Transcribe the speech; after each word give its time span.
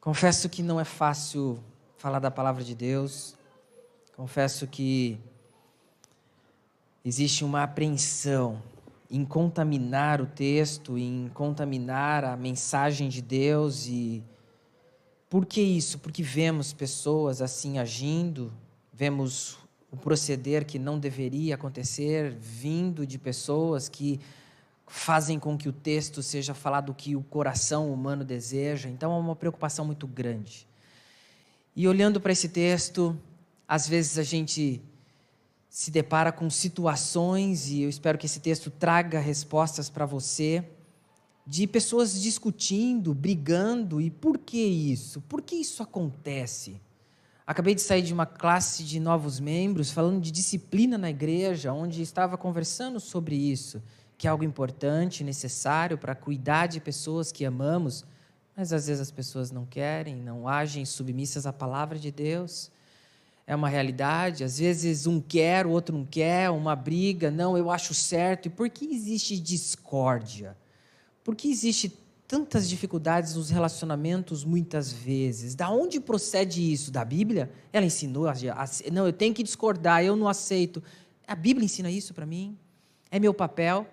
Confesso 0.00 0.48
que 0.48 0.62
não 0.62 0.80
é 0.80 0.84
fácil 0.84 1.62
falar 1.98 2.20
da 2.20 2.30
palavra 2.30 2.64
de 2.64 2.74
Deus. 2.74 3.36
Confesso 4.16 4.66
que 4.66 5.20
existe 7.04 7.44
uma 7.44 7.64
apreensão 7.64 8.62
em 9.10 9.26
contaminar 9.26 10.22
o 10.22 10.26
texto, 10.26 10.96
em 10.96 11.30
contaminar 11.34 12.24
a 12.24 12.34
mensagem 12.34 13.10
de 13.10 13.20
Deus 13.20 13.86
e 13.86 14.24
por 15.28 15.44
que 15.44 15.60
isso? 15.60 15.98
Porque 15.98 16.22
vemos 16.22 16.72
pessoas 16.72 17.42
assim 17.42 17.78
agindo, 17.78 18.50
vemos 18.94 19.58
o 19.90 19.98
proceder 19.98 20.64
que 20.64 20.78
não 20.78 20.98
deveria 20.98 21.56
acontecer 21.56 22.30
vindo 22.30 23.06
de 23.06 23.18
pessoas 23.18 23.86
que 23.86 24.18
fazem 24.90 25.38
com 25.38 25.56
que 25.56 25.68
o 25.68 25.72
texto 25.72 26.20
seja 26.20 26.52
falado 26.52 26.90
o 26.90 26.94
que 26.94 27.14
o 27.14 27.22
coração 27.22 27.92
humano 27.92 28.24
deseja. 28.24 28.88
Então 28.88 29.12
é 29.12 29.18
uma 29.18 29.36
preocupação 29.36 29.84
muito 29.84 30.04
grande. 30.04 30.66
E 31.76 31.86
olhando 31.86 32.20
para 32.20 32.32
esse 32.32 32.48
texto, 32.48 33.16
às 33.68 33.86
vezes 33.86 34.18
a 34.18 34.24
gente 34.24 34.82
se 35.68 35.92
depara 35.92 36.32
com 36.32 36.50
situações, 36.50 37.70
e 37.70 37.82
eu 37.82 37.88
espero 37.88 38.18
que 38.18 38.26
esse 38.26 38.40
texto 38.40 38.68
traga 38.68 39.20
respostas 39.20 39.88
para 39.88 40.04
você, 40.04 40.64
de 41.46 41.68
pessoas 41.68 42.20
discutindo, 42.20 43.14
brigando, 43.14 44.00
e 44.00 44.10
por 44.10 44.38
que 44.38 44.60
isso? 44.60 45.20
Por 45.20 45.40
que 45.40 45.54
isso 45.54 45.84
acontece? 45.84 46.80
Acabei 47.46 47.76
de 47.76 47.80
sair 47.80 48.02
de 48.02 48.12
uma 48.12 48.26
classe 48.26 48.82
de 48.82 48.98
novos 48.98 49.38
membros 49.38 49.92
falando 49.92 50.20
de 50.20 50.32
disciplina 50.32 50.98
na 50.98 51.10
igreja, 51.10 51.72
onde 51.72 52.02
estava 52.02 52.36
conversando 52.36 52.98
sobre 52.98 53.36
isso 53.36 53.80
que 54.20 54.26
é 54.26 54.30
algo 54.30 54.44
importante, 54.44 55.24
necessário 55.24 55.96
para 55.96 56.14
cuidar 56.14 56.66
de 56.66 56.78
pessoas 56.78 57.32
que 57.32 57.42
amamos, 57.42 58.04
mas 58.54 58.70
às 58.70 58.86
vezes 58.86 59.00
as 59.00 59.10
pessoas 59.10 59.50
não 59.50 59.64
querem, 59.64 60.14
não 60.14 60.46
agem 60.46 60.84
submissas 60.84 61.46
à 61.46 61.54
palavra 61.54 61.98
de 61.98 62.10
Deus. 62.10 62.70
É 63.46 63.56
uma 63.56 63.66
realidade, 63.66 64.44
às 64.44 64.58
vezes 64.58 65.06
um 65.06 65.22
quer, 65.22 65.66
o 65.66 65.70
outro 65.70 65.96
não 65.96 66.04
quer, 66.04 66.50
uma 66.50 66.76
briga, 66.76 67.30
não, 67.30 67.56
eu 67.56 67.70
acho 67.70 67.94
certo. 67.94 68.44
E 68.44 68.50
por 68.50 68.68
que 68.68 68.94
existe 68.94 69.40
discórdia? 69.40 70.54
Por 71.24 71.34
que 71.34 71.50
existe 71.50 71.88
tantas 72.28 72.68
dificuldades 72.68 73.36
nos 73.36 73.48
relacionamentos 73.48 74.44
muitas 74.44 74.92
vezes? 74.92 75.54
Da 75.54 75.70
onde 75.70 75.98
procede 75.98 76.70
isso? 76.70 76.90
Da 76.90 77.06
Bíblia? 77.06 77.50
Ela 77.72 77.86
ensinou, 77.86 78.28
a, 78.28 78.34
não, 78.92 79.06
eu 79.06 79.14
tenho 79.14 79.32
que 79.32 79.42
discordar, 79.42 80.04
eu 80.04 80.14
não 80.14 80.28
aceito. 80.28 80.82
A 81.26 81.34
Bíblia 81.34 81.64
ensina 81.64 81.90
isso 81.90 82.12
para 82.12 82.26
mim? 82.26 82.58
É 83.10 83.18
meu 83.18 83.32
papel? 83.32 83.86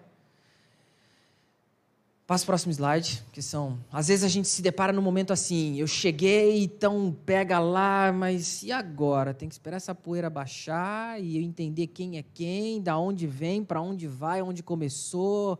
Passa 2.27 2.43
o 2.43 2.47
próximo 2.47 2.73
slide, 2.73 3.23
que 3.31 3.41
são. 3.41 3.79
Às 3.89 4.09
vezes 4.09 4.25
a 4.25 4.27
gente 4.27 4.49
se 4.49 4.61
depara 4.61 4.91
num 4.91 5.01
momento 5.01 5.31
assim, 5.31 5.79
eu 5.79 5.87
cheguei, 5.87 6.61
então 6.61 7.15
pega 7.25 7.57
lá, 7.57 8.11
mas 8.11 8.63
e 8.63 8.71
agora? 8.71 9.33
Tem 9.33 9.47
que 9.47 9.55
esperar 9.55 9.77
essa 9.77 9.95
poeira 9.95 10.29
baixar 10.29 11.23
e 11.23 11.37
eu 11.37 11.41
entender 11.41 11.87
quem 11.87 12.17
é 12.17 12.25
quem, 12.33 12.81
da 12.81 12.97
onde 12.97 13.25
vem, 13.25 13.63
para 13.63 13.81
onde 13.81 14.07
vai, 14.07 14.41
onde 14.41 14.61
começou. 14.61 15.57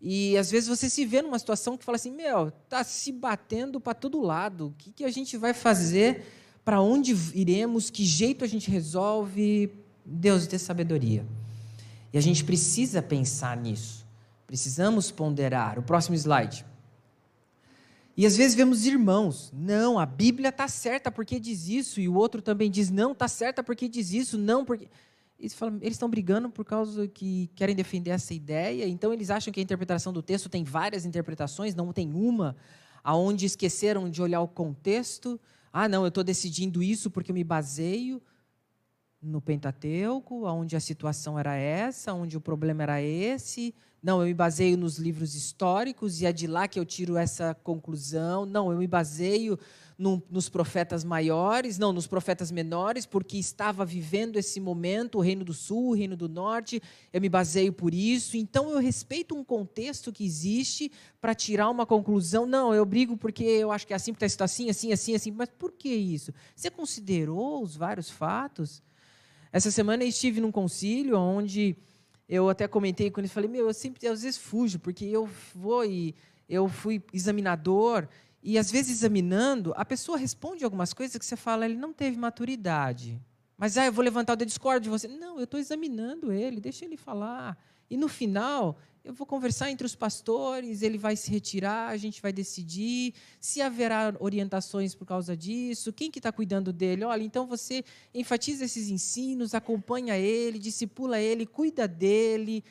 E 0.00 0.38
às 0.38 0.52
vezes 0.52 0.68
você 0.68 0.88
se 0.88 1.04
vê 1.04 1.20
numa 1.20 1.38
situação 1.38 1.76
que 1.76 1.84
fala 1.84 1.96
assim: 1.96 2.12
meu, 2.12 2.52
tá 2.68 2.84
se 2.84 3.10
batendo 3.10 3.80
para 3.80 3.92
todo 3.92 4.20
lado. 4.20 4.68
O 4.68 4.74
que, 4.78 4.92
que 4.92 5.04
a 5.04 5.10
gente 5.10 5.36
vai 5.36 5.52
fazer? 5.52 6.26
Para 6.64 6.80
onde 6.80 7.12
iremos? 7.34 7.90
Que 7.90 8.04
jeito 8.04 8.44
a 8.44 8.46
gente 8.46 8.70
resolve? 8.70 9.68
Deus 10.06 10.46
dê 10.46 10.60
sabedoria. 10.60 11.26
E 12.12 12.18
a 12.18 12.20
gente 12.20 12.44
precisa 12.44 13.02
pensar 13.02 13.56
nisso. 13.56 14.03
Precisamos 14.46 15.10
ponderar. 15.10 15.78
O 15.78 15.82
próximo 15.82 16.14
slide. 16.14 16.64
E 18.16 18.24
às 18.24 18.36
vezes 18.36 18.54
vemos 18.54 18.86
irmãos, 18.86 19.52
não, 19.52 19.98
a 19.98 20.06
Bíblia 20.06 20.50
está 20.50 20.68
certa 20.68 21.10
porque 21.10 21.40
diz 21.40 21.66
isso, 21.66 22.00
e 22.00 22.08
o 22.08 22.14
outro 22.14 22.40
também 22.40 22.70
diz, 22.70 22.88
não, 22.88 23.10
está 23.10 23.26
certa 23.26 23.62
porque 23.62 23.88
diz 23.88 24.12
isso, 24.12 24.38
não, 24.38 24.64
porque. 24.64 24.88
Eles, 25.36 25.56
estão 25.82 26.08
brigando 26.08 26.48
por 26.48 26.64
causa 26.64 27.08
que 27.08 27.50
querem 27.56 27.74
defender 27.74 28.10
essa 28.10 28.32
ideia, 28.32 28.86
então 28.86 29.12
eles 29.12 29.30
acham 29.30 29.52
que 29.52 29.58
a 29.58 29.62
interpretação 29.62 30.12
do 30.12 30.22
texto 30.22 30.48
tem 30.48 30.62
várias 30.62 31.04
interpretações, 31.04 31.74
não 31.74 31.92
tem 31.92 32.12
uma, 32.14 32.56
aonde 33.02 33.44
esqueceram 33.44 34.08
de 34.08 34.22
olhar 34.22 34.40
o 34.40 34.48
contexto. 34.48 35.38
Ah, 35.72 35.88
não, 35.88 36.02
eu 36.02 36.08
estou 36.08 36.22
decidindo 36.22 36.82
isso 36.84 37.10
porque 37.10 37.32
eu 37.32 37.34
me 37.34 37.42
baseio 37.42 38.22
no 39.20 39.40
Pentateuco, 39.40 40.46
onde 40.46 40.76
a 40.76 40.80
situação 40.80 41.36
era 41.36 41.56
essa, 41.56 42.14
onde 42.14 42.36
o 42.36 42.40
problema 42.40 42.84
era 42.84 43.02
esse. 43.02 43.74
Não, 44.04 44.20
eu 44.20 44.26
me 44.26 44.34
baseio 44.34 44.76
nos 44.76 44.98
livros 44.98 45.34
históricos 45.34 46.20
e 46.20 46.26
é 46.26 46.32
de 46.32 46.46
lá 46.46 46.68
que 46.68 46.78
eu 46.78 46.84
tiro 46.84 47.16
essa 47.16 47.54
conclusão. 47.54 48.44
Não, 48.44 48.70
eu 48.70 48.76
me 48.76 48.86
baseio 48.86 49.58
no, 49.96 50.22
nos 50.30 50.46
profetas 50.46 51.02
maiores, 51.02 51.78
não, 51.78 51.90
nos 51.90 52.06
profetas 52.06 52.50
menores, 52.50 53.06
porque 53.06 53.38
estava 53.38 53.82
vivendo 53.82 54.36
esse 54.36 54.60
momento, 54.60 55.16
o 55.16 55.20
Reino 55.22 55.42
do 55.42 55.54
Sul, 55.54 55.88
o 55.88 55.94
Reino 55.94 56.18
do 56.18 56.28
Norte, 56.28 56.82
eu 57.14 57.18
me 57.18 57.30
baseio 57.30 57.72
por 57.72 57.94
isso. 57.94 58.36
Então 58.36 58.68
eu 58.68 58.78
respeito 58.78 59.34
um 59.34 59.42
contexto 59.42 60.12
que 60.12 60.22
existe 60.22 60.92
para 61.18 61.34
tirar 61.34 61.70
uma 61.70 61.86
conclusão. 61.86 62.44
Não, 62.44 62.74
eu 62.74 62.84
brigo 62.84 63.16
porque 63.16 63.42
eu 63.42 63.72
acho 63.72 63.86
que 63.86 63.94
é 63.94 63.96
assim, 63.96 64.12
porque 64.12 64.26
está 64.26 64.44
assim, 64.44 64.68
assim, 64.68 64.92
assim, 64.92 65.14
assim. 65.14 65.30
Mas 65.30 65.48
por 65.48 65.72
que 65.72 65.88
isso? 65.88 66.30
Você 66.54 66.70
considerou 66.70 67.62
os 67.62 67.74
vários 67.74 68.10
fatos? 68.10 68.82
Essa 69.50 69.70
semana 69.70 70.04
eu 70.04 70.08
estive 70.08 70.42
num 70.42 70.52
concílio 70.52 71.18
onde 71.18 71.74
eu 72.28 72.48
até 72.48 72.66
comentei 72.66 73.10
com 73.10 73.20
ele, 73.20 73.28
falei, 73.28 73.48
meu, 73.48 73.66
eu 73.66 73.74
sempre, 73.74 74.06
às 74.06 74.22
vezes, 74.22 74.38
fujo, 74.38 74.78
porque 74.78 75.04
eu 75.04 75.28
vou 75.54 75.84
e 75.84 76.14
eu 76.48 76.68
fui 76.68 77.02
examinador, 77.12 78.06
e 78.42 78.58
às 78.58 78.70
vezes 78.70 78.98
examinando, 78.98 79.72
a 79.76 79.84
pessoa 79.84 80.18
responde 80.18 80.64
algumas 80.64 80.92
coisas 80.92 81.16
que 81.16 81.24
você 81.24 81.36
fala, 81.36 81.64
ele 81.64 81.76
não 81.76 81.92
teve 81.92 82.16
maturidade. 82.16 83.20
Mas, 83.56 83.78
ah, 83.78 83.86
eu 83.86 83.92
vou 83.92 84.04
levantar 84.04 84.34
o 84.34 84.36
dedo 84.36 84.48
discordo 84.48 84.82
de 84.82 84.90
você. 84.90 85.08
Não, 85.08 85.38
eu 85.38 85.44
estou 85.44 85.58
examinando 85.58 86.32
ele, 86.32 86.60
deixa 86.60 86.84
ele 86.84 86.96
falar. 86.96 87.56
E 87.88 87.96
no 87.96 88.08
final, 88.08 88.76
eu 89.04 89.12
vou 89.12 89.26
conversar 89.26 89.70
entre 89.70 89.86
os 89.86 89.94
pastores, 89.94 90.80
ele 90.80 90.96
vai 90.96 91.14
se 91.14 91.30
retirar, 91.30 91.88
a 91.88 91.96
gente 91.98 92.22
vai 92.22 92.32
decidir 92.32 93.12
se 93.38 93.60
haverá 93.60 94.16
orientações 94.18 94.94
por 94.94 95.04
causa 95.06 95.36
disso, 95.36 95.92
quem 95.92 96.10
que 96.10 96.18
está 96.18 96.32
cuidando 96.32 96.72
dele. 96.72 97.04
Olha, 97.04 97.22
então 97.22 97.46
você 97.46 97.84
enfatiza 98.14 98.64
esses 98.64 98.88
ensinos, 98.88 99.54
acompanha 99.54 100.16
ele, 100.16 100.58
discipula 100.58 101.20
ele, 101.20 101.44
cuida 101.44 101.86
dele, 101.86 102.64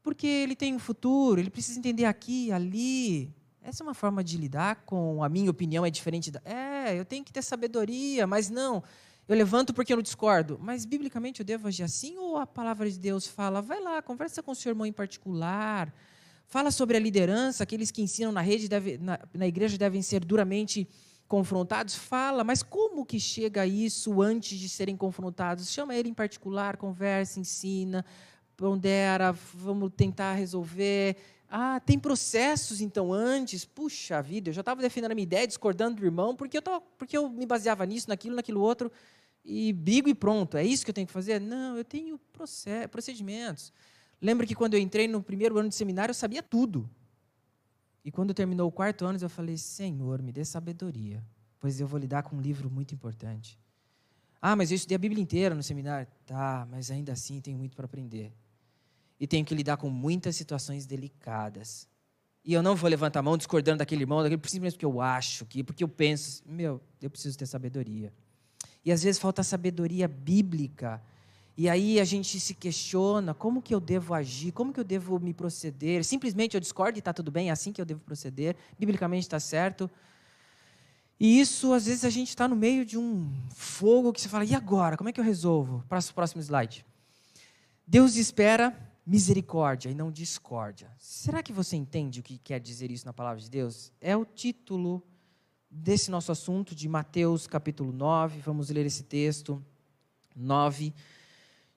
porque 0.00 0.28
ele 0.28 0.54
tem 0.54 0.72
um 0.72 0.78
futuro, 0.78 1.40
ele 1.40 1.50
precisa 1.50 1.76
entender 1.76 2.04
aqui, 2.04 2.52
ali. 2.52 3.34
Essa 3.60 3.82
é 3.82 3.84
uma 3.84 3.94
forma 3.94 4.22
de 4.22 4.36
lidar 4.36 4.84
com 4.84 5.24
a 5.24 5.28
minha 5.28 5.50
opinião, 5.50 5.84
é 5.84 5.90
diferente 5.90 6.30
da. 6.30 6.40
É, 6.44 6.96
eu 6.96 7.04
tenho 7.04 7.24
que 7.24 7.32
ter 7.32 7.42
sabedoria, 7.42 8.28
mas 8.28 8.48
não. 8.48 8.80
Eu 9.26 9.36
levanto 9.36 9.72
porque 9.72 9.92
eu 9.92 9.96
não 9.96 10.02
discordo. 10.02 10.58
Mas, 10.62 10.84
biblicamente, 10.84 11.40
eu 11.40 11.46
devo 11.46 11.68
agir 11.68 11.82
assim? 11.82 12.18
Ou 12.18 12.36
a 12.36 12.46
palavra 12.46 12.90
de 12.90 12.98
Deus 12.98 13.26
fala, 13.26 13.62
vai 13.62 13.80
lá, 13.80 14.02
conversa 14.02 14.42
com 14.42 14.52
o 14.52 14.54
seu 14.54 14.70
irmão 14.70 14.86
em 14.86 14.92
particular, 14.92 15.92
fala 16.46 16.70
sobre 16.70 16.96
a 16.96 17.00
liderança, 17.00 17.64
aqueles 17.64 17.90
que 17.90 18.02
ensinam 18.02 18.30
na 18.30 18.40
rede, 18.40 18.68
deve, 18.68 18.98
na, 18.98 19.18
na 19.32 19.46
igreja 19.46 19.78
devem 19.78 20.02
ser 20.02 20.24
duramente 20.24 20.86
confrontados? 21.26 21.94
Fala, 21.94 22.44
mas 22.44 22.62
como 22.62 23.04
que 23.04 23.18
chega 23.18 23.66
isso 23.66 24.20
antes 24.20 24.58
de 24.58 24.68
serem 24.68 24.96
confrontados? 24.96 25.70
Chama 25.70 25.94
ele 25.94 26.10
em 26.10 26.14
particular, 26.14 26.76
conversa, 26.76 27.40
ensina, 27.40 28.04
pondera, 28.56 29.32
vamos 29.32 29.90
tentar 29.96 30.34
resolver. 30.34 31.16
Ah, 31.56 31.78
tem 31.78 32.00
processos 32.00 32.80
então 32.80 33.12
antes. 33.12 33.64
Puxa 33.64 34.20
vida, 34.20 34.48
eu 34.48 34.52
já 34.52 34.60
estava 34.60 34.82
defendendo 34.82 35.12
a 35.12 35.14
minha 35.14 35.22
ideia, 35.22 35.46
discordando 35.46 36.00
do 36.00 36.04
irmão, 36.04 36.34
porque 36.34 36.56
eu, 36.58 36.62
tava, 36.62 36.80
porque 36.98 37.16
eu 37.16 37.28
me 37.28 37.46
baseava 37.46 37.86
nisso, 37.86 38.08
naquilo, 38.08 38.34
naquilo 38.34 38.60
outro 38.60 38.90
e 39.44 39.72
brigo 39.72 40.08
e 40.08 40.14
pronto. 40.16 40.56
É 40.56 40.64
isso 40.64 40.84
que 40.84 40.90
eu 40.90 40.94
tenho 40.94 41.06
que 41.06 41.12
fazer? 41.12 41.40
Não, 41.40 41.76
eu 41.76 41.84
tenho 41.84 42.18
procedimentos. 42.90 43.72
Lembro 44.20 44.44
que 44.48 44.54
quando 44.56 44.74
eu 44.74 44.80
entrei 44.80 45.06
no 45.06 45.22
primeiro 45.22 45.56
ano 45.56 45.68
de 45.68 45.76
seminário, 45.76 46.10
eu 46.10 46.14
sabia 46.16 46.42
tudo. 46.42 46.90
E 48.04 48.10
quando 48.10 48.34
terminou 48.34 48.66
o 48.66 48.72
quarto 48.72 49.04
ano, 49.04 49.16
eu 49.22 49.30
falei: 49.30 49.56
Senhor, 49.56 50.20
me 50.22 50.32
dê 50.32 50.44
sabedoria, 50.44 51.24
pois 51.60 51.78
eu 51.78 51.86
vou 51.86 52.00
lidar 52.00 52.24
com 52.24 52.34
um 52.34 52.40
livro 52.40 52.68
muito 52.68 52.92
importante. 52.92 53.60
Ah, 54.42 54.56
mas 54.56 54.72
eu 54.72 54.74
estudei 54.74 54.96
a 54.96 54.98
Bíblia 54.98 55.22
inteira 55.22 55.54
no 55.54 55.62
seminário. 55.62 56.08
Tá, 56.26 56.66
mas 56.68 56.90
ainda 56.90 57.12
assim 57.12 57.40
tenho 57.40 57.56
muito 57.56 57.76
para 57.76 57.84
aprender. 57.84 58.32
E 59.24 59.26
tenho 59.26 59.42
que 59.42 59.54
lidar 59.54 59.78
com 59.78 59.88
muitas 59.88 60.36
situações 60.36 60.84
delicadas. 60.84 61.88
E 62.44 62.52
eu 62.52 62.62
não 62.62 62.76
vou 62.76 62.90
levantar 62.90 63.20
a 63.20 63.22
mão 63.22 63.38
discordando 63.38 63.78
daquele 63.78 64.02
irmão, 64.02 64.22
daquele, 64.22 64.38
simplesmente 64.44 64.72
porque 64.74 64.84
eu 64.84 65.00
acho, 65.00 65.46
que, 65.46 65.64
porque 65.64 65.82
eu 65.82 65.88
penso. 65.88 66.42
Meu, 66.46 66.78
eu 67.00 67.08
preciso 67.08 67.38
ter 67.38 67.46
sabedoria. 67.46 68.12
E 68.84 68.92
às 68.92 69.02
vezes 69.02 69.18
falta 69.18 69.42
sabedoria 69.42 70.06
bíblica. 70.06 71.02
E 71.56 71.70
aí 71.70 71.98
a 71.98 72.04
gente 72.04 72.38
se 72.38 72.52
questiona, 72.52 73.32
como 73.32 73.62
que 73.62 73.74
eu 73.74 73.80
devo 73.80 74.12
agir? 74.12 74.52
Como 74.52 74.74
que 74.74 74.80
eu 74.80 74.84
devo 74.84 75.18
me 75.18 75.32
proceder? 75.32 76.04
Simplesmente 76.04 76.52
eu 76.52 76.60
discordo 76.60 76.98
e 76.98 77.00
está 77.00 77.14
tudo 77.14 77.30
bem, 77.30 77.48
é 77.48 77.50
assim 77.50 77.72
que 77.72 77.80
eu 77.80 77.86
devo 77.86 78.00
proceder. 78.00 78.54
Biblicamente 78.78 79.22
está 79.22 79.40
certo. 79.40 79.90
E 81.18 81.40
isso, 81.40 81.72
às 81.72 81.86
vezes, 81.86 82.04
a 82.04 82.10
gente 82.10 82.28
está 82.28 82.46
no 82.46 82.56
meio 82.56 82.84
de 82.84 82.98
um 82.98 83.32
fogo 83.54 84.12
que 84.12 84.20
você 84.20 84.28
fala, 84.28 84.44
e 84.44 84.54
agora? 84.54 84.98
Como 84.98 85.08
é 85.08 85.14
que 85.14 85.20
eu 85.20 85.24
resolvo? 85.24 85.82
Próximo, 85.88 86.14
próximo 86.14 86.42
slide. 86.42 86.84
Deus 87.86 88.16
espera 88.16 88.92
misericórdia 89.06 89.90
e 89.90 89.94
não 89.94 90.10
discórdia. 90.10 90.90
Será 90.98 91.42
que 91.42 91.52
você 91.52 91.76
entende 91.76 92.20
o 92.20 92.22
que 92.22 92.38
quer 92.38 92.58
dizer 92.58 92.90
isso 92.90 93.04
na 93.04 93.12
palavra 93.12 93.40
de 93.40 93.50
Deus? 93.50 93.92
É 94.00 94.16
o 94.16 94.24
título 94.24 95.02
desse 95.70 96.10
nosso 96.10 96.32
assunto 96.32 96.74
de 96.74 96.88
Mateus 96.88 97.46
capítulo 97.46 97.92
9. 97.92 98.40
Vamos 98.40 98.70
ler 98.70 98.86
esse 98.86 99.02
texto 99.02 99.62
9 100.34 100.94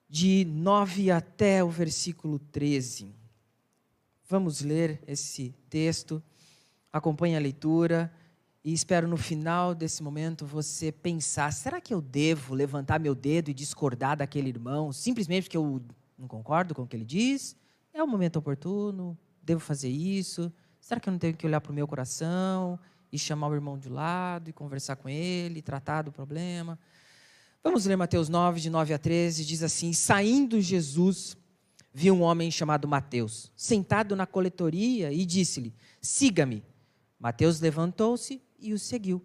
de 0.08 0.46
9 0.46 1.10
até 1.10 1.62
o 1.62 1.68
versículo 1.68 2.38
13. 2.38 3.14
Vamos 4.28 4.62
ler 4.62 5.02
esse 5.06 5.54
texto. 5.68 6.22
Acompanhe 6.90 7.36
a 7.36 7.40
leitura 7.40 8.12
e 8.64 8.72
espero 8.72 9.06
no 9.06 9.16
final 9.16 9.74
desse 9.74 10.02
momento 10.02 10.46
você 10.46 10.90
pensar: 10.90 11.52
será 11.52 11.80
que 11.80 11.92
eu 11.92 12.00
devo 12.00 12.54
levantar 12.54 12.98
meu 12.98 13.14
dedo 13.14 13.50
e 13.50 13.54
discordar 13.54 14.16
daquele 14.16 14.48
irmão 14.48 14.92
simplesmente 14.92 15.44
porque 15.44 15.56
eu 15.56 15.82
não 16.18 16.26
concordo 16.26 16.74
com 16.74 16.82
o 16.82 16.86
que 16.86 16.96
ele 16.96 17.04
diz? 17.04 17.56
É 17.92 18.02
o 18.02 18.06
momento 18.06 18.38
oportuno? 18.38 19.16
Devo 19.42 19.60
fazer 19.60 19.88
isso? 19.88 20.52
Será 20.80 21.00
que 21.00 21.08
eu 21.08 21.12
não 21.12 21.18
tenho 21.18 21.36
que 21.36 21.46
olhar 21.46 21.60
para 21.60 21.70
o 21.70 21.74
meu 21.74 21.86
coração 21.86 22.78
e 23.12 23.18
chamar 23.18 23.48
o 23.48 23.54
irmão 23.54 23.78
de 23.78 23.88
lado 23.88 24.50
e 24.50 24.52
conversar 24.52 24.96
com 24.96 25.08
ele, 25.08 25.62
tratar 25.62 26.02
do 26.02 26.12
problema? 26.12 26.78
Vamos 27.62 27.86
ler 27.86 27.96
Mateus 27.96 28.28
9, 28.28 28.60
de 28.60 28.70
9 28.70 28.94
a 28.94 28.98
13. 28.98 29.44
Diz 29.44 29.62
assim: 29.62 29.92
Saindo 29.92 30.60
Jesus, 30.60 31.36
viu 31.92 32.14
um 32.14 32.22
homem 32.22 32.50
chamado 32.50 32.86
Mateus, 32.86 33.52
sentado 33.56 34.14
na 34.14 34.26
coletoria, 34.26 35.12
e 35.12 35.24
disse-lhe: 35.24 35.74
Siga-me. 36.00 36.64
Mateus 37.18 37.60
levantou-se 37.60 38.40
e 38.58 38.72
o 38.72 38.78
seguiu. 38.78 39.24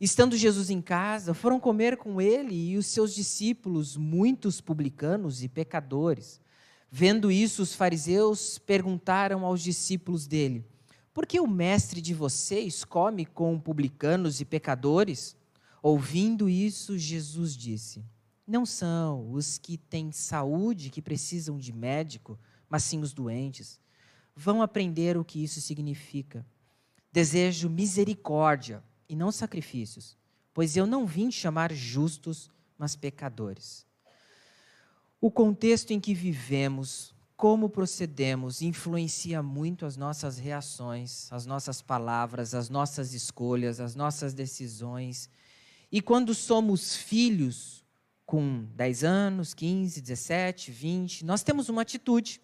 Estando 0.00 0.36
Jesus 0.36 0.70
em 0.70 0.80
casa, 0.80 1.34
foram 1.34 1.58
comer 1.58 1.96
com 1.96 2.20
ele 2.20 2.54
e 2.54 2.76
os 2.76 2.86
seus 2.86 3.12
discípulos, 3.12 3.96
muitos 3.96 4.60
publicanos 4.60 5.42
e 5.42 5.48
pecadores. 5.48 6.40
Vendo 6.88 7.32
isso, 7.32 7.62
os 7.62 7.74
fariseus 7.74 8.58
perguntaram 8.58 9.44
aos 9.44 9.60
discípulos 9.60 10.28
dele: 10.28 10.64
Por 11.12 11.26
que 11.26 11.40
o 11.40 11.48
mestre 11.48 12.00
de 12.00 12.14
vocês 12.14 12.84
come 12.84 13.26
com 13.26 13.58
publicanos 13.58 14.40
e 14.40 14.44
pecadores? 14.44 15.36
Ouvindo 15.82 16.48
isso, 16.48 16.96
Jesus 16.96 17.56
disse: 17.56 18.04
Não 18.46 18.64
são 18.64 19.32
os 19.32 19.58
que 19.58 19.76
têm 19.76 20.12
saúde 20.12 20.90
que 20.90 21.02
precisam 21.02 21.58
de 21.58 21.72
médico, 21.72 22.38
mas 22.68 22.84
sim 22.84 23.00
os 23.00 23.12
doentes. 23.12 23.80
Vão 24.36 24.62
aprender 24.62 25.16
o 25.16 25.24
que 25.24 25.42
isso 25.42 25.60
significa. 25.60 26.46
Desejo 27.12 27.68
misericórdia 27.68 28.80
e 29.08 29.16
não 29.16 29.32
sacrifícios, 29.32 30.16
pois 30.52 30.76
eu 30.76 30.86
não 30.86 31.06
vim 31.06 31.30
chamar 31.30 31.72
justos, 31.72 32.50
mas 32.76 32.94
pecadores. 32.94 33.86
O 35.20 35.30
contexto 35.30 35.92
em 35.92 35.98
que 35.98 36.14
vivemos, 36.14 37.14
como 37.36 37.68
procedemos, 37.68 38.62
influencia 38.62 39.42
muito 39.42 39.86
as 39.86 39.96
nossas 39.96 40.38
reações, 40.38 41.32
as 41.32 41.46
nossas 41.46 41.82
palavras, 41.82 42.54
as 42.54 42.68
nossas 42.68 43.14
escolhas, 43.14 43.80
as 43.80 43.94
nossas 43.94 44.34
decisões. 44.34 45.28
E 45.90 46.00
quando 46.00 46.34
somos 46.34 46.94
filhos, 46.94 47.84
com 48.28 48.66
10 48.76 49.04
anos, 49.04 49.54
15, 49.54 50.02
17, 50.02 50.70
20, 50.70 51.24
nós 51.24 51.42
temos 51.42 51.68
uma 51.68 51.82
atitude. 51.82 52.40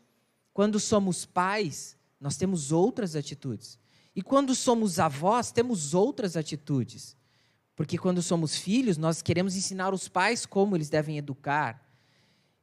Quando 0.53 0.81
somos 0.81 1.27
pais, 1.27 1.97
nós 2.19 2.37
temos 2.37 2.73
outras 2.73 3.15
atitudes. 3.15 3.79
E 4.15 4.23
quando 4.23 4.55
somos 4.55 4.99
avós, 4.99 5.51
temos 5.51 5.95
outras 5.95 6.37
atitudes. 6.37 7.17
Porque 7.75 7.99
quando 7.99 8.23
somos 8.23 8.57
filhos, 8.57 8.97
nós 8.97 9.21
queremos 9.21 9.57
ensinar 9.57 9.93
os 9.93 10.09
pais 10.09 10.47
como 10.47 10.77
eles 10.77 10.89
devem 10.89 11.19
educar. 11.19 11.83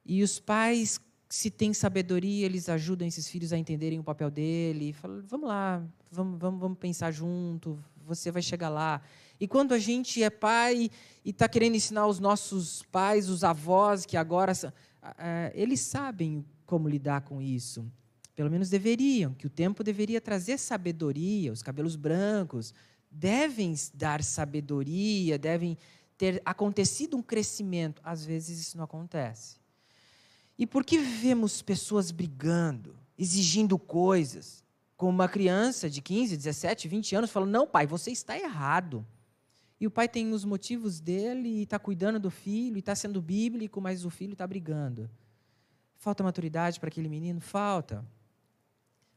E 0.06 0.24
os 0.24 0.40
pais, 0.40 1.00
se 1.28 1.52
têm 1.52 1.74
sabedoria, 1.74 2.46
eles 2.46 2.70
ajudam 2.70 3.08
esses 3.08 3.28
filhos 3.28 3.52
a 3.52 3.58
entenderem 3.58 4.00
o 4.00 4.04
papel 4.04 4.32
dele. 4.32 4.94
Falam, 4.94 5.22
vamos 5.28 5.48
lá, 5.48 5.84
vamos, 6.10 6.40
vamos, 6.40 6.60
vamos 6.60 6.78
pensar 6.78 7.12
junto, 7.12 7.78
você 8.06 8.32
vai 8.32 8.42
chegar 8.42 8.70
lá. 8.70 9.02
E 9.40 9.48
quando 9.48 9.74
a 9.74 9.80
gente 9.80 10.24
é 10.24 10.30
pai 10.30 10.90
e 11.26 11.30
está 11.32 11.50
querendo 11.50 11.76
ensinar 11.76 12.08
os 12.08 12.20
nossos 12.20 12.84
pais, 12.84 13.28
os 13.28 13.44
avós, 13.44 14.06
que 14.06 14.16
agora. 14.16 14.54
eles 15.54 15.82
sabem 15.82 16.46
como 16.66 16.88
lidar 16.88 17.22
com 17.22 17.42
isso. 17.42 17.86
Pelo 18.36 18.50
menos 18.50 18.70
deveriam, 18.70 19.34
que 19.34 19.48
o 19.48 19.50
tempo 19.50 19.84
deveria 19.84 20.22
trazer 20.22 20.58
sabedoria, 20.58 21.52
os 21.52 21.62
cabelos 21.62 21.96
brancos 21.96 22.74
devem 23.10 23.76
dar 23.94 24.24
sabedoria, 24.24 25.38
devem 25.38 25.78
ter 26.18 26.42
acontecido 26.46 27.18
um 27.18 27.22
crescimento. 27.22 28.02
Às 28.06 28.24
vezes 28.26 28.60
isso 28.60 28.78
não 28.78 28.86
acontece. 28.86 29.58
E 30.58 30.66
por 30.66 30.86
que 30.86 30.98
vemos 30.98 31.62
pessoas 31.62 32.12
brigando, 32.12 32.96
exigindo 33.18 33.78
coisas, 33.78 34.64
como 34.96 35.12
uma 35.12 35.28
criança 35.28 35.90
de 35.90 36.02
15, 36.02 36.38
17, 36.38 36.88
20 36.88 37.16
anos 37.16 37.32
falando: 37.32 37.50
"Não, 37.50 37.68
pai, 37.68 37.86
você 37.86 38.12
está 38.12 38.38
errado". 38.38 39.06
E 39.80 39.88
o 39.88 39.92
pai 39.92 40.08
tem 40.08 40.32
os 40.32 40.46
motivos 40.46 41.00
dele 41.00 41.50
e 41.50 41.64
está 41.64 41.80
cuidando 41.80 42.20
do 42.20 42.30
filho, 42.30 42.76
e 42.76 42.80
está 42.80 42.94
sendo 42.94 43.20
bíblico, 43.20 43.82
mas 43.82 44.06
o 44.06 44.12
filho 44.12 44.34
está 44.34 44.46
brigando. 44.46 45.10
Falta 45.98 46.24
maturidade 46.24 46.80
para 46.80 46.90
aquele 46.90 47.10
menino? 47.10 47.42
Falta. 47.42 48.06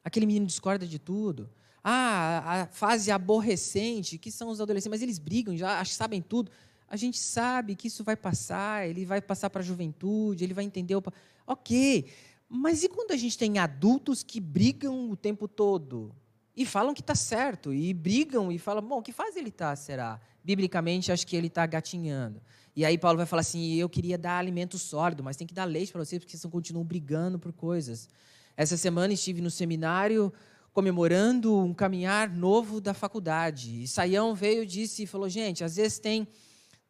Aquele 0.04 0.26
menino 0.26 0.46
discorda 0.46 0.86
de 0.86 0.98
tudo. 0.98 1.50
Ah, 1.82 2.62
a 2.62 2.66
fase 2.66 3.10
aborrecente, 3.10 4.18
que 4.18 4.30
são 4.30 4.48
os 4.50 4.60
adolescentes, 4.60 4.90
mas 4.90 5.02
eles 5.02 5.18
brigam, 5.18 5.56
já 5.56 5.84
sabem 5.84 6.22
tudo. 6.22 6.50
A 6.86 6.96
gente 6.96 7.18
sabe 7.18 7.74
que 7.74 7.88
isso 7.88 8.04
vai 8.04 8.16
passar, 8.16 8.88
ele 8.88 9.04
vai 9.04 9.20
passar 9.20 9.50
para 9.50 9.60
a 9.60 9.64
juventude, 9.64 10.44
ele 10.44 10.54
vai 10.54 10.64
entender. 10.64 10.94
O... 10.94 11.02
Ok, 11.46 12.06
mas 12.48 12.84
e 12.84 12.88
quando 12.88 13.10
a 13.10 13.16
gente 13.16 13.36
tem 13.36 13.58
adultos 13.58 14.22
que 14.22 14.40
brigam 14.40 15.10
o 15.10 15.16
tempo 15.16 15.48
todo? 15.48 16.14
E 16.56 16.64
falam 16.64 16.94
que 16.94 17.00
está 17.00 17.14
certo, 17.14 17.74
e 17.74 17.92
brigam 17.92 18.52
e 18.52 18.58
falam, 18.58 18.82
bom, 18.82 19.02
que 19.02 19.12
fase 19.12 19.38
ele 19.38 19.48
está, 19.48 19.74
será? 19.74 20.20
Biblicamente, 20.44 21.10
acho 21.10 21.26
que 21.26 21.34
ele 21.34 21.48
está 21.48 21.66
gatinhando. 21.66 22.40
E 22.76 22.84
aí 22.84 22.96
Paulo 22.96 23.16
vai 23.16 23.26
falar 23.26 23.40
assim, 23.40 23.74
eu 23.74 23.88
queria 23.88 24.16
dar 24.16 24.38
alimento 24.38 24.78
sólido, 24.78 25.22
mas 25.22 25.36
tem 25.36 25.46
que 25.46 25.54
dar 25.54 25.64
leite 25.64 25.90
para 25.90 26.04
vocês, 26.04 26.20
porque 26.20 26.36
vocês 26.36 26.50
continuam 26.52 26.84
brigando 26.84 27.38
por 27.38 27.52
coisas. 27.52 28.08
Essa 28.56 28.76
semana 28.76 29.12
estive 29.12 29.40
no 29.40 29.50
seminário 29.50 30.32
comemorando 30.72 31.56
um 31.56 31.72
caminhar 31.72 32.28
novo 32.28 32.80
da 32.80 32.92
faculdade. 32.92 33.84
E 33.84 33.88
Saião 33.88 34.34
veio 34.34 34.64
e 34.64 34.66
disse 34.66 35.04
e 35.04 35.06
falou: 35.06 35.28
gente, 35.28 35.62
às 35.62 35.76
vezes 35.76 35.98
tem 35.98 36.26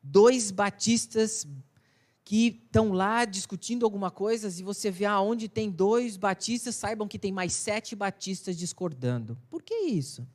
dois 0.02 0.50
batistas 0.50 1.46
que 2.24 2.62
estão 2.64 2.92
lá 2.92 3.26
discutindo 3.26 3.84
alguma 3.84 4.10
coisa 4.10 4.48
e 4.48 4.62
você 4.62 4.90
vê 4.90 5.04
aonde 5.04 5.46
tem 5.46 5.70
dois 5.70 6.16
batistas, 6.16 6.74
saibam 6.74 7.06
que 7.06 7.18
tem 7.18 7.30
mais 7.30 7.52
sete 7.52 7.94
batistas 7.94 8.56
discordando. 8.56 9.36
Por 9.50 9.62
que 9.62 9.74
isso? 9.74 10.26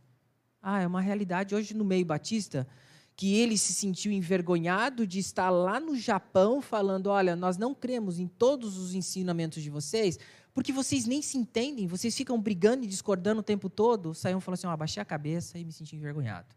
Ah, 0.61 0.81
é 0.81 0.87
uma 0.87 1.01
realidade 1.01 1.55
hoje 1.55 1.73
no 1.73 1.83
meio 1.83 2.05
batista 2.05 2.67
que 3.15 3.35
ele 3.35 3.57
se 3.57 3.73
sentiu 3.73 4.13
envergonhado 4.13 5.05
de 5.05 5.19
estar 5.19 5.49
lá 5.49 5.79
no 5.79 5.95
Japão 5.95 6.61
falando: 6.61 7.07
olha, 7.07 7.35
nós 7.35 7.57
não 7.57 7.73
cremos 7.73 8.19
em 8.19 8.27
todos 8.27 8.77
os 8.77 8.93
ensinamentos 8.93 9.61
de 9.63 9.69
vocês, 9.69 10.19
porque 10.53 10.71
vocês 10.73 11.05
nem 11.05 11.21
se 11.21 11.37
entendem, 11.37 11.87
vocês 11.87 12.15
ficam 12.15 12.39
brigando 12.39 12.83
e 12.83 12.87
discordando 12.87 13.39
o 13.39 13.43
tempo 13.43 13.69
todo. 13.69 14.13
Saiu 14.13 14.39
falou 14.39 14.55
assim: 14.55 14.67
oh, 14.67 14.71
abaixei 14.71 15.01
a 15.01 15.05
cabeça 15.05 15.57
e 15.57 15.65
me 15.65 15.71
senti 15.71 15.95
envergonhado. 15.95 16.55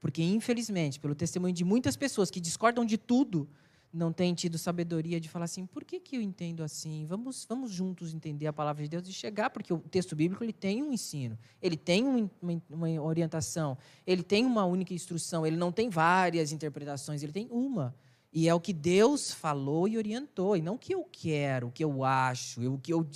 Porque, 0.00 0.22
infelizmente, 0.22 1.00
pelo 1.00 1.14
testemunho 1.14 1.52
de 1.52 1.64
muitas 1.64 1.96
pessoas 1.96 2.30
que 2.30 2.40
discordam 2.40 2.84
de 2.84 2.96
tudo, 2.96 3.48
não 3.92 4.12
têm 4.12 4.34
tido 4.34 4.58
sabedoria 4.58 5.18
de 5.20 5.28
falar 5.28 5.46
assim: 5.46 5.66
por 5.66 5.84
que, 5.84 5.98
que 5.98 6.16
eu 6.16 6.22
entendo 6.22 6.62
assim? 6.62 7.04
Vamos, 7.06 7.44
vamos 7.48 7.72
juntos 7.72 8.14
entender 8.14 8.46
a 8.46 8.52
palavra 8.52 8.82
de 8.82 8.88
Deus 8.88 9.08
e 9.08 9.12
chegar, 9.12 9.50
porque 9.50 9.72
o 9.72 9.78
texto 9.78 10.14
bíblico 10.14 10.44
ele 10.44 10.52
tem 10.52 10.82
um 10.82 10.92
ensino, 10.92 11.38
ele 11.60 11.76
tem 11.76 12.04
uma, 12.04 12.30
uma 12.70 13.02
orientação, 13.02 13.76
ele 14.06 14.22
tem 14.22 14.44
uma 14.44 14.64
única 14.64 14.92
instrução, 14.92 15.46
ele 15.46 15.56
não 15.56 15.72
tem 15.72 15.88
várias 15.88 16.52
interpretações, 16.52 17.22
ele 17.22 17.32
tem 17.32 17.48
uma. 17.50 17.94
E 18.38 18.50
é 18.50 18.54
o 18.54 18.60
que 18.60 18.74
Deus 18.74 19.32
falou 19.32 19.88
e 19.88 19.96
orientou, 19.96 20.58
e 20.58 20.60
não 20.60 20.74
o 20.74 20.78
que 20.78 20.94
eu 20.94 21.08
quero, 21.10 21.68
o 21.68 21.72
que 21.72 21.82
eu 21.82 22.04
acho, 22.04 22.70
o 22.70 22.78
que 22.78 22.92
eu 22.92 23.08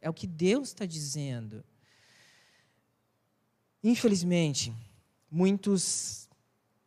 é 0.00 0.10
o 0.10 0.12
que 0.12 0.26
Deus 0.26 0.70
está 0.70 0.84
dizendo. 0.84 1.62
Infelizmente, 3.80 4.74
muitos 5.30 6.28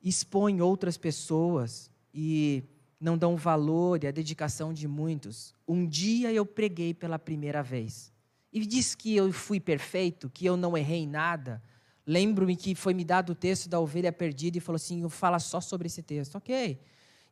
expõem 0.03 0.59
outras 0.59 0.97
pessoas 0.97 1.89
e 2.13 2.65
não 2.99 3.17
dão 3.17 3.37
valor 3.37 4.03
e 4.03 4.07
a 4.07 4.11
dedicação 4.11 4.73
de 4.73 4.85
muitos. 4.85 5.55
Um 5.65 5.87
dia 5.87 6.33
eu 6.33 6.45
preguei 6.45 6.93
pela 6.93 7.17
primeira 7.17 7.63
vez 7.63 8.11
e 8.51 8.59
disse 8.65 8.97
que 8.97 9.15
eu 9.15 9.31
fui 9.31 9.57
perfeito, 9.57 10.29
que 10.29 10.45
eu 10.45 10.57
não 10.57 10.77
errei 10.77 11.03
em 11.03 11.07
nada. 11.07 11.63
Lembro-me 12.05 12.57
que 12.57 12.75
foi 12.75 12.93
me 12.93 13.05
dado 13.05 13.29
o 13.29 13.35
texto 13.35 13.69
da 13.69 13.79
ovelha 13.79 14.11
perdida 14.11 14.57
e 14.57 14.61
falou 14.61 14.75
assim: 14.75 15.07
fala 15.07 15.39
só 15.39 15.61
sobre 15.61 15.87
esse 15.87 16.03
texto. 16.03 16.35
Ok. 16.35 16.77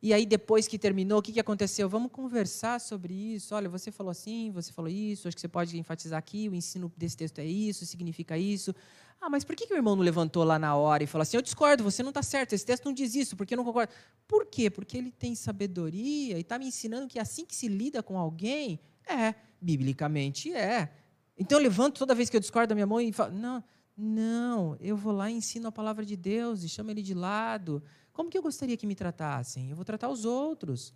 E 0.00 0.14
aí, 0.14 0.24
depois 0.24 0.68
que 0.68 0.78
terminou, 0.78 1.18
o 1.18 1.22
que, 1.22 1.32
que 1.32 1.40
aconteceu? 1.40 1.88
Vamos 1.88 2.12
conversar 2.12 2.80
sobre 2.80 3.12
isso. 3.12 3.54
Olha, 3.54 3.68
você 3.68 3.90
falou 3.90 4.10
assim, 4.10 4.50
você 4.52 4.72
falou 4.72 4.88
isso, 4.88 5.26
acho 5.26 5.36
que 5.36 5.40
você 5.40 5.48
pode 5.48 5.76
enfatizar 5.76 6.18
aqui, 6.18 6.48
o 6.48 6.54
ensino 6.54 6.92
desse 6.96 7.16
texto 7.16 7.40
é 7.40 7.44
isso, 7.44 7.84
significa 7.84 8.38
isso. 8.38 8.72
Ah, 9.20 9.28
mas 9.28 9.42
por 9.42 9.56
que, 9.56 9.66
que 9.66 9.74
o 9.74 9.76
irmão 9.76 9.96
não 9.96 10.04
levantou 10.04 10.44
lá 10.44 10.58
na 10.58 10.76
hora 10.76 11.02
e 11.02 11.06
falou 11.06 11.22
assim: 11.22 11.36
eu 11.36 11.42
discordo, 11.42 11.82
você 11.82 12.02
não 12.02 12.10
está 12.10 12.22
certo, 12.22 12.52
esse 12.52 12.64
texto 12.64 12.84
não 12.84 12.92
diz 12.92 13.16
isso, 13.16 13.36
porque 13.36 13.54
eu 13.54 13.56
não 13.56 13.64
concordo? 13.64 13.92
Por 14.28 14.46
quê? 14.46 14.70
Porque 14.70 14.96
ele 14.96 15.10
tem 15.10 15.34
sabedoria 15.34 16.36
e 16.36 16.40
está 16.40 16.58
me 16.58 16.66
ensinando 16.66 17.08
que 17.08 17.18
assim 17.18 17.44
que 17.44 17.56
se 17.56 17.66
lida 17.66 18.00
com 18.00 18.16
alguém, 18.16 18.78
é, 19.04 19.34
biblicamente 19.60 20.52
é. 20.52 20.92
Então 21.36 21.58
eu 21.58 21.62
levanto 21.62 21.98
toda 21.98 22.14
vez 22.14 22.30
que 22.30 22.36
eu 22.36 22.40
discordo 22.40 22.68
da 22.68 22.74
minha 22.76 22.86
mãe 22.86 23.08
e 23.08 23.12
falo: 23.12 23.34
não, 23.36 23.64
Não, 23.96 24.76
eu 24.80 24.96
vou 24.96 25.12
lá 25.12 25.28
e 25.28 25.34
ensino 25.34 25.66
a 25.66 25.72
palavra 25.72 26.06
de 26.06 26.16
Deus 26.16 26.62
e 26.62 26.68
chamo 26.68 26.92
ele 26.92 27.02
de 27.02 27.14
lado. 27.14 27.82
Como 28.18 28.28
que 28.28 28.36
eu 28.36 28.42
gostaria 28.42 28.76
que 28.76 28.84
me 28.84 28.96
tratassem? 28.96 29.70
Eu 29.70 29.76
vou 29.76 29.84
tratar 29.84 30.08
os 30.08 30.24
outros. 30.24 30.92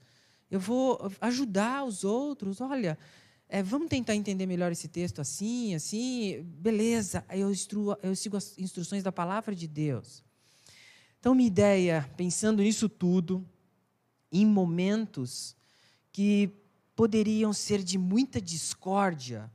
Eu 0.50 0.58
vou 0.58 1.08
ajudar 1.20 1.84
os 1.84 2.02
outros. 2.02 2.60
Olha, 2.60 2.98
é, 3.48 3.62
vamos 3.62 3.88
tentar 3.88 4.16
entender 4.16 4.44
melhor 4.44 4.72
esse 4.72 4.88
texto 4.88 5.20
assim, 5.20 5.72
assim. 5.72 6.42
Beleza, 6.42 7.24
eu, 7.30 7.48
instruo, 7.48 7.96
eu 8.02 8.16
sigo 8.16 8.36
as 8.36 8.58
instruções 8.58 9.04
da 9.04 9.12
palavra 9.12 9.54
de 9.54 9.68
Deus. 9.68 10.24
Então, 11.20 11.32
minha 11.32 11.46
ideia, 11.46 12.10
pensando 12.16 12.60
nisso 12.60 12.88
tudo, 12.88 13.48
em 14.32 14.44
momentos 14.44 15.54
que 16.10 16.50
poderiam 16.96 17.52
ser 17.52 17.84
de 17.84 17.98
muita 17.98 18.40
discórdia, 18.40 19.48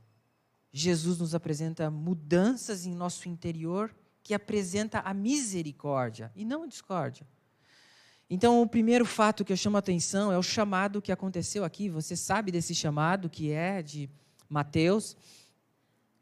Jesus 0.72 1.18
nos 1.18 1.34
apresenta 1.34 1.90
mudanças 1.90 2.86
em 2.86 2.94
nosso 2.94 3.28
interior 3.28 3.94
que 4.22 4.32
apresenta 4.32 5.00
a 5.00 5.12
misericórdia 5.12 6.32
e 6.34 6.46
não 6.46 6.62
a 6.62 6.66
discórdia. 6.66 7.26
Então, 8.30 8.60
o 8.60 8.68
primeiro 8.68 9.06
fato 9.06 9.44
que 9.44 9.52
eu 9.52 9.56
chamo 9.56 9.76
a 9.76 9.78
atenção 9.78 10.30
é 10.30 10.36
o 10.36 10.42
chamado 10.42 11.00
que 11.00 11.10
aconteceu 11.10 11.64
aqui. 11.64 11.88
Você 11.88 12.14
sabe 12.14 12.52
desse 12.52 12.74
chamado 12.74 13.30
que 13.30 13.50
é 13.50 13.82
de 13.82 14.10
Mateus. 14.48 15.16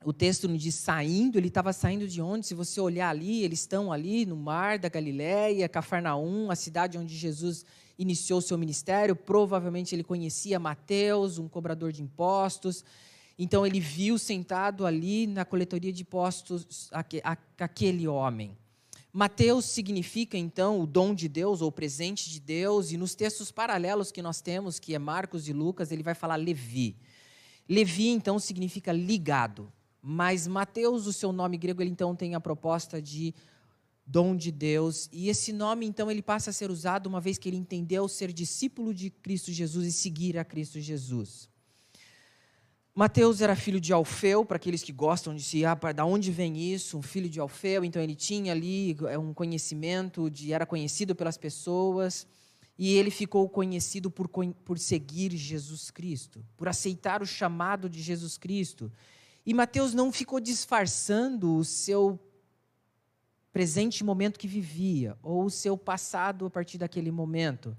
O 0.04 0.12
texto 0.12 0.46
diz 0.56 0.76
saindo, 0.76 1.36
ele 1.36 1.48
estava 1.48 1.72
saindo 1.72 2.06
de 2.06 2.22
onde? 2.22 2.46
Se 2.46 2.54
você 2.54 2.80
olhar 2.80 3.08
ali, 3.08 3.42
eles 3.42 3.58
estão 3.58 3.92
ali 3.92 4.24
no 4.24 4.36
mar 4.36 4.78
da 4.78 4.88
Galileia, 4.88 5.68
Cafarnaum, 5.68 6.48
a 6.48 6.54
cidade 6.54 6.96
onde 6.96 7.16
Jesus 7.16 7.64
iniciou 7.98 8.40
seu 8.40 8.56
ministério. 8.56 9.16
Provavelmente 9.16 9.92
ele 9.92 10.04
conhecia 10.04 10.60
Mateus, 10.60 11.38
um 11.38 11.48
cobrador 11.48 11.90
de 11.90 12.04
impostos. 12.04 12.84
Então 13.36 13.66
ele 13.66 13.80
viu 13.80 14.16
sentado 14.16 14.86
ali 14.86 15.26
na 15.26 15.44
coletoria 15.44 15.92
de 15.92 16.02
impostos 16.02 16.88
aquele 17.58 18.06
homem. 18.06 18.56
Mateus 19.16 19.64
significa 19.64 20.36
então 20.36 20.78
o 20.78 20.86
dom 20.86 21.14
de 21.14 21.26
Deus 21.26 21.62
ou 21.62 21.68
o 21.68 21.72
presente 21.72 22.28
de 22.28 22.38
Deus, 22.38 22.92
e 22.92 22.98
nos 22.98 23.14
textos 23.14 23.50
paralelos 23.50 24.12
que 24.12 24.20
nós 24.20 24.42
temos, 24.42 24.78
que 24.78 24.94
é 24.94 24.98
Marcos 24.98 25.48
e 25.48 25.54
Lucas, 25.54 25.90
ele 25.90 26.02
vai 26.02 26.14
falar 26.14 26.36
Levi. 26.36 26.94
Levi 27.66 28.08
então 28.08 28.38
significa 28.38 28.92
ligado, 28.92 29.72
mas 30.02 30.46
Mateus, 30.46 31.06
o 31.06 31.14
seu 31.14 31.32
nome 31.32 31.56
grego, 31.56 31.80
ele 31.80 31.88
então 31.88 32.14
tem 32.14 32.34
a 32.34 32.40
proposta 32.40 33.00
de 33.00 33.34
dom 34.06 34.36
de 34.36 34.52
Deus, 34.52 35.08
e 35.10 35.30
esse 35.30 35.50
nome 35.50 35.86
então 35.86 36.10
ele 36.10 36.20
passa 36.20 36.50
a 36.50 36.52
ser 36.52 36.70
usado 36.70 37.06
uma 37.06 37.18
vez 37.18 37.38
que 37.38 37.48
ele 37.48 37.56
entendeu 37.56 38.06
ser 38.08 38.30
discípulo 38.30 38.92
de 38.92 39.08
Cristo 39.08 39.50
Jesus 39.50 39.86
e 39.86 39.92
seguir 39.92 40.36
a 40.36 40.44
Cristo 40.44 40.78
Jesus. 40.78 41.48
Mateus 42.98 43.42
era 43.42 43.54
filho 43.54 43.78
de 43.78 43.92
Alfeu, 43.92 44.42
para 44.42 44.56
aqueles 44.56 44.82
que 44.82 44.90
gostam 44.90 45.34
de 45.34 45.42
se, 45.42 45.66
ah, 45.66 45.74
da 45.74 46.06
onde 46.06 46.32
vem 46.32 46.56
isso? 46.72 46.96
Um 46.96 47.02
filho 47.02 47.28
de 47.28 47.38
Alfeu, 47.38 47.84
então 47.84 48.00
ele 48.00 48.14
tinha 48.14 48.52
ali 48.52 48.96
é, 49.06 49.18
um 49.18 49.34
conhecimento, 49.34 50.30
de 50.30 50.50
era 50.50 50.64
conhecido 50.64 51.14
pelas 51.14 51.36
pessoas, 51.36 52.26
e 52.78 52.94
ele 52.94 53.10
ficou 53.10 53.46
conhecido 53.50 54.10
por, 54.10 54.26
por 54.64 54.78
seguir 54.78 55.36
Jesus 55.36 55.90
Cristo, 55.90 56.42
por 56.56 56.68
aceitar 56.68 57.20
o 57.20 57.26
chamado 57.26 57.86
de 57.86 58.00
Jesus 58.00 58.38
Cristo. 58.38 58.90
E 59.44 59.52
Mateus 59.52 59.92
não 59.92 60.10
ficou 60.10 60.40
disfarçando 60.40 61.54
o 61.54 61.66
seu 61.66 62.18
presente 63.52 64.02
momento 64.02 64.38
que 64.38 64.48
vivia, 64.48 65.18
ou 65.22 65.44
o 65.44 65.50
seu 65.50 65.76
passado 65.76 66.46
a 66.46 66.50
partir 66.50 66.78
daquele 66.78 67.10
momento. 67.10 67.76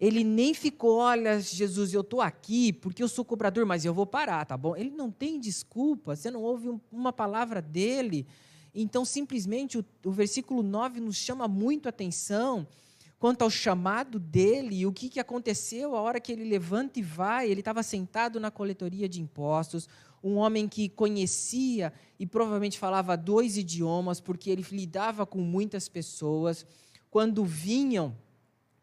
Ele 0.00 0.24
nem 0.24 0.54
ficou, 0.54 0.96
olha, 0.96 1.38
Jesus, 1.38 1.92
eu 1.92 2.00
estou 2.00 2.22
aqui 2.22 2.72
porque 2.72 3.02
eu 3.02 3.08
sou 3.08 3.22
cobrador, 3.22 3.66
mas 3.66 3.84
eu 3.84 3.92
vou 3.92 4.06
parar, 4.06 4.46
tá 4.46 4.56
bom? 4.56 4.74
Ele 4.74 4.90
não 4.90 5.10
tem 5.10 5.38
desculpa, 5.38 6.16
você 6.16 6.30
não 6.30 6.42
ouve 6.42 6.80
uma 6.90 7.12
palavra 7.12 7.60
dele. 7.60 8.26
Então, 8.74 9.04
simplesmente, 9.04 9.76
o, 9.76 9.84
o 10.04 10.10
versículo 10.10 10.62
9 10.62 11.00
nos 11.00 11.16
chama 11.16 11.46
muito 11.46 11.84
a 11.86 11.90
atenção 11.90 12.66
quanto 13.18 13.42
ao 13.42 13.50
chamado 13.50 14.18
dele 14.18 14.78
e 14.78 14.86
o 14.86 14.92
que, 14.92 15.10
que 15.10 15.20
aconteceu 15.20 15.94
a 15.94 16.00
hora 16.00 16.18
que 16.18 16.32
ele 16.32 16.44
levanta 16.44 16.98
e 16.98 17.02
vai. 17.02 17.50
Ele 17.50 17.60
estava 17.60 17.82
sentado 17.82 18.40
na 18.40 18.50
coletoria 18.50 19.06
de 19.06 19.20
impostos, 19.20 19.86
um 20.24 20.36
homem 20.36 20.66
que 20.66 20.88
conhecia 20.88 21.92
e 22.18 22.26
provavelmente 22.26 22.78
falava 22.78 23.18
dois 23.18 23.58
idiomas, 23.58 24.18
porque 24.18 24.48
ele 24.48 24.64
lidava 24.72 25.26
com 25.26 25.40
muitas 25.40 25.90
pessoas. 25.90 26.64
Quando 27.10 27.44
vinham 27.44 28.16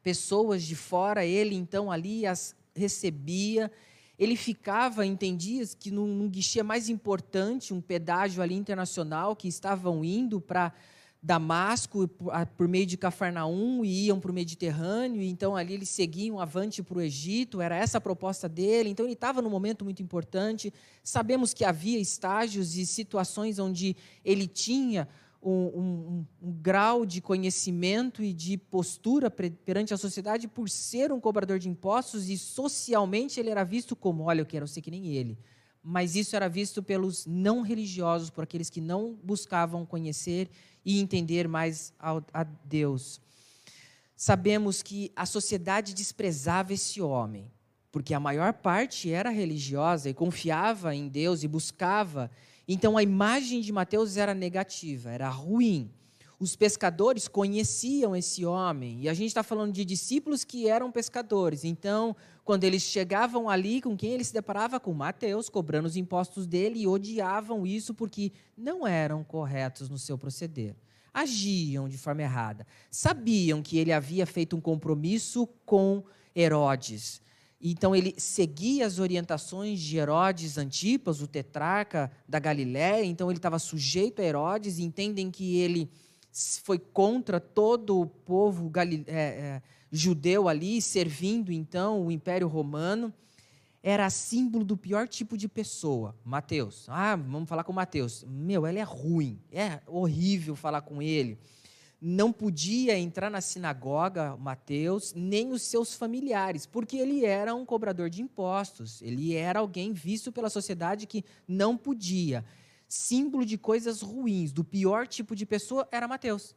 pessoas 0.07 0.63
de 0.63 0.73
fora, 0.73 1.25
ele 1.25 1.53
então 1.53 1.91
ali 1.91 2.25
as 2.25 2.55
recebia. 2.73 3.69
Ele 4.17 4.37
ficava 4.37 5.03
dias 5.35 5.73
que 5.73 5.91
num, 5.91 6.29
guichê 6.29 6.63
mais 6.63 6.87
importante, 6.87 7.73
um 7.73 7.81
pedágio 7.81 8.41
ali 8.41 8.55
internacional, 8.55 9.35
que 9.35 9.49
estavam 9.49 10.05
indo 10.05 10.39
para 10.39 10.71
Damasco 11.21 12.07
por 12.55 12.69
meio 12.69 12.85
de 12.85 12.95
Cafarnaum 12.95 13.83
e 13.83 14.05
iam 14.05 14.17
para 14.17 14.31
o 14.31 14.33
Mediterrâneo, 14.33 15.21
e 15.21 15.27
então 15.27 15.57
ali 15.57 15.73
eles 15.73 15.89
seguiam 15.89 16.39
avante 16.39 16.81
para 16.81 16.99
o 16.99 17.01
Egito, 17.01 17.59
era 17.59 17.75
essa 17.75 17.97
a 17.97 18.01
proposta 18.01 18.47
dele, 18.47 18.89
então 18.89 19.05
ele 19.05 19.11
estava 19.11 19.41
num 19.41 19.49
momento 19.49 19.83
muito 19.83 20.01
importante. 20.01 20.73
Sabemos 21.03 21.53
que 21.53 21.65
havia 21.65 21.99
estágios 21.99 22.77
e 22.77 22.85
situações 22.85 23.59
onde 23.59 23.93
ele 24.23 24.47
tinha 24.47 25.05
um, 25.49 25.79
um, 25.79 26.25
um, 26.41 26.51
grau 26.61 27.05
de 27.05 27.21
conhecimento 27.21 28.21
e 28.21 28.33
de 28.33 28.57
postura 28.57 29.31
perante 29.31 29.93
a 29.93 29.97
sociedade 29.97 30.45
por 30.45 30.69
ser 30.69 31.09
um 31.09 31.21
cobrador 31.21 31.57
de 31.57 31.69
impostos 31.69 32.29
e 32.29 32.37
socialmente 32.37 33.39
ele 33.39 33.49
era 33.49 33.63
visto 33.63 33.95
como, 33.95 34.23
olha, 34.23 34.41
eu 34.41 34.45
quero 34.45 34.67
ser 34.67 34.81
que 34.81 34.91
nem 34.91 35.07
ele. 35.07 35.39
Mas 35.81 36.17
isso 36.17 36.35
era 36.35 36.49
visto 36.49 36.83
pelos 36.83 37.25
não 37.25 37.61
religiosos, 37.61 38.29
por 38.29 38.43
aqueles 38.43 38.69
que 38.69 38.81
não 38.81 39.17
buscavam 39.23 39.85
conhecer 39.85 40.49
e 40.83 40.99
entender 40.99 41.47
mais 41.47 41.93
a, 41.97 42.21
a 42.33 42.43
Deus. 42.43 43.21
Sabemos 44.17 44.83
que 44.83 45.13
a 45.15 45.25
sociedade 45.25 45.93
desprezava 45.93 46.73
esse 46.73 47.01
homem, 47.01 47.49
porque 47.89 48.13
a 48.13 48.19
maior 48.19 48.51
parte 48.51 49.09
era 49.13 49.29
religiosa 49.29 50.09
e 50.09 50.13
confiava 50.13 50.93
em 50.93 51.07
Deus 51.07 51.41
e 51.41 51.47
buscava 51.47 52.29
então 52.67 52.97
a 52.97 53.03
imagem 53.03 53.61
de 53.61 53.71
Mateus 53.71 54.17
era 54.17 54.33
negativa, 54.33 55.09
era 55.09 55.29
ruim. 55.29 55.89
Os 56.39 56.55
pescadores 56.55 57.27
conheciam 57.27 58.15
esse 58.15 58.45
homem, 58.45 59.01
e 59.01 59.09
a 59.09 59.13
gente 59.13 59.29
está 59.29 59.41
falando 59.41 59.73
de 59.73 59.83
discípulos 59.83 60.43
que 60.43 60.67
eram 60.67 60.91
pescadores. 60.91 61.63
Então, 61.63 62.15
quando 62.43 62.63
eles 62.63 62.83
chegavam 62.83 63.49
ali, 63.49 63.81
com 63.81 63.97
quem 63.97 64.11
ele 64.11 64.23
se 64.23 64.33
deparava? 64.33 64.79
Com 64.79 64.93
Mateus, 64.93 65.49
cobrando 65.49 65.87
os 65.87 65.95
impostos 65.95 66.45
dele, 66.45 66.81
e 66.81 66.87
odiavam 66.87 67.65
isso 67.65 67.93
porque 67.93 68.31
não 68.55 68.85
eram 68.85 69.23
corretos 69.23 69.89
no 69.89 69.97
seu 69.97 70.15
proceder. 70.15 70.75
Agiam 71.11 71.89
de 71.89 71.97
forma 71.97 72.21
errada. 72.21 72.67
Sabiam 72.91 73.63
que 73.63 73.79
ele 73.79 73.91
havia 73.91 74.27
feito 74.27 74.55
um 74.55 74.61
compromisso 74.61 75.47
com 75.65 76.03
Herodes 76.35 77.19
então 77.59 77.95
ele 77.95 78.13
seguia 78.17 78.85
as 78.85 78.99
orientações 78.99 79.79
de 79.79 79.97
Herodes 79.97 80.57
Antipas, 80.57 81.21
o 81.21 81.27
tetrarca 81.27 82.11
da 82.27 82.39
Galiléia, 82.39 83.03
então 83.03 83.29
ele 83.29 83.39
estava 83.39 83.57
sujeito 83.57 84.21
a 84.21 84.25
Herodes, 84.25 84.77
e 84.77 84.83
entendem 84.83 85.31
que 85.31 85.57
ele 85.57 85.89
foi 86.63 86.77
contra 86.77 87.39
todo 87.39 87.99
o 87.99 88.05
povo 88.05 88.71
é, 88.75 89.11
é, 89.11 89.61
judeu 89.91 90.47
ali, 90.47 90.81
servindo 90.81 91.51
então 91.51 92.05
o 92.05 92.11
Império 92.11 92.47
Romano. 92.47 93.11
Era 93.81 94.09
símbolo 94.09 94.65
do 94.65 94.75
pior 94.75 95.07
tipo 95.07 95.37
de 95.37 95.47
pessoa. 95.47 96.13
Mateus. 96.23 96.85
Ah, 96.89 97.15
vamos 97.15 97.47
falar 97.47 97.63
com 97.63 97.71
Mateus. 97.71 98.25
Meu, 98.27 98.67
ele 98.67 98.79
é 98.79 98.83
ruim, 98.83 99.39
é 99.51 99.79
horrível 99.87 100.55
falar 100.55 100.81
com 100.81 101.01
ele 101.01 101.39
não 101.99 102.31
podia 102.31 102.97
entrar 102.97 103.29
na 103.29 103.41
sinagoga, 103.41 104.37
Mateus, 104.37 105.13
nem 105.15 105.51
os 105.51 105.63
seus 105.63 105.93
familiares, 105.93 106.65
porque 106.65 106.97
ele 106.97 107.25
era 107.25 107.55
um 107.55 107.65
cobrador 107.65 108.09
de 108.09 108.21
impostos, 108.21 109.01
ele 109.01 109.35
era 109.35 109.59
alguém 109.59 109.93
visto 109.93 110.31
pela 110.31 110.49
sociedade 110.49 111.07
que 111.07 111.25
não 111.47 111.75
podia. 111.75 112.45
Símbolo 112.87 113.45
de 113.45 113.57
coisas 113.57 114.01
ruins, 114.01 114.51
do 114.51 114.63
pior 114.63 115.07
tipo 115.07 115.35
de 115.35 115.45
pessoa, 115.45 115.87
era 115.91 116.07
Mateus. 116.07 116.55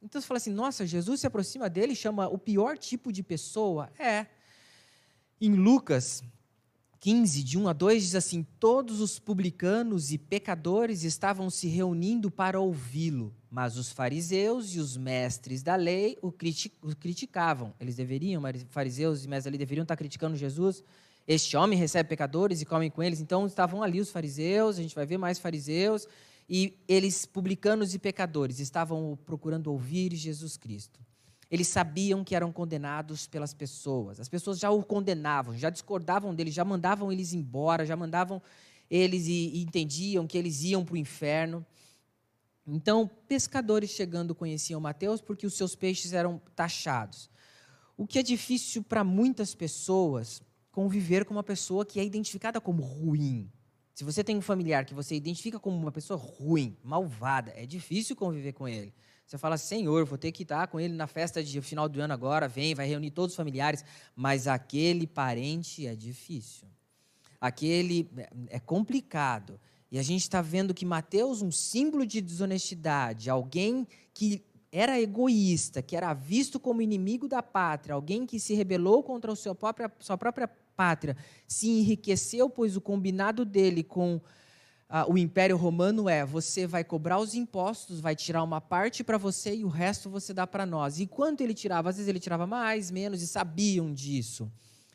Então 0.00 0.20
você 0.20 0.26
fala 0.26 0.38
assim: 0.38 0.52
nossa, 0.52 0.86
Jesus 0.86 1.20
se 1.20 1.26
aproxima 1.26 1.68
dele 1.68 1.94
chama 1.94 2.28
o 2.28 2.38
pior 2.38 2.78
tipo 2.78 3.12
de 3.12 3.22
pessoa? 3.22 3.90
É. 3.98 4.26
Em 5.40 5.52
Lucas 5.54 6.22
15, 7.00 7.42
de 7.42 7.58
1 7.58 7.68
a 7.68 7.72
2, 7.72 8.02
diz 8.02 8.14
assim: 8.14 8.46
Todos 8.58 9.00
os 9.00 9.18
publicanos 9.18 10.12
e 10.12 10.18
pecadores 10.18 11.04
estavam 11.04 11.50
se 11.50 11.68
reunindo 11.68 12.30
para 12.30 12.60
ouvi-lo. 12.60 13.34
Mas 13.50 13.76
os 13.76 13.90
fariseus 13.90 14.74
e 14.74 14.78
os 14.78 14.96
mestres 14.96 15.62
da 15.62 15.76
lei 15.76 16.18
o, 16.20 16.32
criticavam. 16.32 17.72
Eles 17.78 17.96
deveriam, 17.96 18.42
fariseus 18.68 19.24
e 19.24 19.28
mestres 19.28 19.44
da 19.44 19.50
lei 19.50 19.58
deveriam 19.58 19.82
estar 19.82 19.96
criticando 19.96 20.36
Jesus. 20.36 20.82
Este 21.26 21.56
homem 21.56 21.78
recebe 21.78 22.08
pecadores 22.08 22.60
e 22.60 22.64
come 22.64 22.90
com 22.90 23.02
eles. 23.02 23.20
Então 23.20 23.46
estavam 23.46 23.82
ali 23.82 24.00
os 24.00 24.10
fariseus, 24.10 24.78
a 24.78 24.82
gente 24.82 24.94
vai 24.94 25.06
ver 25.06 25.18
mais 25.18 25.38
fariseus, 25.38 26.06
e 26.48 26.78
eles, 26.86 27.26
publicanos 27.26 27.94
e 27.94 27.98
pecadores, 27.98 28.60
estavam 28.60 29.18
procurando 29.24 29.66
ouvir 29.68 30.14
Jesus 30.14 30.56
Cristo. 30.56 31.00
Eles 31.50 31.68
sabiam 31.68 32.24
que 32.24 32.34
eram 32.34 32.52
condenados 32.52 33.26
pelas 33.26 33.54
pessoas. 33.54 34.18
As 34.18 34.28
pessoas 34.28 34.58
já 34.58 34.70
o 34.70 34.82
condenavam, 34.82 35.56
já 35.56 35.70
discordavam 35.70 36.34
dele, 36.34 36.50
já 36.50 36.64
mandavam 36.64 37.12
eles 37.12 37.32
embora, 37.32 37.86
já 37.86 37.96
mandavam 37.96 38.42
eles 38.90 39.26
e, 39.26 39.50
e 39.54 39.62
entendiam 39.62 40.26
que 40.26 40.36
eles 40.36 40.62
iam 40.62 40.84
para 40.84 40.94
o 40.94 40.96
inferno. 40.96 41.64
Então, 42.66 43.08
pescadores 43.28 43.90
chegando 43.90 44.34
conheciam 44.34 44.80
Mateus 44.80 45.20
porque 45.20 45.46
os 45.46 45.54
seus 45.54 45.76
peixes 45.76 46.12
eram 46.12 46.40
taxados. 46.56 47.30
O 47.96 48.06
que 48.06 48.18
é 48.18 48.22
difícil 48.22 48.82
para 48.82 49.04
muitas 49.04 49.54
pessoas 49.54 50.42
conviver 50.72 51.24
com 51.24 51.32
uma 51.32 51.44
pessoa 51.44 51.86
que 51.86 52.00
é 52.00 52.04
identificada 52.04 52.60
como 52.60 52.82
ruim. 52.82 53.50
Se 53.94 54.04
você 54.04 54.22
tem 54.22 54.36
um 54.36 54.42
familiar 54.42 54.84
que 54.84 54.92
você 54.92 55.14
identifica 55.14 55.58
como 55.58 55.74
uma 55.74 55.90
pessoa 55.90 56.18
ruim, 56.18 56.76
malvada, 56.84 57.52
é 57.56 57.64
difícil 57.64 58.14
conviver 58.14 58.52
com 58.52 58.68
ele. 58.68 58.92
Você 59.26 59.36
fala, 59.36 59.58
Senhor, 59.58 60.04
vou 60.04 60.16
ter 60.16 60.30
que 60.30 60.44
estar 60.44 60.68
com 60.68 60.78
ele 60.78 60.94
na 60.94 61.08
festa 61.08 61.42
de 61.42 61.60
final 61.60 61.88
do 61.88 62.00
ano 62.00 62.14
agora, 62.14 62.46
vem, 62.46 62.76
vai 62.76 62.86
reunir 62.86 63.10
todos 63.10 63.32
os 63.32 63.36
familiares. 63.36 63.84
Mas 64.14 64.46
aquele 64.46 65.04
parente 65.04 65.84
é 65.84 65.96
difícil. 65.96 66.68
Aquele 67.40 68.08
é 68.48 68.60
complicado. 68.60 69.58
E 69.90 69.98
a 69.98 70.02
gente 70.02 70.22
está 70.22 70.40
vendo 70.40 70.72
que 70.72 70.86
Mateus, 70.86 71.42
um 71.42 71.50
símbolo 71.50 72.06
de 72.06 72.20
desonestidade, 72.20 73.28
alguém 73.28 73.86
que 74.14 74.44
era 74.70 75.00
egoísta, 75.00 75.82
que 75.82 75.96
era 75.96 76.12
visto 76.14 76.60
como 76.60 76.82
inimigo 76.82 77.26
da 77.26 77.42
pátria, 77.42 77.94
alguém 77.94 78.26
que 78.26 78.38
se 78.38 78.54
rebelou 78.54 79.02
contra 79.02 79.32
a 79.32 79.36
sua 79.36 79.54
própria, 79.54 79.90
sua 79.98 80.18
própria 80.18 80.46
pátria, 80.76 81.16
se 81.48 81.68
enriqueceu, 81.68 82.48
pois 82.50 82.76
o 82.76 82.80
combinado 82.80 83.44
dele 83.44 83.82
com 83.82 84.20
ah, 84.88 85.04
o 85.10 85.18
Império 85.18 85.56
Romano 85.56 86.08
é: 86.08 86.24
você 86.24 86.66
vai 86.66 86.84
cobrar 86.84 87.18
os 87.18 87.34
impostos, 87.34 88.00
vai 88.00 88.14
tirar 88.14 88.42
uma 88.42 88.60
parte 88.60 89.02
para 89.02 89.18
você 89.18 89.56
e 89.56 89.64
o 89.64 89.68
resto 89.68 90.08
você 90.08 90.32
dá 90.32 90.46
para 90.46 90.64
nós. 90.64 91.00
E 91.00 91.06
quanto 91.06 91.40
ele 91.40 91.54
tirava? 91.54 91.90
Às 91.90 91.96
vezes 91.96 92.08
ele 92.08 92.20
tirava 92.20 92.46
mais, 92.46 92.90
menos, 92.90 93.20
e 93.20 93.26
sabiam 93.26 93.92
disso. 93.92 94.50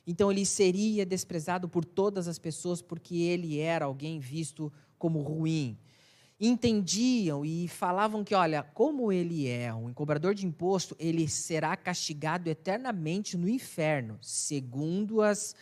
Então 0.08 0.32
ele 0.32 0.46
seria 0.46 1.06
desprezado 1.06 1.68
por 1.68 1.86
todas 1.86 2.28
as 2.28 2.40
pessoas 2.40 2.82
porque 2.82 3.16
ele 3.16 3.60
era 3.60 3.86
alguém 3.86 4.20
visto 4.20 4.72
como 4.98 5.22
ruim. 5.22 5.78
Entendiam 6.40 7.46
e 7.46 7.68
falavam 7.68 8.24
que, 8.24 8.34
olha, 8.34 8.64
como 8.64 9.12
ele 9.12 9.48
é 9.48 9.72
um 9.72 9.94
cobrador 9.94 10.34
de 10.34 10.46
imposto, 10.46 10.96
ele 10.98 11.28
será 11.28 11.78
castigado 11.78 12.50
eternamente 12.50 13.38
no 13.38 13.48
inferno, 13.48 14.18
segundo 14.24 15.22
as, 15.22 15.56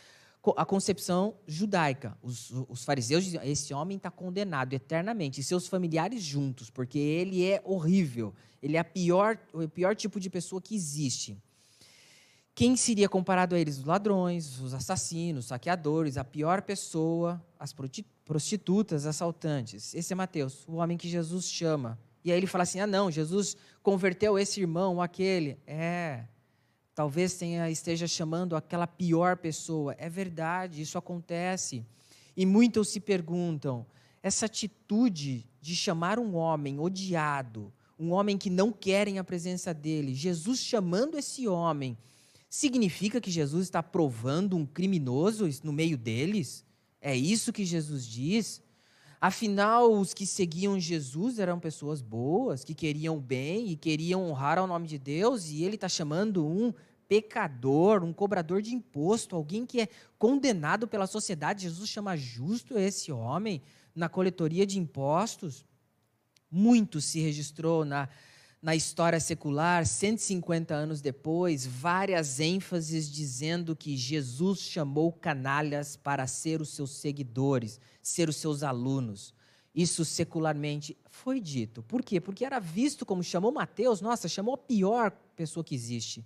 a 0.55 0.65
concepção 0.65 1.35
judaica. 1.45 2.17
Os, 2.21 2.51
os 2.67 2.83
fariseus 2.83 3.23
diziam: 3.23 3.43
esse 3.43 3.73
homem 3.73 3.97
está 3.97 4.09
condenado 4.09 4.73
eternamente, 4.73 5.41
e 5.41 5.43
seus 5.43 5.67
familiares 5.67 6.23
juntos, 6.23 6.69
porque 6.69 6.97
ele 6.97 7.45
é 7.45 7.61
horrível, 7.65 8.33
ele 8.61 8.77
é 8.77 8.79
a 8.79 8.83
pior, 8.83 9.37
o 9.53 9.67
pior 9.67 9.95
tipo 9.95 10.19
de 10.19 10.29
pessoa 10.29 10.61
que 10.61 10.75
existe. 10.75 11.37
Quem 12.55 12.75
seria 12.75 13.07
comparado 13.07 13.55
a 13.55 13.59
eles? 13.59 13.77
Os 13.77 13.85
ladrões, 13.85 14.59
os 14.59 14.73
assassinos, 14.73 15.45
os 15.45 15.47
saqueadores, 15.47 16.17
a 16.17 16.25
pior 16.25 16.61
pessoa, 16.61 17.41
as 17.57 17.73
prostitutas, 18.25 19.05
assaltantes. 19.05 19.93
Esse 19.93 20.11
é 20.11 20.15
Mateus, 20.15 20.67
o 20.67 20.75
homem 20.75 20.97
que 20.97 21.07
Jesus 21.07 21.45
chama. 21.49 21.97
E 22.23 22.31
aí 22.31 22.37
ele 22.37 22.47
fala 22.47 22.63
assim: 22.63 22.79
ah, 22.79 22.87
não, 22.87 23.09
Jesus 23.09 23.55
converteu 23.81 24.37
esse 24.37 24.59
irmão, 24.59 25.01
aquele. 25.01 25.57
É, 25.65 26.25
talvez 26.99 27.35
tenha, 27.35 27.71
esteja 27.71 28.05
chamando 28.07 28.57
aquela 28.57 28.85
pior 28.85 29.37
pessoa. 29.37 29.95
É 29.97 30.09
verdade, 30.09 30.81
isso 30.81 30.97
acontece. 30.97 31.81
E 32.35 32.45
muitos 32.45 32.89
se 32.89 32.99
perguntam: 32.99 33.85
essa 34.21 34.47
atitude 34.47 35.47
de 35.61 35.77
chamar 35.77 36.19
um 36.19 36.35
homem 36.35 36.77
odiado, 36.77 37.71
um 37.97 38.11
homem 38.11 38.37
que 38.37 38.49
não 38.49 38.69
querem 38.69 39.17
a 39.17 39.23
presença 39.23 39.73
dele, 39.73 40.13
Jesus 40.13 40.59
chamando 40.59 41.17
esse 41.17 41.47
homem 41.47 41.97
Significa 42.49 43.21
que 43.21 43.29
Jesus 43.29 43.65
está 43.65 43.83
provando 43.83 44.57
um 44.57 44.65
criminoso 44.65 45.47
no 45.63 45.71
meio 45.71 45.95
deles? 45.95 46.65
É 46.99 47.15
isso 47.15 47.53
que 47.53 47.63
Jesus 47.63 48.07
diz? 48.07 48.59
Afinal, 49.21 49.91
os 49.91 50.13
que 50.13 50.25
seguiam 50.25 50.79
Jesus 50.79 51.37
eram 51.37 51.59
pessoas 51.59 52.01
boas, 52.01 52.63
que 52.63 52.73
queriam 52.73 53.19
bem 53.19 53.69
e 53.69 53.75
queriam 53.75 54.23
honrar 54.23 54.57
ao 54.57 54.65
nome 54.65 54.87
de 54.87 54.97
Deus, 54.97 55.49
e 55.49 55.63
ele 55.63 55.75
está 55.75 55.87
chamando 55.87 56.43
um 56.43 56.73
pecador, 57.09 58.03
um 58.03 58.13
cobrador 58.13 58.61
de 58.61 58.73
imposto, 58.73 59.35
alguém 59.35 59.65
que 59.65 59.81
é 59.81 59.89
condenado 60.17 60.87
pela 60.87 61.07
sociedade. 61.07 61.63
Jesus 61.63 61.89
chama 61.89 62.15
justo 62.15 62.77
esse 62.77 63.11
homem 63.11 63.61
na 63.93 64.07
coletoria 64.07 64.65
de 64.65 64.79
impostos. 64.79 65.65
Muito 66.49 67.01
se 67.01 67.19
registrou 67.19 67.83
na 67.83 68.07
na 68.61 68.75
história 68.75 69.19
secular, 69.19 69.85
150 69.85 70.73
anos 70.73 70.99
depois, 70.99 71.65
várias 71.65 72.39
ênfases 72.41 73.09
dizendo 73.09 73.75
que 73.75 73.95
Jesus 73.95 74.59
chamou 74.59 75.13
canalhas 75.13 75.95
para 75.95 76.27
ser 76.27 76.61
os 76.61 76.69
seus 76.69 76.91
seguidores, 76.91 77.79
ser 78.01 78.27
os 78.27 78.35
seus 78.35 78.61
alunos. 78.61 79.33
Isso 79.73 80.03
secularmente 80.03 80.97
foi 81.09 81.39
dito. 81.39 81.81
Por 81.83 82.03
quê? 82.03 82.19
Porque 82.19 82.43
era 82.43 82.59
visto 82.59 83.05
como 83.05 83.23
chamou 83.23 83.51
Mateus, 83.51 84.01
nossa, 84.01 84.27
chamou 84.27 84.55
a 84.55 84.57
pior 84.57 85.11
pessoa 85.37 85.63
que 85.63 85.75
existe. 85.75 86.25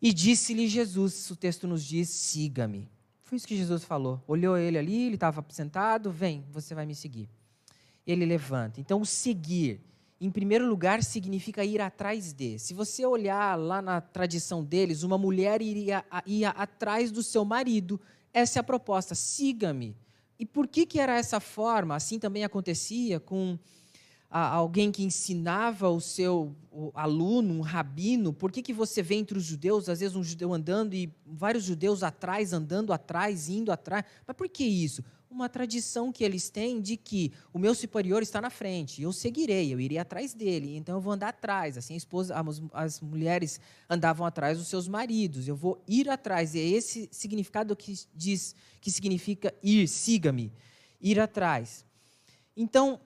E 0.00 0.12
disse-lhe 0.12 0.66
Jesus, 0.66 1.30
o 1.30 1.36
texto 1.36 1.66
nos 1.66 1.84
diz: 1.84 2.08
siga-me. 2.08 2.88
Foi 3.22 3.36
isso 3.36 3.46
que 3.46 3.56
Jesus 3.56 3.84
falou. 3.84 4.22
Olhou 4.26 4.56
ele 4.56 4.78
ali, 4.78 5.06
ele 5.06 5.14
estava 5.14 5.44
sentado, 5.50 6.10
vem, 6.10 6.44
você 6.50 6.74
vai 6.74 6.86
me 6.86 6.94
seguir. 6.94 7.28
Ele 8.06 8.24
levanta. 8.24 8.80
Então, 8.80 9.00
o 9.00 9.06
seguir 9.06 9.80
em 10.20 10.30
primeiro 10.30 10.68
lugar, 10.68 11.02
significa 11.02 11.64
ir 11.64 11.80
atrás 11.80 12.32
de. 12.34 12.58
Se 12.58 12.74
você 12.74 13.06
olhar 13.06 13.58
lá 13.58 13.80
na 13.80 14.02
tradição 14.02 14.62
deles, 14.62 15.02
uma 15.02 15.16
mulher 15.16 15.62
iria 15.62 16.04
ia 16.26 16.50
atrás 16.50 17.10
do 17.10 17.22
seu 17.22 17.42
marido. 17.42 17.98
Essa 18.32 18.58
é 18.58 18.60
a 18.60 18.62
proposta, 18.62 19.14
siga-me. 19.14 19.96
E 20.38 20.44
por 20.44 20.68
que, 20.68 20.84
que 20.84 21.00
era 21.00 21.16
essa 21.16 21.40
forma? 21.40 21.96
Assim 21.96 22.18
também 22.18 22.44
acontecia 22.44 23.18
com 23.18 23.58
alguém 24.30 24.92
que 24.92 25.02
ensinava 25.02 25.88
o 25.88 26.00
seu 26.00 26.54
aluno, 26.94 27.54
um 27.54 27.60
rabino. 27.60 28.32
Por 28.32 28.52
que, 28.52 28.62
que 28.62 28.72
você 28.72 29.02
vê 29.02 29.16
entre 29.16 29.36
os 29.36 29.44
judeus, 29.44 29.88
às 29.88 30.00
vezes 30.00 30.14
um 30.14 30.22
judeu 30.22 30.54
andando 30.54 30.94
e 30.94 31.12
vários 31.26 31.64
judeus 31.64 32.02
atrás, 32.02 32.52
andando 32.52 32.92
atrás, 32.92 33.48
indo 33.48 33.72
atrás? 33.72 34.04
Mas 34.26 34.36
por 34.36 34.48
que 34.48 34.64
isso? 34.64 35.02
uma 35.30 35.48
tradição 35.48 36.10
que 36.10 36.24
eles 36.24 36.50
têm 36.50 36.80
de 36.80 36.96
que 36.96 37.32
o 37.52 37.58
meu 37.58 37.72
superior 37.72 38.20
está 38.20 38.40
na 38.40 38.50
frente, 38.50 39.00
eu 39.00 39.12
seguirei, 39.12 39.72
eu 39.72 39.78
irei 39.78 39.96
atrás 39.96 40.34
dele, 40.34 40.76
então 40.76 40.96
eu 40.96 41.00
vou 41.00 41.12
andar 41.12 41.28
atrás. 41.28 41.78
Assim, 41.78 41.94
esposa, 41.94 42.34
as 42.72 43.00
mulheres 43.00 43.60
andavam 43.88 44.26
atrás 44.26 44.58
dos 44.58 44.66
seus 44.66 44.88
maridos, 44.88 45.46
eu 45.46 45.54
vou 45.54 45.82
ir 45.86 46.08
atrás. 46.08 46.54
E 46.54 46.58
é 46.58 46.64
esse 46.64 47.08
significado 47.12 47.76
que 47.76 47.94
diz 48.12 48.56
que 48.80 48.90
significa 48.90 49.54
ir, 49.62 49.86
siga-me, 49.86 50.52
ir 51.00 51.20
atrás. 51.20 51.84
Então, 52.56 53.00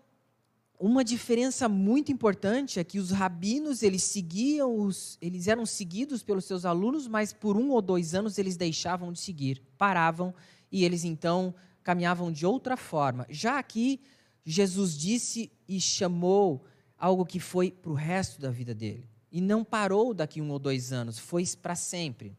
uma 0.87 1.03
diferença 1.03 1.67
muito 1.67 2.13
importante 2.13 2.79
é 2.79 2.85
que 2.85 2.99
os 2.99 3.11
rabinos 3.11 3.83
eles 3.83 4.03
seguiam 4.03 4.79
os, 4.81 5.17
eles 5.19 5.49
eram 5.49 5.65
seguidos 5.65 6.23
pelos 6.23 6.45
seus 6.45 6.67
alunos, 6.67 7.09
mas 7.09 7.33
por 7.33 7.57
um 7.57 7.71
ou 7.71 7.81
dois 7.81 8.15
anos 8.15 8.37
eles 8.37 8.55
deixavam 8.55 9.11
de 9.11 9.19
seguir, 9.19 9.63
paravam 9.79 10.35
e 10.71 10.85
eles 10.85 11.03
então 11.03 11.55
caminhavam 11.83 12.31
de 12.31 12.45
outra 12.45 12.77
forma. 12.77 13.27
Já 13.31 13.59
aqui, 13.59 13.99
Jesus 14.45 14.95
disse 14.95 15.51
e 15.67 15.81
chamou 15.81 16.67
algo 16.99 17.25
que 17.25 17.41
foi 17.41 17.71
para 17.71 17.91
o 17.91 17.95
resto 17.95 18.39
da 18.39 18.51
vida 18.51 18.75
dele. 18.75 19.09
E 19.33 19.41
não 19.41 19.65
parou 19.65 20.13
daqui 20.13 20.39
um 20.43 20.51
ou 20.51 20.59
dois 20.59 20.93
anos, 20.93 21.19
foi 21.19 21.45
para 21.63 21.75
sempre. 21.75 22.37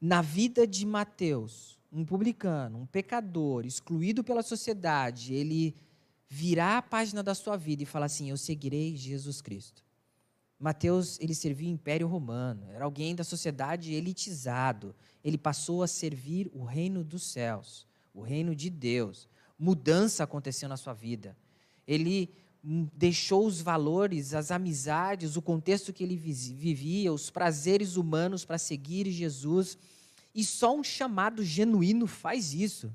Na 0.00 0.20
vida 0.20 0.66
de 0.66 0.84
Mateus, 0.84 1.78
um 1.92 2.04
publicano, 2.04 2.78
um 2.80 2.86
pecador, 2.86 3.64
excluído 3.64 4.24
pela 4.24 4.42
sociedade, 4.42 5.32
ele 5.34 5.72
virá 6.28 6.78
a 6.78 6.82
página 6.82 7.22
da 7.22 7.34
sua 7.34 7.56
vida 7.56 7.82
e 7.82 7.86
falar 7.86 8.06
assim: 8.06 8.30
Eu 8.30 8.36
seguirei 8.36 8.96
Jesus 8.96 9.40
Cristo. 9.40 9.84
Mateus, 10.58 11.18
ele 11.20 11.34
servia 11.34 11.68
o 11.68 11.72
Império 11.72 12.06
Romano, 12.06 12.70
era 12.70 12.84
alguém 12.84 13.14
da 13.14 13.24
sociedade 13.24 13.92
elitizado. 13.92 14.94
Ele 15.22 15.36
passou 15.36 15.82
a 15.82 15.86
servir 15.86 16.50
o 16.54 16.64
reino 16.64 17.04
dos 17.04 17.24
céus 17.24 17.86
o 18.16 18.22
reino 18.22 18.56
de 18.56 18.70
Deus. 18.70 19.28
Mudança 19.58 20.24
aconteceu 20.24 20.68
na 20.68 20.76
sua 20.78 20.94
vida. 20.94 21.36
Ele 21.86 22.30
hum, 22.64 22.88
deixou 22.94 23.46
os 23.46 23.60
valores, 23.60 24.32
as 24.32 24.50
amizades, 24.50 25.36
o 25.36 25.42
contexto 25.42 25.92
que 25.92 26.02
ele 26.02 26.16
vivia, 26.16 27.12
os 27.12 27.30
prazeres 27.30 27.96
humanos 27.96 28.44
para 28.44 28.56
seguir 28.56 29.10
Jesus. 29.10 29.76
E 30.34 30.42
só 30.42 30.74
um 30.74 30.82
chamado 30.82 31.44
genuíno 31.44 32.06
faz 32.06 32.54
isso. 32.54 32.92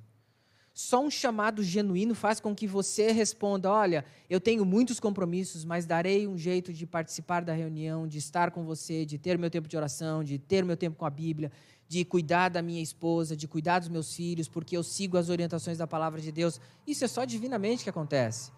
Só 0.81 0.99
um 0.99 1.11
chamado 1.11 1.61
genuíno 1.61 2.15
faz 2.15 2.39
com 2.39 2.55
que 2.55 2.65
você 2.65 3.11
responda: 3.11 3.69
Olha, 3.69 4.03
eu 4.27 4.41
tenho 4.41 4.65
muitos 4.65 4.99
compromissos, 4.99 5.63
mas 5.63 5.85
darei 5.85 6.27
um 6.27 6.35
jeito 6.35 6.73
de 6.73 6.87
participar 6.87 7.45
da 7.45 7.53
reunião, 7.53 8.07
de 8.07 8.17
estar 8.17 8.49
com 8.49 8.65
você, 8.65 9.05
de 9.05 9.19
ter 9.19 9.37
meu 9.37 9.51
tempo 9.51 9.67
de 9.67 9.77
oração, 9.77 10.23
de 10.23 10.39
ter 10.39 10.65
meu 10.65 10.75
tempo 10.75 10.97
com 10.97 11.05
a 11.05 11.09
Bíblia, 11.09 11.51
de 11.87 12.03
cuidar 12.03 12.49
da 12.49 12.63
minha 12.63 12.81
esposa, 12.81 13.37
de 13.37 13.47
cuidar 13.47 13.77
dos 13.77 13.89
meus 13.89 14.15
filhos, 14.15 14.47
porque 14.47 14.75
eu 14.75 14.81
sigo 14.81 15.17
as 15.17 15.29
orientações 15.29 15.77
da 15.77 15.85
palavra 15.85 16.19
de 16.19 16.31
Deus. 16.31 16.59
Isso 16.87 17.05
é 17.05 17.07
só 17.07 17.25
divinamente 17.25 17.83
que 17.83 17.89
acontece. 17.89 18.51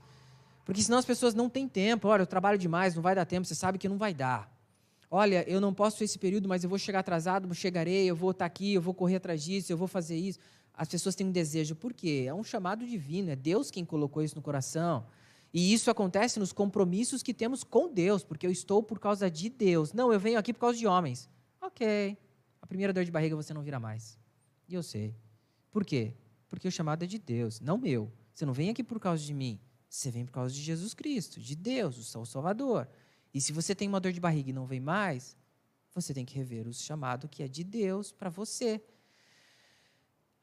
Porque 0.64 0.82
senão 0.82 1.00
as 1.00 1.06
pessoas 1.06 1.34
não 1.34 1.50
têm 1.50 1.68
tempo. 1.68 2.08
Olha, 2.08 2.22
eu 2.22 2.28
trabalho 2.28 2.58
demais, 2.58 2.96
não 2.96 3.04
vai 3.04 3.14
dar 3.14 3.26
tempo, 3.26 3.46
você 3.46 3.54
sabe 3.54 3.78
que 3.78 3.90
não 3.90 3.98
vai 3.98 4.14
dar. 4.14 4.50
Olha, 5.16 5.48
eu 5.48 5.62
não 5.62 5.72
posso 5.72 6.04
esse 6.04 6.18
período, 6.18 6.50
mas 6.50 6.64
eu 6.64 6.70
vou 6.72 6.80
chegar 6.80 7.02
atrasado, 7.02 7.54
chegarei, 7.54 8.10
eu 8.10 8.16
vou 8.16 8.32
estar 8.32 8.46
aqui, 8.46 8.74
eu 8.74 8.82
vou 8.82 8.96
correr 8.96 9.18
atrás 9.18 9.44
disso, 9.44 9.72
eu 9.72 9.78
vou 9.78 9.88
fazer 9.88 10.18
isso. 10.18 10.40
As 10.74 10.88
pessoas 10.88 11.14
têm 11.14 11.28
um 11.28 11.32
desejo, 11.32 11.76
por 11.76 11.94
quê? 11.94 12.26
É 12.28 12.34
um 12.34 12.44
chamado 12.44 12.84
divino, 12.84 13.30
é 13.30 13.36
Deus 13.36 13.70
quem 13.70 13.86
colocou 13.86 14.24
isso 14.24 14.36
no 14.36 14.42
coração. 14.42 15.06
E 15.54 15.72
isso 15.72 15.92
acontece 15.92 16.40
nos 16.40 16.52
compromissos 16.52 17.22
que 17.22 17.32
temos 17.32 17.64
com 17.64 17.94
Deus, 17.94 18.24
porque 18.24 18.48
eu 18.48 18.50
estou 18.50 18.82
por 18.82 18.98
causa 18.98 19.30
de 19.30 19.50
Deus. 19.50 19.94
Não, 19.94 20.12
eu 20.12 20.20
venho 20.20 20.40
aqui 20.40 20.52
por 20.52 20.62
causa 20.62 20.80
de 20.80 20.88
homens. 20.88 21.30
Ok. 21.62 22.18
A 22.60 22.66
primeira 22.66 22.92
dor 22.92 23.06
de 23.06 23.12
barriga 23.12 23.36
você 23.36 23.54
não 23.54 23.62
vira 23.62 23.80
mais. 23.80 24.18
E 24.68 24.74
eu 24.74 24.82
sei. 24.82 25.14
Por 25.70 25.86
quê? 25.86 26.16
Porque 26.50 26.68
o 26.68 26.72
chamado 26.72 27.04
é 27.04 27.06
de 27.06 27.20
Deus, 27.20 27.62
não 27.62 27.78
meu. 27.78 28.12
Você 28.34 28.48
não 28.48 28.54
vem 28.54 28.72
aqui 28.72 28.84
por 28.84 29.00
causa 29.00 29.24
de 29.24 29.32
mim. 29.36 29.60
Você 29.88 30.10
vem 30.10 30.26
por 30.26 30.32
causa 30.32 30.52
de 30.52 30.60
Jesus 30.60 30.96
Cristo, 30.96 31.40
de 31.40 31.56
Deus, 31.56 32.16
o 32.16 32.26
Salvador. 32.26 32.88
E 33.34 33.42
se 33.42 33.52
você 33.52 33.74
tem 33.74 33.88
uma 33.88 34.00
dor 34.00 34.12
de 34.12 34.20
barriga 34.20 34.50
e 34.50 34.54
não 34.54 34.66
vem 34.66 34.80
mais, 34.80 35.36
você 35.94 36.14
tem 36.14 36.26
que 36.26 36.36
rever 36.36 36.68
o 36.68 36.74
chamado 36.74 37.28
que 37.28 37.44
é 37.44 37.48
de 37.48 37.64
Deus 37.64 38.12
para 38.12 38.30
você. 38.30 38.82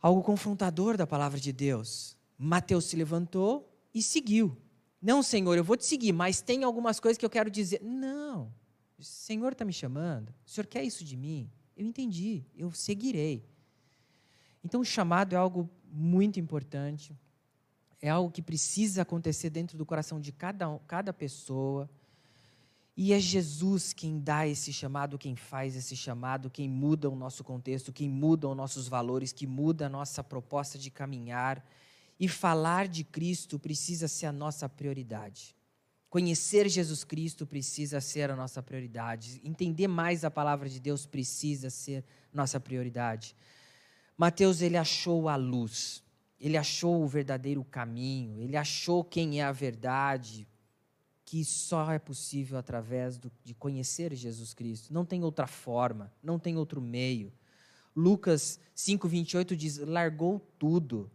Algo 0.01 0.23
confrontador 0.23 0.97
da 0.97 1.07
palavra 1.07 1.39
de 1.39 1.53
Deus. 1.53 2.17
Mateus 2.39 2.87
se 2.87 2.97
levantou 2.97 3.71
e 3.93 4.03
seguiu. 4.03 4.57
Não, 5.01 5.23
Senhor, 5.23 5.57
eu 5.57 5.65
vou 5.65 5.77
te 5.77 5.85
seguir, 5.85 6.13
mas 6.13 6.41
tem 6.41 6.65
algumas 6.65 7.01
coisas 7.01 7.19
que 7.19 7.25
eu 7.25 7.31
quero 7.31 7.51
dizer. 7.51 7.83
Não, 7.83 8.53
o 8.99 9.03
Senhor 9.03 9.53
está 9.53 9.65
me 9.65 9.73
chamando, 9.73 10.31
o 10.47 10.51
Senhor 10.51 10.67
quer 10.67 10.85
isso 10.85 11.05
de 11.05 11.17
mim. 11.17 11.51
Eu 11.77 11.87
entendi, 11.87 12.45
eu 12.55 12.71
seguirei. 12.73 13.45
Então, 14.63 14.83
o 14.83 14.85
chamado 14.85 15.35
é 15.35 15.37
algo 15.37 15.71
muito 15.91 16.39
importante, 16.39 17.19
é 18.03 18.11
algo 18.11 18.31
que 18.31 18.43
precisa 18.43 19.03
acontecer 19.03 19.49
dentro 19.49 19.79
do 19.79 19.87
coração 19.87 20.21
de 20.21 20.33
cada, 20.33 20.79
cada 20.87 21.13
pessoa. 21.13 21.89
E 23.03 23.15
é 23.15 23.19
Jesus 23.19 23.95
quem 23.95 24.21
dá 24.21 24.47
esse 24.47 24.75
chamado, 24.75 25.17
quem 25.17 25.35
faz 25.35 25.75
esse 25.75 25.97
chamado, 25.97 26.51
quem 26.51 26.69
muda 26.69 27.09
o 27.09 27.17
nosso 27.17 27.43
contexto, 27.43 27.95
quem 27.95 28.11
muda 28.11 28.47
os 28.47 28.55
nossos 28.55 28.89
valores, 28.89 29.33
que 29.33 29.47
muda 29.47 29.87
a 29.87 29.89
nossa 29.89 30.23
proposta 30.23 30.77
de 30.77 30.91
caminhar. 30.91 31.67
E 32.21 32.29
falar 32.29 32.87
de 32.87 33.03
Cristo 33.03 33.59
precisa 33.59 34.07
ser 34.07 34.27
a 34.27 34.33
nossa 34.33 34.69
prioridade. 34.69 35.57
Conhecer 36.11 36.69
Jesus 36.69 37.03
Cristo 37.03 37.47
precisa 37.47 38.03
ser 38.03 38.31
a 38.31 38.37
nossa 38.37 38.63
prioridade. 38.63 39.41
Entender 39.43 39.89
mais 39.89 40.23
a 40.23 40.31
palavra 40.31 40.69
de 40.69 40.79
Deus 40.79 41.07
precisa 41.07 41.71
ser 41.71 42.05
nossa 42.31 42.61
prioridade. 42.61 43.35
Mateus 44.15 44.61
ele 44.61 44.77
achou 44.77 45.27
a 45.27 45.37
luz. 45.37 46.03
Ele 46.39 46.59
achou 46.59 47.03
o 47.03 47.09
verdadeiro 47.09 47.65
caminho, 47.65 48.43
ele 48.43 48.59
achou 48.59 49.03
quem 49.03 49.41
é 49.41 49.45
a 49.45 49.53
verdade, 49.53 50.47
que 51.31 51.45
só 51.45 51.93
é 51.93 51.99
possível 51.99 52.59
através 52.59 53.17
do, 53.17 53.31
de 53.45 53.55
conhecer 53.55 54.15
Jesus 54.15 54.53
Cristo. 54.53 54.93
Não 54.93 55.05
tem 55.05 55.23
outra 55.23 55.47
forma, 55.47 56.13
não 56.23 56.39
tem 56.39 56.57
outro 56.57 56.81
meio. 56.81 57.33
Lucas 57.95 58.59
5:28 58.77 59.55
diz: 59.55 59.79
largou 59.79 60.41
tudo 60.59 61.11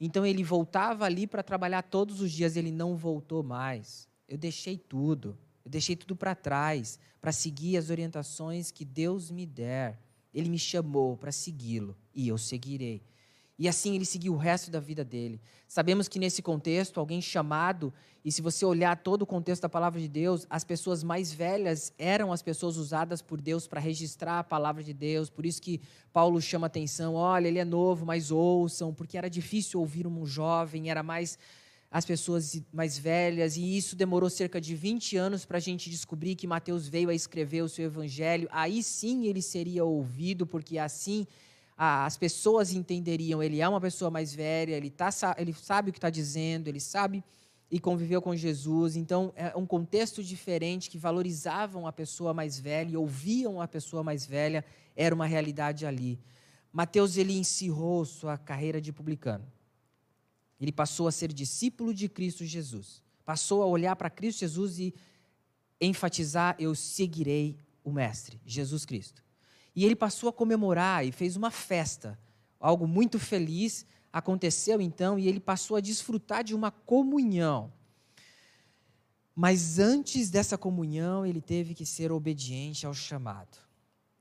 então 0.00 0.26
ele 0.26 0.44
voltava 0.44 1.04
ali 1.04 1.26
para 1.26 1.42
trabalhar 1.42 1.82
todos 1.82 2.20
os 2.20 2.30
dias, 2.30 2.56
ele 2.56 2.70
não 2.70 2.96
voltou 2.96 3.42
mais. 3.42 4.08
Eu 4.28 4.36
deixei 4.36 4.76
tudo, 4.76 5.38
eu 5.64 5.70
deixei 5.70 5.96
tudo 5.96 6.14
para 6.14 6.34
trás, 6.34 6.98
para 7.20 7.32
seguir 7.32 7.76
as 7.76 7.88
orientações 7.88 8.70
que 8.70 8.84
Deus 8.84 9.30
me 9.30 9.46
der. 9.46 9.98
Ele 10.34 10.50
me 10.50 10.58
chamou 10.58 11.16
para 11.16 11.32
segui-lo 11.32 11.96
e 12.14 12.28
eu 12.28 12.36
seguirei. 12.36 13.02
E 13.58 13.66
assim 13.66 13.94
ele 13.94 14.04
seguiu 14.04 14.34
o 14.34 14.36
resto 14.36 14.70
da 14.70 14.78
vida 14.78 15.02
dele. 15.02 15.40
Sabemos 15.66 16.08
que 16.08 16.18
nesse 16.18 16.42
contexto, 16.42 17.00
alguém 17.00 17.22
chamado, 17.22 17.92
e 18.22 18.30
se 18.30 18.42
você 18.42 18.66
olhar 18.66 18.96
todo 18.98 19.22
o 19.22 19.26
contexto 19.26 19.62
da 19.62 19.68
palavra 19.68 19.98
de 19.98 20.08
Deus, 20.08 20.46
as 20.50 20.62
pessoas 20.62 21.02
mais 21.02 21.32
velhas 21.32 21.92
eram 21.98 22.32
as 22.32 22.42
pessoas 22.42 22.76
usadas 22.76 23.22
por 23.22 23.40
Deus 23.40 23.66
para 23.66 23.80
registrar 23.80 24.40
a 24.40 24.44
palavra 24.44 24.82
de 24.82 24.92
Deus. 24.92 25.30
Por 25.30 25.46
isso 25.46 25.62
que 25.62 25.80
Paulo 26.12 26.40
chama 26.40 26.66
atenção: 26.66 27.14
olha, 27.14 27.48
ele 27.48 27.58
é 27.58 27.64
novo, 27.64 28.04
mas 28.04 28.30
ouçam, 28.30 28.92
porque 28.92 29.16
era 29.16 29.30
difícil 29.30 29.80
ouvir 29.80 30.06
um 30.06 30.26
jovem, 30.26 30.90
era 30.90 31.02
mais 31.02 31.38
as 31.90 32.04
pessoas 32.04 32.60
mais 32.72 32.98
velhas, 32.98 33.56
e 33.56 33.76
isso 33.76 33.96
demorou 33.96 34.28
cerca 34.28 34.60
de 34.60 34.74
20 34.74 35.16
anos 35.16 35.46
para 35.46 35.56
a 35.56 35.60
gente 35.60 35.88
descobrir 35.88 36.34
que 36.34 36.46
Mateus 36.46 36.88
veio 36.88 37.08
a 37.08 37.14
escrever 37.14 37.62
o 37.62 37.68
seu 37.68 37.86
evangelho. 37.86 38.48
Aí 38.50 38.82
sim 38.82 39.26
ele 39.26 39.40
seria 39.40 39.82
ouvido, 39.84 40.46
porque 40.46 40.78
assim 40.78 41.26
as 41.76 42.16
pessoas 42.16 42.72
entenderiam, 42.72 43.42
ele 43.42 43.60
é 43.60 43.68
uma 43.68 43.80
pessoa 43.80 44.10
mais 44.10 44.34
velha, 44.34 44.74
ele, 44.74 44.88
tá, 44.88 45.10
ele 45.36 45.52
sabe 45.52 45.90
o 45.90 45.92
que 45.92 45.98
está 45.98 46.08
dizendo, 46.08 46.68
ele 46.68 46.80
sabe 46.80 47.22
e 47.70 47.78
conviveu 47.78 48.22
com 48.22 48.34
Jesus. 48.34 48.96
Então, 48.96 49.32
é 49.36 49.54
um 49.56 49.66
contexto 49.66 50.22
diferente 50.22 50.88
que 50.88 50.96
valorizavam 50.96 51.86
a 51.86 51.92
pessoa 51.92 52.32
mais 52.32 52.58
velha 52.58 52.92
e 52.92 52.96
ouviam 52.96 53.60
a 53.60 53.68
pessoa 53.68 54.02
mais 54.02 54.24
velha, 54.24 54.64
era 54.94 55.14
uma 55.14 55.26
realidade 55.26 55.84
ali. 55.84 56.18
Mateus 56.72 57.16
ele 57.16 57.36
encerrou 57.36 58.04
sua 58.04 58.38
carreira 58.38 58.80
de 58.80 58.92
publicano. 58.92 59.44
Ele 60.60 60.72
passou 60.72 61.06
a 61.08 61.12
ser 61.12 61.32
discípulo 61.32 61.92
de 61.92 62.08
Cristo 62.08 62.44
Jesus. 62.44 63.02
Passou 63.24 63.62
a 63.62 63.66
olhar 63.66 63.96
para 63.96 64.08
Cristo 64.08 64.40
Jesus 64.40 64.78
e 64.78 64.94
enfatizar: 65.80 66.56
eu 66.58 66.74
seguirei 66.74 67.58
o 67.84 67.92
Mestre, 67.92 68.40
Jesus 68.46 68.86
Cristo. 68.86 69.25
E 69.76 69.84
ele 69.84 69.94
passou 69.94 70.30
a 70.30 70.32
comemorar 70.32 71.06
e 71.06 71.12
fez 71.12 71.36
uma 71.36 71.50
festa. 71.50 72.18
Algo 72.58 72.88
muito 72.88 73.18
feliz 73.18 73.84
aconteceu 74.10 74.80
então 74.80 75.18
e 75.18 75.28
ele 75.28 75.38
passou 75.38 75.76
a 75.76 75.80
desfrutar 75.80 76.42
de 76.42 76.54
uma 76.54 76.70
comunhão. 76.70 77.70
Mas 79.34 79.78
antes 79.78 80.30
dessa 80.30 80.56
comunhão, 80.56 81.26
ele 81.26 81.42
teve 81.42 81.74
que 81.74 81.84
ser 81.84 82.10
obediente 82.10 82.86
ao 82.86 82.94
chamado. 82.94 83.58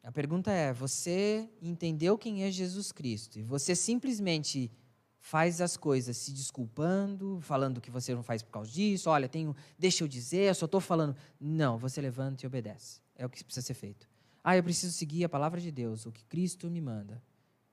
A 0.03 0.11
pergunta 0.11 0.51
é: 0.51 0.73
você 0.73 1.49
entendeu 1.61 2.17
quem 2.17 2.43
é 2.43 2.51
Jesus 2.51 2.91
Cristo 2.91 3.39
e 3.39 3.43
você 3.43 3.73
simplesmente 3.73 4.69
faz 5.17 5.61
as 5.61 5.77
coisas 5.77 6.17
se 6.17 6.31
desculpando, 6.33 7.39
falando 7.41 7.81
que 7.81 7.89
você 7.89 8.13
não 8.13 8.21
faz 8.21 8.43
por 8.43 8.51
causa 8.51 8.69
disso, 8.69 9.09
olha, 9.09 9.27
tenho, 9.27 9.55
deixa 9.79 10.03
eu 10.03 10.07
dizer, 10.07 10.49
eu 10.49 10.53
só 10.53 10.65
estou 10.65 10.81
falando. 10.81 11.15
Não, 11.39 11.77
você 11.77 12.01
levanta 12.01 12.45
e 12.45 12.47
obedece. 12.47 12.99
É 13.15 13.25
o 13.25 13.29
que 13.29 13.43
precisa 13.43 13.65
ser 13.65 13.73
feito. 13.73 14.07
Ah, 14.47 14.55
eu 14.55 14.61
preciso 14.61 14.93
seguir 14.93 15.23
a 15.23 15.29
palavra 15.29 15.59
de 15.59 15.71
Deus, 15.71 16.05
o 16.05 16.11
que 16.11 16.23
Cristo 16.25 16.69
me 16.69 16.79
manda. 16.79 17.19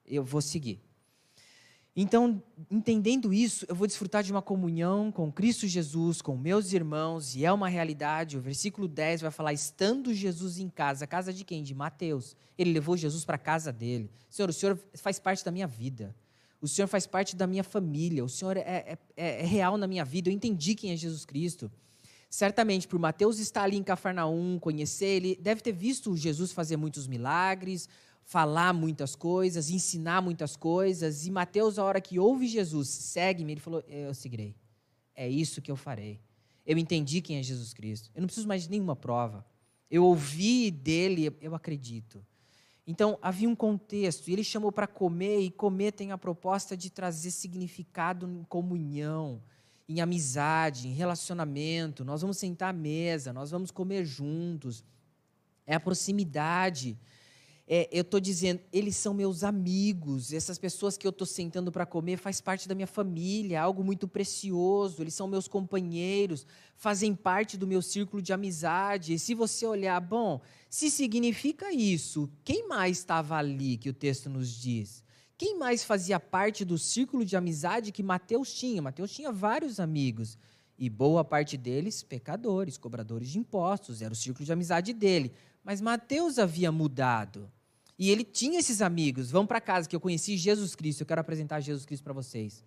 Eu 0.07 0.25
vou 0.25 0.41
seguir. 0.41 0.81
Então, 1.95 2.43
entendendo 2.71 3.31
isso, 3.31 3.67
eu 3.69 3.75
vou 3.75 3.87
desfrutar 3.87 4.23
de 4.23 4.33
uma 4.33 4.41
comunhão 4.41 5.13
com 5.13 5.31
Cristo 5.31 5.67
Jesus, 5.67 6.23
com 6.23 6.35
meus 6.35 6.73
irmãos, 6.73 7.37
e 7.37 7.45
é 7.45 7.53
uma 7.53 7.69
realidade. 7.69 8.39
O 8.39 8.41
versículo 8.41 8.89
10 8.89 9.21
vai 9.21 9.31
falar: 9.31 9.53
estando 9.53 10.15
Jesus 10.15 10.59
em 10.59 10.71
casa. 10.71 11.07
Casa 11.07 11.31
de 11.31 11.45
quem? 11.45 11.63
De 11.63 11.75
Mateus. 11.75 12.35
Ele 12.57 12.73
levou 12.73 12.97
Jesus 12.97 13.23
para 13.23 13.37
a 13.37 13.39
casa 13.39 13.71
dele. 13.71 14.11
Senhor, 14.31 14.49
o 14.49 14.53
Senhor 14.55 14.81
faz 14.95 15.19
parte 15.19 15.45
da 15.45 15.51
minha 15.51 15.67
vida. 15.67 16.17
O 16.59 16.67
Senhor 16.67 16.89
faz 16.89 17.07
parte 17.07 17.37
da 17.37 17.47
minha 17.47 17.63
família. 17.63 18.25
O 18.25 18.31
Senhor 18.31 18.57
é, 18.57 18.97
é, 19.15 19.43
é 19.43 19.45
real 19.45 19.77
na 19.77 19.87
minha 19.87 20.07
vida. 20.07 20.31
Eu 20.31 20.33
entendi 20.33 20.75
quem 20.75 20.91
é 20.91 20.97
Jesus 20.97 21.27
Cristo. 21.27 21.71
Certamente, 22.33 22.89
por 22.89 22.99
Mateus 22.99 23.39
estar 23.39 23.65
ali 23.65 23.77
em 23.77 23.83
Cafarnaum, 23.83 24.59
conhecer, 24.59 25.17
ele 25.17 25.37
deve 25.37 25.61
ter 25.61 25.73
visto 25.73 26.17
Jesus 26.17 26.51
fazer 26.51 26.79
muitos 26.79 27.07
milagres, 27.07 27.87
falar 28.25 28.73
muitas 28.73 29.15
coisas, 29.15 29.69
ensinar 29.69 30.23
muitas 30.23 30.57
coisas. 30.57 31.27
E 31.27 31.31
Mateus, 31.31 31.79
a 31.79 31.85
hora 31.85 32.01
que 32.01 32.19
ouve 32.19 32.49
Jesus, 32.49 32.89
segue-me, 32.89 33.53
ele 33.53 33.61
falou: 33.61 33.85
Eu 33.87 34.15
seguirei. 34.15 34.57
É 35.15 35.29
isso 35.29 35.61
que 35.61 35.71
eu 35.71 35.77
farei. 35.77 36.23
Eu 36.65 36.79
entendi 36.79 37.21
quem 37.21 37.37
é 37.37 37.43
Jesus 37.43 37.75
Cristo. 37.75 38.11
Eu 38.15 38.23
não 38.23 38.27
preciso 38.27 38.49
mais 38.49 38.63
de 38.63 38.71
nenhuma 38.71 38.97
prova. 38.97 39.45
Eu 39.91 40.03
ouvi 40.03 40.71
dele, 40.71 41.37
eu 41.39 41.55
acredito. 41.55 42.25
Então, 42.87 43.19
havia 43.21 43.47
um 43.47 43.55
contexto, 43.55 44.27
e 44.29 44.33
ele 44.33 44.43
chamou 44.43 44.73
para 44.73 44.87
comer, 44.87 45.41
e 45.41 45.51
comer 45.51 45.93
tem 45.93 46.13
a 46.13 46.19
proposta 46.19 46.75
de 46.75 46.89
trazer 46.89 47.31
significado 47.31 48.27
em 48.27 48.43
comunhão, 48.45 49.43
em 49.93 50.01
amizade, 50.01 50.89
em 50.89 50.93
relacionamento. 50.93 52.05
Nós 52.05 52.23
vamos 52.23 52.39
sentar 52.39 52.71
à 52.71 52.73
mesa, 52.73 53.33
nós 53.33 53.51
vamos 53.51 53.71
comer 53.71 54.05
juntos. 54.05 54.83
É 55.67 55.75
a 55.75 55.81
proximidade. 55.81 56.99
É, 57.69 57.89
eu 57.93 58.03
estou 58.03 58.19
dizendo, 58.19 58.61
eles 58.73 58.97
são 58.97 59.13
meus 59.13 59.45
amigos. 59.45 60.33
Essas 60.33 60.59
pessoas 60.59 60.97
que 60.97 61.07
eu 61.07 61.11
estou 61.11 61.27
sentando 61.27 61.71
para 61.71 61.87
comer 61.87 62.17
faz 62.17 62.41
parte 62.41 62.67
da 62.67 62.75
minha 62.75 62.87
família, 62.87 63.57
é 63.57 63.59
algo 63.59 63.85
muito 63.85 64.09
precioso. 64.09 65.03
Eles 65.03 65.15
são 65.15 65.29
meus 65.29 65.47
companheiros, 65.47 66.47
fazem 66.75 67.15
parte 67.15 67.57
do 67.57 67.67
meu 67.67 67.83
círculo 67.83 68.23
de 68.23 68.33
amizade. 68.33 69.15
E 69.15 69.19
se 69.19 69.35
você 69.35 69.67
olhar, 69.67 70.01
bom, 70.01 70.41
se 70.71 70.91
significa 70.91 71.73
isso, 71.73 72.31
quem 72.43 72.67
mais 72.67 72.99
estava 72.99 73.37
ali 73.37 73.77
que 73.77 73.91
o 73.91 73.95
texto 73.95 74.31
nos 74.31 74.51
diz? 74.51 75.02
Quem 75.43 75.59
mais 75.59 75.83
fazia 75.83 76.21
parte 76.21 76.65
do 76.65 76.79
círculo 76.79 77.25
de 77.25 77.37
amizade 77.37 77.91
que 77.91 78.01
Mateus 78.01 78.55
tinha? 78.55 78.81
Mateus 78.81 79.11
tinha 79.11 79.33
vários 79.33 79.81
amigos. 79.81 80.39
E 80.79 80.89
boa 80.89 81.25
parte 81.25 81.57
deles, 81.57 82.01
pecadores, 82.01 82.79
cobradores 82.79 83.29
de 83.29 83.41
impostos, 83.41 84.03
era 84.03 84.13
o 84.13 84.17
círculo 84.17 84.47
de 84.47 84.53
amizade 84.53 84.93
dele. 84.93 85.33
Mas 85.65 85.81
Mateus 85.81 86.39
havia 86.39 86.71
mudado. 86.71 87.51
E 87.99 88.09
ele 88.09 88.23
tinha 88.23 88.61
esses 88.61 88.81
amigos. 88.81 89.33
Vão 89.33 89.45
para 89.45 89.61
casa 89.61 89.89
que 89.89 89.97
eu 89.97 90.01
conheci 90.01 90.37
Jesus 90.37 90.77
Cristo, 90.77 91.01
eu 91.01 91.07
quero 91.07 91.21
apresentar 91.21 91.59
Jesus 91.59 91.85
Cristo 91.85 92.05
para 92.05 92.13
vocês. 92.13 92.65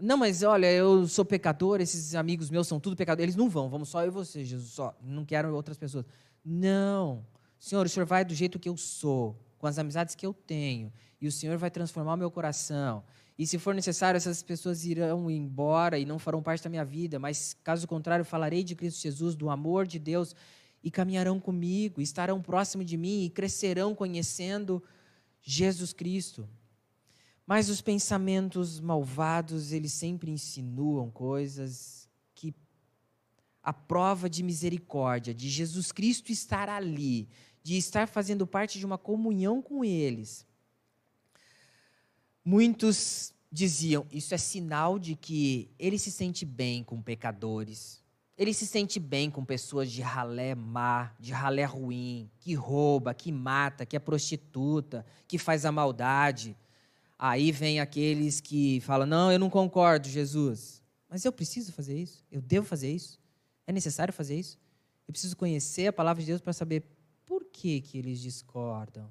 Não, 0.00 0.16
mas 0.16 0.42
olha, 0.42 0.66
eu 0.68 1.06
sou 1.06 1.24
pecador, 1.24 1.80
esses 1.80 2.16
amigos 2.16 2.50
meus 2.50 2.66
são 2.66 2.80
tudo 2.80 2.96
pecadores. 2.96 3.22
Eles 3.22 3.36
não 3.36 3.48
vão, 3.48 3.70
vamos 3.70 3.88
só 3.88 4.02
eu 4.02 4.08
e 4.08 4.10
você, 4.10 4.44
Jesus, 4.44 4.72
só. 4.72 4.98
Não 5.00 5.24
quero 5.24 5.54
outras 5.54 5.78
pessoas. 5.78 6.04
Não. 6.44 7.24
Senhor, 7.56 7.86
o 7.86 7.88
Senhor 7.88 8.04
vai 8.04 8.24
do 8.24 8.34
jeito 8.34 8.58
que 8.58 8.68
eu 8.68 8.76
sou, 8.76 9.38
com 9.60 9.66
as 9.66 9.78
amizades 9.78 10.14
que 10.14 10.26
eu 10.26 10.32
tenho 10.32 10.90
e 11.20 11.28
o 11.28 11.32
Senhor 11.32 11.58
vai 11.58 11.70
transformar 11.70 12.14
o 12.14 12.16
meu 12.16 12.30
coração. 12.30 13.04
E 13.38 13.46
se 13.46 13.58
for 13.58 13.74
necessário, 13.74 14.16
essas 14.16 14.42
pessoas 14.42 14.86
irão 14.86 15.30
embora 15.30 15.98
e 15.98 16.06
não 16.06 16.18
farão 16.18 16.42
parte 16.42 16.64
da 16.64 16.70
minha 16.70 16.84
vida, 16.84 17.18
mas 17.18 17.54
caso 17.62 17.86
contrário, 17.86 18.24
falarei 18.24 18.64
de 18.64 18.74
Cristo 18.74 19.02
Jesus, 19.02 19.34
do 19.34 19.50
amor 19.50 19.86
de 19.86 19.98
Deus, 19.98 20.34
e 20.82 20.90
caminharão 20.90 21.38
comigo, 21.38 22.00
estarão 22.00 22.40
próximo 22.40 22.82
de 22.82 22.96
mim 22.96 23.24
e 23.24 23.30
crescerão 23.30 23.94
conhecendo 23.94 24.82
Jesus 25.42 25.92
Cristo. 25.92 26.48
Mas 27.46 27.68
os 27.68 27.82
pensamentos 27.82 28.80
malvados, 28.80 29.72
eles 29.72 29.92
sempre 29.92 30.30
insinuam 30.30 31.10
coisas 31.10 32.08
que 32.34 32.54
a 33.62 33.74
prova 33.74 34.30
de 34.30 34.42
misericórdia, 34.42 35.34
de 35.34 35.50
Jesus 35.50 35.92
Cristo 35.92 36.32
estar 36.32 36.70
ali, 36.70 37.28
de 37.62 37.76
estar 37.76 38.08
fazendo 38.08 38.46
parte 38.46 38.78
de 38.78 38.86
uma 38.86 38.98
comunhão 38.98 39.60
com 39.60 39.84
eles, 39.84 40.46
Muitos 42.44 43.34
diziam: 43.52 44.06
isso 44.10 44.34
é 44.34 44.38
sinal 44.38 44.98
de 44.98 45.14
que 45.14 45.70
ele 45.78 45.98
se 45.98 46.10
sente 46.10 46.44
bem 46.44 46.82
com 46.82 47.00
pecadores. 47.00 48.00
Ele 48.36 48.54
se 48.54 48.66
sente 48.66 48.98
bem 48.98 49.30
com 49.30 49.44
pessoas 49.44 49.92
de 49.92 50.00
ralé 50.00 50.54
má, 50.54 51.12
de 51.20 51.30
ralé 51.30 51.64
ruim, 51.64 52.30
que 52.38 52.54
rouba, 52.54 53.12
que 53.12 53.30
mata, 53.30 53.84
que 53.84 53.94
é 53.94 53.98
prostituta, 53.98 55.04
que 55.28 55.36
faz 55.36 55.66
a 55.66 55.70
maldade. 55.70 56.56
Aí 57.18 57.52
vem 57.52 57.78
aqueles 57.78 58.40
que 58.40 58.80
falam: 58.80 59.06
Não, 59.06 59.30
eu 59.30 59.38
não 59.38 59.50
concordo, 59.50 60.08
Jesus. 60.08 60.82
Mas 61.08 61.24
eu 61.24 61.32
preciso 61.32 61.72
fazer 61.72 61.98
isso? 61.98 62.24
Eu 62.32 62.40
devo 62.40 62.66
fazer 62.66 62.90
isso? 62.90 63.20
É 63.66 63.72
necessário 63.72 64.14
fazer 64.14 64.36
isso? 64.36 64.58
Eu 65.06 65.12
preciso 65.12 65.36
conhecer 65.36 65.88
a 65.88 65.92
palavra 65.92 66.22
de 66.22 66.26
Deus 66.26 66.40
para 66.40 66.52
saber 66.52 66.84
que, 67.50 67.80
que 67.80 67.98
eles 67.98 68.20
discordam. 68.20 69.10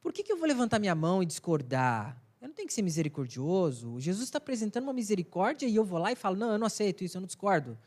Por 0.00 0.12
que, 0.12 0.22
que 0.22 0.32
eu 0.32 0.36
vou 0.36 0.48
levantar 0.48 0.78
minha 0.78 0.94
mão 0.94 1.22
e 1.22 1.26
discordar? 1.26 2.20
Eu 2.40 2.48
não 2.48 2.54
tenho 2.54 2.66
que 2.66 2.74
ser 2.74 2.82
misericordioso. 2.82 4.00
Jesus 4.00 4.24
está 4.24 4.38
apresentando 4.38 4.84
uma 4.84 4.92
misericórdia 4.92 5.66
e 5.66 5.76
eu 5.76 5.84
vou 5.84 5.98
lá 5.98 6.10
e 6.10 6.16
falo: 6.16 6.36
não, 6.36 6.50
eu 6.50 6.58
não 6.58 6.66
aceito 6.66 7.04
isso, 7.04 7.16
eu 7.16 7.20
não 7.20 7.26
discordo. 7.26 7.78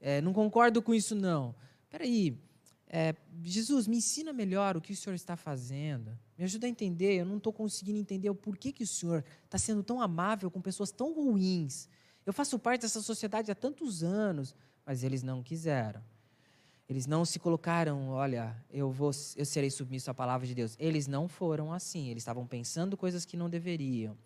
É, 0.00 0.20
não 0.22 0.32
concordo 0.32 0.80
com 0.80 0.94
isso, 0.94 1.14
não. 1.14 1.54
Espera 1.84 2.04
aí. 2.04 2.38
É, 2.86 3.14
Jesus, 3.42 3.86
me 3.86 3.98
ensina 3.98 4.32
melhor 4.32 4.76
o 4.76 4.80
que 4.80 4.94
o 4.94 4.96
Senhor 4.96 5.14
está 5.14 5.36
fazendo. 5.36 6.18
Me 6.38 6.44
ajuda 6.44 6.66
a 6.66 6.70
entender. 6.70 7.16
Eu 7.16 7.26
não 7.26 7.36
estou 7.36 7.52
conseguindo 7.52 7.98
entender 7.98 8.30
o 8.30 8.34
porquê 8.34 8.72
que 8.72 8.84
o 8.84 8.86
Senhor 8.86 9.22
está 9.44 9.58
sendo 9.58 9.82
tão 9.82 10.00
amável 10.00 10.50
com 10.50 10.60
pessoas 10.60 10.90
tão 10.90 11.12
ruins. 11.12 11.86
Eu 12.24 12.32
faço 12.32 12.58
parte 12.58 12.82
dessa 12.82 13.02
sociedade 13.02 13.50
há 13.50 13.54
tantos 13.54 14.02
anos, 14.02 14.54
mas 14.86 15.02
eles 15.02 15.22
não 15.22 15.42
quiseram. 15.42 16.02
Eles 16.88 17.06
não 17.06 17.22
se 17.22 17.38
colocaram, 17.38 18.08
olha, 18.08 18.56
eu 18.70 18.90
vou, 18.90 19.10
eu 19.36 19.44
serei 19.44 19.68
submisso 19.68 20.10
à 20.10 20.14
palavra 20.14 20.46
de 20.46 20.54
Deus. 20.54 20.74
Eles 20.78 21.06
não 21.06 21.28
foram 21.28 21.70
assim. 21.70 22.08
Eles 22.08 22.22
estavam 22.22 22.46
pensando 22.46 22.96
coisas 22.96 23.26
que 23.26 23.36
não 23.36 23.50
deveriam. 23.50 24.16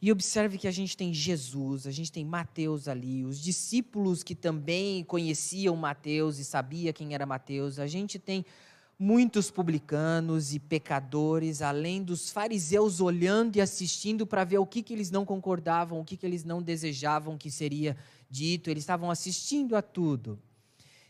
E 0.00 0.12
observe 0.12 0.58
que 0.58 0.68
a 0.68 0.70
gente 0.70 0.94
tem 0.94 1.14
Jesus, 1.14 1.86
a 1.86 1.90
gente 1.90 2.12
tem 2.12 2.22
Mateus 2.22 2.86
ali, 2.86 3.24
os 3.24 3.40
discípulos 3.40 4.22
que 4.22 4.34
também 4.34 5.02
conheciam 5.04 5.74
Mateus 5.74 6.38
e 6.38 6.44
sabia 6.44 6.92
quem 6.92 7.14
era 7.14 7.24
Mateus. 7.24 7.78
A 7.78 7.86
gente 7.86 8.18
tem 8.18 8.44
muitos 8.98 9.50
publicanos 9.50 10.52
e 10.52 10.58
pecadores, 10.58 11.62
além 11.62 12.02
dos 12.02 12.30
fariseus 12.30 13.00
olhando 13.00 13.56
e 13.56 13.60
assistindo 13.62 14.26
para 14.26 14.44
ver 14.44 14.58
o 14.58 14.66
que, 14.66 14.82
que 14.82 14.92
eles 14.92 15.10
não 15.10 15.24
concordavam, 15.24 15.98
o 15.98 16.04
que, 16.04 16.18
que 16.18 16.26
eles 16.26 16.44
não 16.44 16.60
desejavam 16.60 17.38
que 17.38 17.50
seria 17.50 17.96
dito. 18.28 18.68
Eles 18.68 18.82
estavam 18.82 19.10
assistindo 19.10 19.74
a 19.74 19.80
tudo 19.80 20.38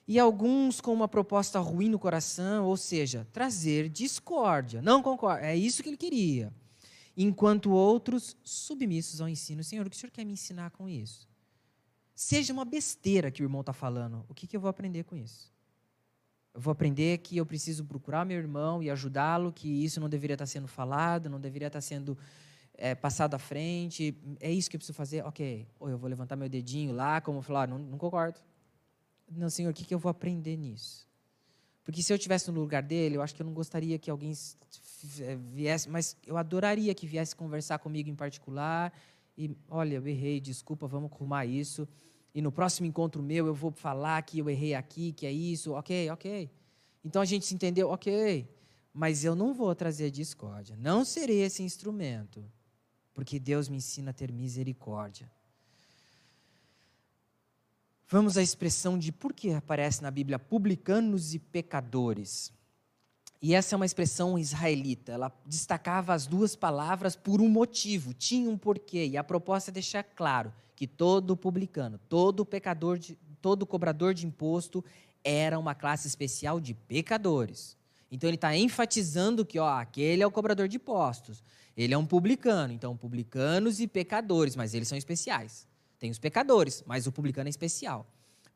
e 0.08 0.18
alguns 0.20 0.80
com 0.80 0.92
uma 0.92 1.08
proposta 1.08 1.58
ruim 1.58 1.88
no 1.88 1.98
coração, 1.98 2.64
ou 2.66 2.76
seja, 2.76 3.26
trazer 3.32 3.88
discórdia. 3.88 4.80
Não 4.80 5.02
concordo, 5.02 5.44
é 5.44 5.56
isso 5.56 5.82
que 5.82 5.88
ele 5.88 5.96
queria. 5.96 6.52
Enquanto 7.16 7.70
outros 7.70 8.36
submissos 8.44 9.20
ao 9.20 9.28
ensino. 9.28 9.64
Senhor, 9.64 9.86
o 9.86 9.90
que 9.90 9.96
o 9.96 9.98
senhor 9.98 10.12
quer 10.12 10.24
me 10.24 10.34
ensinar 10.34 10.70
com 10.70 10.88
isso? 10.88 11.26
Seja 12.14 12.52
uma 12.52 12.64
besteira 12.64 13.30
que 13.30 13.42
o 13.42 13.44
irmão 13.44 13.62
está 13.62 13.72
falando, 13.72 14.24
o 14.28 14.34
que, 14.34 14.46
que 14.46 14.56
eu 14.56 14.60
vou 14.60 14.70
aprender 14.70 15.02
com 15.04 15.16
isso? 15.16 15.52
Eu 16.54 16.60
vou 16.60 16.72
aprender 16.72 17.18
que 17.18 17.36
eu 17.36 17.44
preciso 17.44 17.84
procurar 17.84 18.24
meu 18.24 18.38
irmão 18.38 18.82
e 18.82 18.90
ajudá-lo, 18.90 19.52
que 19.52 19.68
isso 19.68 20.00
não 20.00 20.08
deveria 20.08 20.34
estar 20.34 20.46
sendo 20.46 20.68
falado, 20.68 21.28
não 21.28 21.40
deveria 21.40 21.66
estar 21.66 21.80
sendo 21.80 22.16
é, 22.74 22.94
passado 22.94 23.34
à 23.34 23.38
frente. 23.38 24.16
É 24.40 24.50
isso 24.50 24.70
que 24.70 24.76
eu 24.76 24.78
preciso 24.78 24.96
fazer? 24.96 25.22
Ok. 25.24 25.66
Ou 25.78 25.90
eu 25.90 25.98
vou 25.98 26.08
levantar 26.08 26.36
meu 26.36 26.48
dedinho 26.48 26.94
lá, 26.94 27.20
como 27.20 27.42
falar, 27.42 27.68
não, 27.68 27.78
não 27.78 27.98
concordo 27.98 28.40
não, 29.30 29.50
Senhor, 29.50 29.70
o 29.70 29.74
que, 29.74 29.84
que 29.84 29.94
eu 29.94 29.98
vou 29.98 30.10
aprender 30.10 30.56
nisso? 30.56 31.06
Porque 31.84 32.02
se 32.02 32.12
eu 32.12 32.16
estivesse 32.16 32.50
no 32.50 32.60
lugar 32.60 32.82
dele, 32.82 33.16
eu 33.16 33.22
acho 33.22 33.34
que 33.34 33.42
eu 33.42 33.46
não 33.46 33.54
gostaria 33.54 33.98
que 33.98 34.10
alguém 34.10 34.32
eh, 35.20 35.36
viesse, 35.52 35.88
mas 35.88 36.16
eu 36.26 36.36
adoraria 36.36 36.94
que 36.94 37.06
viesse 37.06 37.34
conversar 37.34 37.78
comigo 37.78 38.10
em 38.10 38.14
particular. 38.14 38.92
E, 39.38 39.56
olha, 39.70 39.96
eu 39.96 40.06
errei, 40.06 40.40
desculpa, 40.40 40.86
vamos 40.86 41.12
arrumar 41.12 41.46
isso. 41.46 41.86
E 42.34 42.42
no 42.42 42.50
próximo 42.50 42.86
encontro 42.86 43.22
meu 43.22 43.46
eu 43.46 43.54
vou 43.54 43.70
falar 43.70 44.20
que 44.22 44.38
eu 44.38 44.50
errei 44.50 44.74
aqui, 44.74 45.12
que 45.12 45.26
é 45.26 45.32
isso. 45.32 45.72
Ok, 45.74 46.10
ok. 46.10 46.50
Então 47.04 47.22
a 47.22 47.24
gente 47.24 47.46
se 47.46 47.54
entendeu, 47.54 47.88
ok. 47.88 48.48
Mas 48.92 49.24
eu 49.24 49.36
não 49.36 49.54
vou 49.54 49.74
trazer 49.74 50.10
discórdia. 50.10 50.76
Não 50.76 51.04
serei 51.04 51.42
esse 51.42 51.62
instrumento. 51.62 52.44
Porque 53.14 53.38
Deus 53.38 53.68
me 53.68 53.76
ensina 53.76 54.10
a 54.10 54.14
ter 54.14 54.32
misericórdia. 54.32 55.30
Vamos 58.08 58.36
à 58.36 58.42
expressão 58.42 58.96
de 58.96 59.10
por 59.10 59.32
que 59.32 59.50
aparece 59.52 60.00
na 60.00 60.10
Bíblia 60.10 60.38
publicanos 60.38 61.34
e 61.34 61.40
pecadores. 61.40 62.52
E 63.42 63.54
essa 63.54 63.74
é 63.74 63.76
uma 63.76 63.84
expressão 63.84 64.38
israelita. 64.38 65.12
Ela 65.12 65.32
destacava 65.44 66.14
as 66.14 66.26
duas 66.26 66.54
palavras 66.54 67.16
por 67.16 67.40
um 67.40 67.48
motivo, 67.48 68.14
tinha 68.14 68.48
um 68.48 68.56
porquê. 68.56 69.06
E 69.06 69.16
a 69.16 69.24
proposta 69.24 69.70
é 69.70 69.72
deixar 69.72 70.04
claro 70.04 70.52
que 70.76 70.86
todo 70.86 71.36
publicano, 71.36 71.98
todo 72.08 72.46
pecador, 72.46 72.96
de, 72.96 73.18
todo 73.42 73.66
cobrador 73.66 74.14
de 74.14 74.24
imposto 74.24 74.84
era 75.24 75.58
uma 75.58 75.74
classe 75.74 76.06
especial 76.06 76.60
de 76.60 76.74
pecadores. 76.74 77.76
Então 78.08 78.30
ele 78.30 78.36
está 78.36 78.56
enfatizando 78.56 79.44
que 79.44 79.58
ó, 79.58 79.68
aquele 79.68 80.22
é 80.22 80.26
o 80.26 80.30
cobrador 80.30 80.68
de 80.68 80.76
impostos. 80.76 81.42
Ele 81.76 81.92
é 81.92 81.98
um 81.98 82.06
publicano. 82.06 82.72
Então, 82.72 82.96
publicanos 82.96 83.80
e 83.80 83.86
pecadores, 83.86 84.56
mas 84.56 84.74
eles 84.74 84.88
são 84.88 84.96
especiais. 84.96 85.66
Tem 85.98 86.10
os 86.10 86.18
pecadores, 86.18 86.82
mas 86.86 87.06
o 87.06 87.12
publicano 87.12 87.48
é 87.48 87.50
especial. 87.50 88.06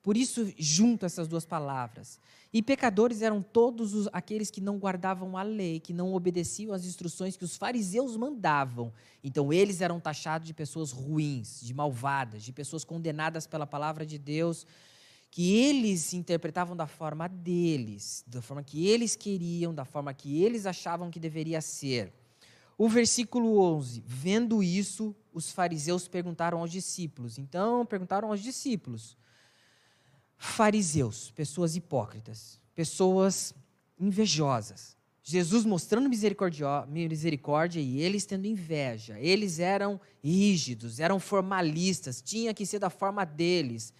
Por 0.02 0.16
isso, 0.16 0.50
junto 0.56 1.04
essas 1.04 1.28
duas 1.28 1.44
palavras. 1.44 2.18
E 2.52 2.62
pecadores 2.62 3.20
eram 3.20 3.42
todos 3.42 3.92
os, 3.94 4.08
aqueles 4.12 4.50
que 4.50 4.60
não 4.60 4.78
guardavam 4.78 5.36
a 5.36 5.42
lei, 5.42 5.78
que 5.78 5.92
não 5.92 6.14
obedeciam 6.14 6.72
às 6.72 6.86
instruções 6.86 7.36
que 7.36 7.44
os 7.44 7.56
fariseus 7.56 8.16
mandavam. 8.16 8.92
Então, 9.22 9.52
eles 9.52 9.82
eram 9.82 10.00
taxados 10.00 10.46
de 10.46 10.54
pessoas 10.54 10.90
ruins, 10.90 11.60
de 11.60 11.74
malvadas, 11.74 12.42
de 12.42 12.52
pessoas 12.52 12.82
condenadas 12.82 13.46
pela 13.46 13.66
palavra 13.66 14.06
de 14.06 14.18
Deus, 14.18 14.66
que 15.30 15.54
eles 15.54 16.12
interpretavam 16.14 16.74
da 16.74 16.86
forma 16.86 17.28
deles, 17.28 18.24
da 18.26 18.40
forma 18.40 18.64
que 18.64 18.88
eles 18.88 19.14
queriam, 19.14 19.72
da 19.72 19.84
forma 19.84 20.14
que 20.14 20.42
eles 20.42 20.64
achavam 20.64 21.10
que 21.10 21.20
deveria 21.20 21.60
ser. 21.60 22.12
O 22.80 22.88
versículo 22.88 23.60
11: 23.60 24.02
Vendo 24.06 24.62
isso, 24.62 25.14
os 25.34 25.52
fariseus 25.52 26.08
perguntaram 26.08 26.60
aos 26.60 26.72
discípulos. 26.72 27.36
Então, 27.36 27.84
perguntaram 27.84 28.30
aos 28.30 28.40
discípulos. 28.40 29.18
Fariseus, 30.38 31.30
pessoas 31.30 31.76
hipócritas, 31.76 32.58
pessoas 32.74 33.54
invejosas. 33.98 34.96
Jesus 35.22 35.66
mostrando 35.66 36.08
misericórdia 36.08 37.80
e 37.82 38.00
eles 38.00 38.24
tendo 38.24 38.46
inveja. 38.46 39.20
Eles 39.20 39.58
eram 39.58 40.00
rígidos, 40.24 41.00
eram 41.00 41.20
formalistas, 41.20 42.22
tinha 42.22 42.54
que 42.54 42.64
ser 42.64 42.78
da 42.78 42.88
forma 42.88 43.26
deles. 43.26 43.92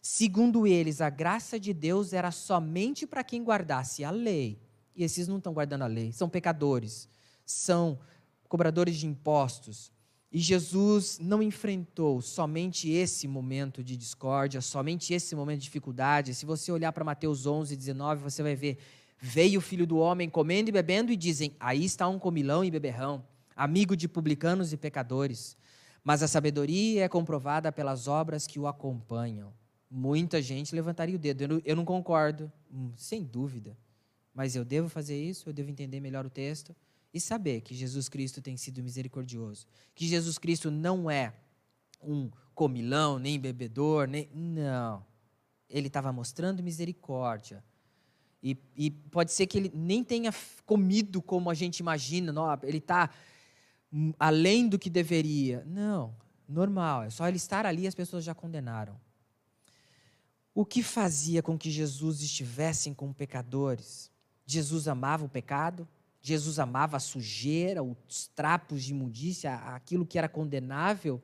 Segundo 0.00 0.64
eles, 0.64 1.00
a 1.00 1.10
graça 1.10 1.58
de 1.58 1.74
Deus 1.74 2.12
era 2.12 2.30
somente 2.30 3.04
para 3.04 3.24
quem 3.24 3.42
guardasse 3.42 4.04
a 4.04 4.12
lei. 4.12 4.60
E 4.94 5.02
esses 5.02 5.26
não 5.26 5.38
estão 5.38 5.52
guardando 5.52 5.82
a 5.82 5.88
lei, 5.88 6.12
são 6.12 6.28
pecadores, 6.28 7.08
são 7.44 7.98
cobradores 8.48 8.96
de 8.96 9.06
impostos. 9.06 9.92
E 10.30 10.38
Jesus 10.38 11.18
não 11.18 11.42
enfrentou 11.42 12.20
somente 12.20 12.90
esse 12.90 13.26
momento 13.26 13.82
de 13.82 13.96
discórdia, 13.96 14.60
somente 14.60 15.14
esse 15.14 15.34
momento 15.34 15.60
de 15.60 15.64
dificuldade. 15.64 16.34
Se 16.34 16.44
você 16.44 16.70
olhar 16.70 16.92
para 16.92 17.04
Mateus 17.04 17.46
11, 17.46 17.74
19, 17.74 18.22
você 18.22 18.42
vai 18.42 18.54
ver: 18.54 18.78
Veio 19.18 19.58
o 19.58 19.62
filho 19.62 19.86
do 19.86 19.96
homem 19.98 20.28
comendo 20.28 20.68
e 20.68 20.72
bebendo, 20.72 21.10
e 21.10 21.16
dizem: 21.16 21.56
Aí 21.58 21.84
está 21.84 22.06
um 22.08 22.18
comilão 22.18 22.62
e 22.62 22.70
beberrão, 22.70 23.24
amigo 23.56 23.96
de 23.96 24.06
publicanos 24.06 24.72
e 24.72 24.76
pecadores. 24.76 25.56
Mas 26.04 26.22
a 26.22 26.28
sabedoria 26.28 27.04
é 27.04 27.08
comprovada 27.08 27.72
pelas 27.72 28.06
obras 28.06 28.46
que 28.46 28.58
o 28.58 28.66
acompanham. 28.66 29.52
Muita 29.90 30.42
gente 30.42 30.74
levantaria 30.74 31.16
o 31.16 31.18
dedo. 31.18 31.42
Eu 31.42 31.48
não, 31.48 31.62
eu 31.64 31.76
não 31.76 31.84
concordo, 31.86 32.52
hum, 32.70 32.92
sem 32.96 33.24
dúvida. 33.24 33.76
Mas 34.34 34.54
eu 34.54 34.64
devo 34.64 34.90
fazer 34.90 35.18
isso, 35.20 35.48
eu 35.48 35.54
devo 35.54 35.70
entender 35.70 36.00
melhor 36.00 36.26
o 36.26 36.30
texto 36.30 36.76
e 37.18 37.20
saber 37.20 37.60
que 37.60 37.74
Jesus 37.74 38.08
Cristo 38.08 38.40
tem 38.40 38.56
sido 38.56 38.82
misericordioso, 38.82 39.66
que 39.94 40.06
Jesus 40.06 40.38
Cristo 40.38 40.70
não 40.70 41.10
é 41.10 41.34
um 42.02 42.30
comilão, 42.54 43.18
nem 43.18 43.38
bebedor, 43.38 44.08
nem 44.08 44.28
não. 44.32 45.04
Ele 45.68 45.88
estava 45.88 46.12
mostrando 46.12 46.62
misericórdia. 46.62 47.62
E, 48.42 48.56
e, 48.76 48.90
pode 48.90 49.32
ser 49.32 49.46
que 49.46 49.58
ele 49.58 49.70
nem 49.74 50.02
tenha 50.02 50.32
comido 50.64 51.20
como 51.20 51.50
a 51.50 51.54
gente 51.54 51.80
imagina, 51.80 52.32
não, 52.32 52.46
ele 52.62 52.78
está 52.78 53.10
além 54.18 54.68
do 54.68 54.78
que 54.78 54.88
deveria. 54.88 55.64
Não, 55.66 56.14
normal. 56.48 57.04
É 57.04 57.10
só 57.10 57.26
ele 57.28 57.36
estar 57.36 57.66
ali 57.66 57.86
as 57.86 57.94
pessoas 57.94 58.24
já 58.24 58.34
condenaram. 58.34 58.98
O 60.54 60.64
que 60.64 60.82
fazia 60.82 61.42
com 61.42 61.56
que 61.56 61.70
Jesus 61.70 62.20
estivesse 62.20 62.92
com 62.94 63.12
pecadores? 63.12 64.10
Jesus 64.46 64.88
amava 64.88 65.24
o 65.24 65.28
pecado? 65.28 65.86
Jesus 66.20 66.58
amava 66.58 66.96
a 66.96 67.00
sujeira, 67.00 67.82
os 67.82 68.28
trapos 68.34 68.84
de 68.84 68.92
imundícia, 68.92 69.54
aquilo 69.54 70.06
que 70.06 70.18
era 70.18 70.28
condenável? 70.28 71.22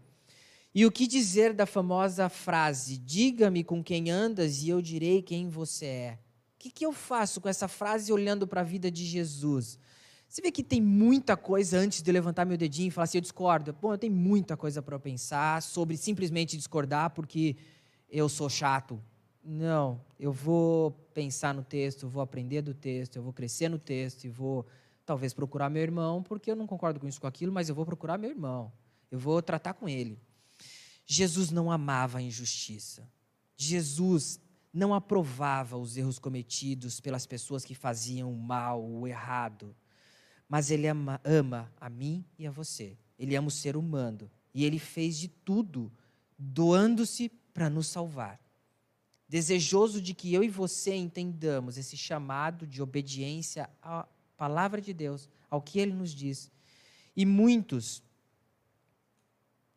E 0.75 0.85
o 0.85 0.91
que 0.91 1.07
dizer 1.07 1.53
da 1.53 1.67
famosa 1.67 2.29
frase: 2.29 2.99
Diga-me 2.99 3.63
com 3.63 3.83
quem 3.83 4.11
andas 4.11 4.63
e 4.63 4.69
eu 4.69 4.83
direi 4.83 5.23
quem 5.23 5.49
você 5.49 5.87
é? 5.87 6.19
O 6.57 6.59
que, 6.59 6.71
que 6.71 6.87
eu 6.87 6.93
faço 6.93 7.41
com 7.41 7.49
essa 7.49 7.69
frase 7.69 8.13
olhando 8.13 8.47
para 8.47 8.63
a 8.63 8.65
vida 8.65 8.91
de 8.91 9.05
Jesus? 9.05 9.79
Você 10.27 10.43
vê 10.43 10.51
que 10.51 10.65
tem 10.65 10.81
muita 10.81 11.37
coisa 11.37 11.79
antes 11.79 12.03
de 12.03 12.11
levantar 12.11 12.45
meu 12.45 12.57
dedinho 12.57 12.89
e 12.89 12.91
falar 12.91 13.05
assim: 13.05 13.19
eu 13.19 13.23
discordo. 13.23 13.73
Bom, 13.73 13.93
eu 13.93 13.99
tenho 13.99 14.13
muita 14.13 14.57
coisa 14.57 14.83
para 14.83 14.99
pensar 14.99 15.63
sobre 15.63 15.97
simplesmente 15.97 16.57
discordar 16.57 17.11
porque 17.11 17.57
eu 18.09 18.29
sou 18.29 18.49
chato, 18.49 19.01
não, 19.45 20.01
eu 20.19 20.33
vou 20.33 20.93
pensar 21.13 21.53
no 21.53 21.63
texto, 21.63 22.09
vou 22.09 22.23
aprender 22.23 22.63
do 22.63 22.73
texto, 22.73 23.17
eu 23.17 23.23
vou 23.23 23.33
crescer 23.33 23.69
no 23.69 23.79
texto 23.79 24.25
e 24.25 24.29
vou 24.29 24.67
talvez 25.05 25.33
procurar 25.33 25.71
meu 25.71 25.83
irmão, 25.83 26.23
porque 26.23 26.51
eu 26.51 26.57
não 26.57 26.67
concordo 26.67 26.99
com 26.99 27.07
isso 27.07 27.21
com 27.21 27.27
aquilo, 27.27 27.53
mas 27.53 27.69
eu 27.69 27.75
vou 27.75 27.85
procurar 27.85 28.19
meu 28.19 28.31
irmão. 28.31 28.73
Eu 29.11 29.19
vou 29.19 29.41
tratar 29.43 29.75
com 29.75 29.89
ele. 29.89 30.19
Jesus 31.07 31.51
não 31.51 31.71
amava 31.71 32.19
a 32.19 32.23
injustiça. 32.23 33.09
Jesus 33.57 34.41
não 34.73 34.95
aprovava 34.95 35.77
os 35.77 35.97
erros 35.97 36.19
cometidos 36.19 37.01
pelas 37.01 37.27
pessoas 37.27 37.65
que 37.65 37.75
faziam 37.75 38.33
o 38.33 38.37
mal, 38.37 38.85
o 38.85 39.07
errado. 39.07 39.75
Mas 40.49 40.71
ele 40.71 40.87
ama, 40.87 41.21
ama 41.25 41.73
a 41.81 41.89
mim 41.89 42.25
e 42.39 42.47
a 42.47 42.51
você. 42.51 42.97
Ele 43.19 43.37
ama 43.37 43.49
o 43.49 43.51
ser 43.51 43.77
humano. 43.77 44.31
E 44.53 44.65
ele 44.65 44.79
fez 44.79 45.17
de 45.17 45.29
tudo, 45.29 45.93
doando-se 46.39 47.29
para 47.53 47.71
nos 47.71 47.87
salvar 47.87 48.45
desejoso 49.35 50.01
de 50.01 50.15
que 50.15 50.33
eu 50.33 50.45
e 50.45 50.49
você 50.49 50.95
entendamos 50.95 51.77
esse 51.77 51.97
chamado 51.97 52.67
de 52.67 52.83
obediência 52.83 53.69
à 53.83 54.07
palavra 54.37 54.81
de 54.81 54.93
Deus, 54.93 55.29
ao 55.51 55.63
que 55.63 55.79
ele 55.79 55.93
nos 55.93 56.15
diz. 56.15 56.51
E 57.17 57.25
muitos 57.25 58.03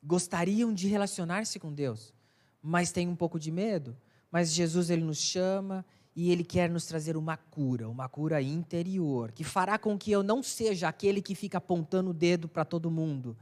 gostariam 0.04 0.74
de 0.74 0.88
relacionar-se 0.88 1.60
com 1.60 1.74
Deus, 1.74 2.14
mas 2.62 2.92
têm 2.92 3.08
um 3.08 3.16
pouco 3.16 3.40
de 3.40 3.52
medo. 3.52 3.96
Mas 4.32 4.52
Jesus 4.52 4.90
ele 4.90 5.04
nos 5.04 5.18
chama 5.18 5.86
e 6.16 6.32
ele 6.32 6.44
quer 6.44 6.70
nos 6.70 6.86
trazer 6.86 7.16
uma 7.16 7.38
cura, 7.38 7.88
uma 7.88 8.10
cura 8.10 8.42
interior, 8.42 9.32
que 9.32 9.44
fará 9.44 9.78
com 9.78 9.98
que 9.98 10.12
eu 10.12 10.24
não 10.24 10.42
seja 10.42 10.88
aquele 10.88 11.22
que 11.22 11.36
fica 11.36 11.60
apontando 11.60 12.10
o 12.10 12.14
dedo 12.14 12.48
para 12.48 12.66
todo 12.66 12.90
mundo, 12.90 13.38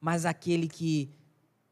mas 0.00 0.26
aquele 0.26 0.68
que 0.68 1.10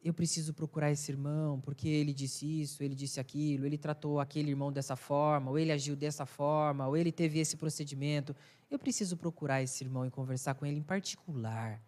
eu 0.06 0.14
preciso 0.14 0.54
procurar 0.54 0.92
esse 0.92 1.10
irmão, 1.10 1.60
porque 1.60 1.88
ele 1.88 2.12
disse 2.12 2.62
isso, 2.62 2.80
ele 2.80 2.94
disse 2.94 3.18
aquilo, 3.18 3.66
ele 3.66 3.76
tratou 3.76 4.20
aquele 4.20 4.50
irmão 4.50 4.70
dessa 4.70 4.94
forma, 4.94 5.50
ou 5.50 5.58
ele 5.58 5.72
agiu 5.72 5.96
dessa 5.96 6.24
forma, 6.24 6.86
ou 6.86 6.96
ele 6.96 7.10
teve 7.10 7.40
esse 7.40 7.56
procedimento. 7.56 8.34
Eu 8.70 8.78
preciso 8.78 9.16
procurar 9.16 9.62
esse 9.62 9.82
irmão 9.82 10.06
e 10.06 10.10
conversar 10.10 10.54
com 10.54 10.64
ele 10.64 10.78
em 10.78 10.82
particular. 10.82 11.82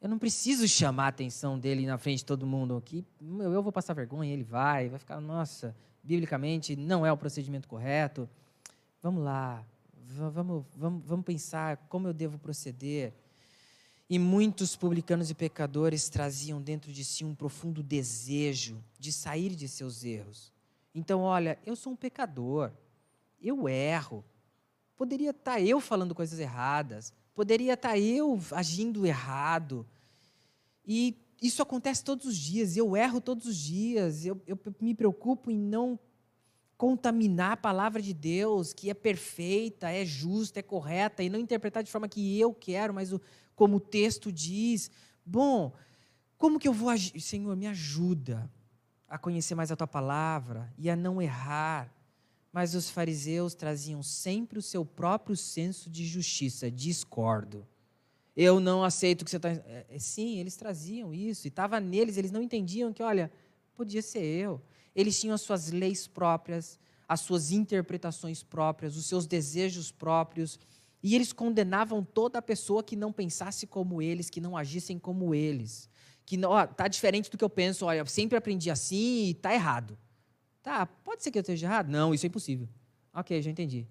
Eu 0.00 0.08
não 0.08 0.18
preciso 0.18 0.66
chamar 0.66 1.04
a 1.04 1.08
atenção 1.08 1.58
dele 1.58 1.86
na 1.86 1.98
frente 1.98 2.18
de 2.18 2.24
todo 2.24 2.46
mundo 2.46 2.74
aqui. 2.74 3.04
Eu 3.20 3.62
vou 3.62 3.72
passar 3.72 3.92
vergonha, 3.92 4.32
ele 4.32 4.44
vai, 4.44 4.88
vai 4.88 4.98
ficar, 4.98 5.20
nossa, 5.20 5.76
biblicamente 6.02 6.74
não 6.74 7.04
é 7.04 7.12
o 7.12 7.18
procedimento 7.18 7.68
correto. 7.68 8.26
Vamos 9.02 9.22
lá, 9.22 9.62
vamos, 10.06 10.64
vamos, 10.74 11.04
vamos 11.04 11.24
pensar 11.26 11.76
como 11.88 12.08
eu 12.08 12.14
devo 12.14 12.38
proceder. 12.38 13.12
E 14.08 14.18
muitos 14.18 14.76
publicanos 14.76 15.30
e 15.30 15.34
pecadores 15.34 16.08
traziam 16.08 16.62
dentro 16.62 16.92
de 16.92 17.04
si 17.04 17.24
um 17.24 17.34
profundo 17.34 17.82
desejo 17.82 18.82
de 18.98 19.12
sair 19.12 19.54
de 19.54 19.68
seus 19.68 20.04
erros. 20.04 20.52
Então, 20.94 21.22
olha, 21.22 21.58
eu 21.66 21.74
sou 21.74 21.92
um 21.92 21.96
pecador, 21.96 22.70
eu 23.42 23.68
erro. 23.68 24.24
Poderia 24.96 25.30
estar 25.30 25.60
eu 25.60 25.80
falando 25.80 26.14
coisas 26.14 26.38
erradas, 26.38 27.12
poderia 27.34 27.74
estar 27.74 27.98
eu 27.98 28.40
agindo 28.52 29.04
errado. 29.04 29.86
E 30.86 31.16
isso 31.42 31.60
acontece 31.60 32.02
todos 32.02 32.26
os 32.26 32.36
dias, 32.36 32.76
eu 32.76 32.96
erro 32.96 33.20
todos 33.20 33.46
os 33.46 33.56
dias, 33.56 34.24
eu, 34.24 34.40
eu 34.46 34.58
me 34.80 34.94
preocupo 34.94 35.50
em 35.50 35.58
não 35.58 35.98
contaminar 36.76 37.52
a 37.52 37.56
palavra 37.56 38.00
de 38.02 38.12
Deus, 38.12 38.72
que 38.72 38.90
é 38.90 38.94
perfeita, 38.94 39.90
é 39.90 40.04
justa, 40.04 40.60
é 40.60 40.62
correta, 40.62 41.22
e 41.22 41.28
não 41.28 41.38
interpretar 41.38 41.82
de 41.82 41.90
forma 41.90 42.08
que 42.08 42.38
eu 42.38 42.52
quero, 42.52 42.92
mas 42.92 43.12
o, 43.12 43.20
como 43.56 43.78
o 43.78 43.80
texto 43.80 44.30
diz. 44.30 44.88
Bom, 45.24 45.72
como 46.38 46.60
que 46.60 46.68
eu 46.68 46.72
vou 46.72 46.88
agir? 46.88 47.20
Senhor, 47.20 47.56
me 47.56 47.66
ajuda 47.66 48.48
a 49.08 49.18
conhecer 49.18 49.56
mais 49.56 49.72
a 49.72 49.76
tua 49.76 49.86
palavra 49.88 50.72
e 50.78 50.88
a 50.88 50.94
não 50.94 51.20
errar. 51.20 51.92
Mas 52.52 52.74
os 52.74 52.88
fariseus 52.88 53.54
traziam 53.54 54.02
sempre 54.02 54.58
o 54.58 54.62
seu 54.62 54.84
próprio 54.84 55.36
senso 55.36 55.90
de 55.90 56.06
justiça. 56.06 56.70
Discordo. 56.70 57.66
Eu 58.36 58.60
não 58.60 58.84
aceito 58.84 59.24
que 59.24 59.30
você 59.30 59.38
está. 59.38 59.48
É, 59.48 59.86
é, 59.88 59.98
sim, 59.98 60.38
eles 60.38 60.56
traziam 60.56 61.14
isso, 61.14 61.46
e 61.46 61.48
estava 61.48 61.80
neles, 61.80 62.18
eles 62.18 62.30
não 62.30 62.42
entendiam 62.42 62.92
que, 62.92 63.02
olha, 63.02 63.32
podia 63.74 64.02
ser 64.02 64.22
eu. 64.22 64.60
Eles 64.94 65.18
tinham 65.18 65.34
as 65.34 65.40
suas 65.40 65.70
leis 65.70 66.06
próprias, 66.06 66.78
as 67.08 67.20
suas 67.20 67.50
interpretações 67.50 68.42
próprias, 68.42 68.96
os 68.96 69.06
seus 69.06 69.26
desejos 69.26 69.90
próprios. 69.90 70.58
E 71.02 71.14
eles 71.14 71.32
condenavam 71.32 72.02
toda 72.02 72.40
pessoa 72.42 72.82
que 72.82 72.96
não 72.96 73.12
pensasse 73.12 73.66
como 73.66 74.02
eles, 74.02 74.30
que 74.30 74.40
não 74.40 74.56
agissem 74.56 74.98
como 74.98 75.34
eles. 75.34 75.88
Que 76.24 76.44
ó, 76.44 76.66
tá 76.66 76.88
diferente 76.88 77.30
do 77.30 77.38
que 77.38 77.44
eu 77.44 77.50
penso, 77.50 77.86
olha, 77.86 77.98
eu 77.98 78.06
sempre 78.06 78.36
aprendi 78.36 78.70
assim 78.70 79.26
e 79.28 79.34
tá 79.34 79.54
errado. 79.54 79.96
Tá, 80.62 80.84
pode 80.84 81.22
ser 81.22 81.30
que 81.30 81.38
eu 81.38 81.42
esteja 81.42 81.66
errado? 81.66 81.88
Não, 81.88 82.12
isso 82.12 82.26
é 82.26 82.28
impossível. 82.28 82.68
Ok, 83.14 83.40
já 83.40 83.50
entendi. 83.50 83.86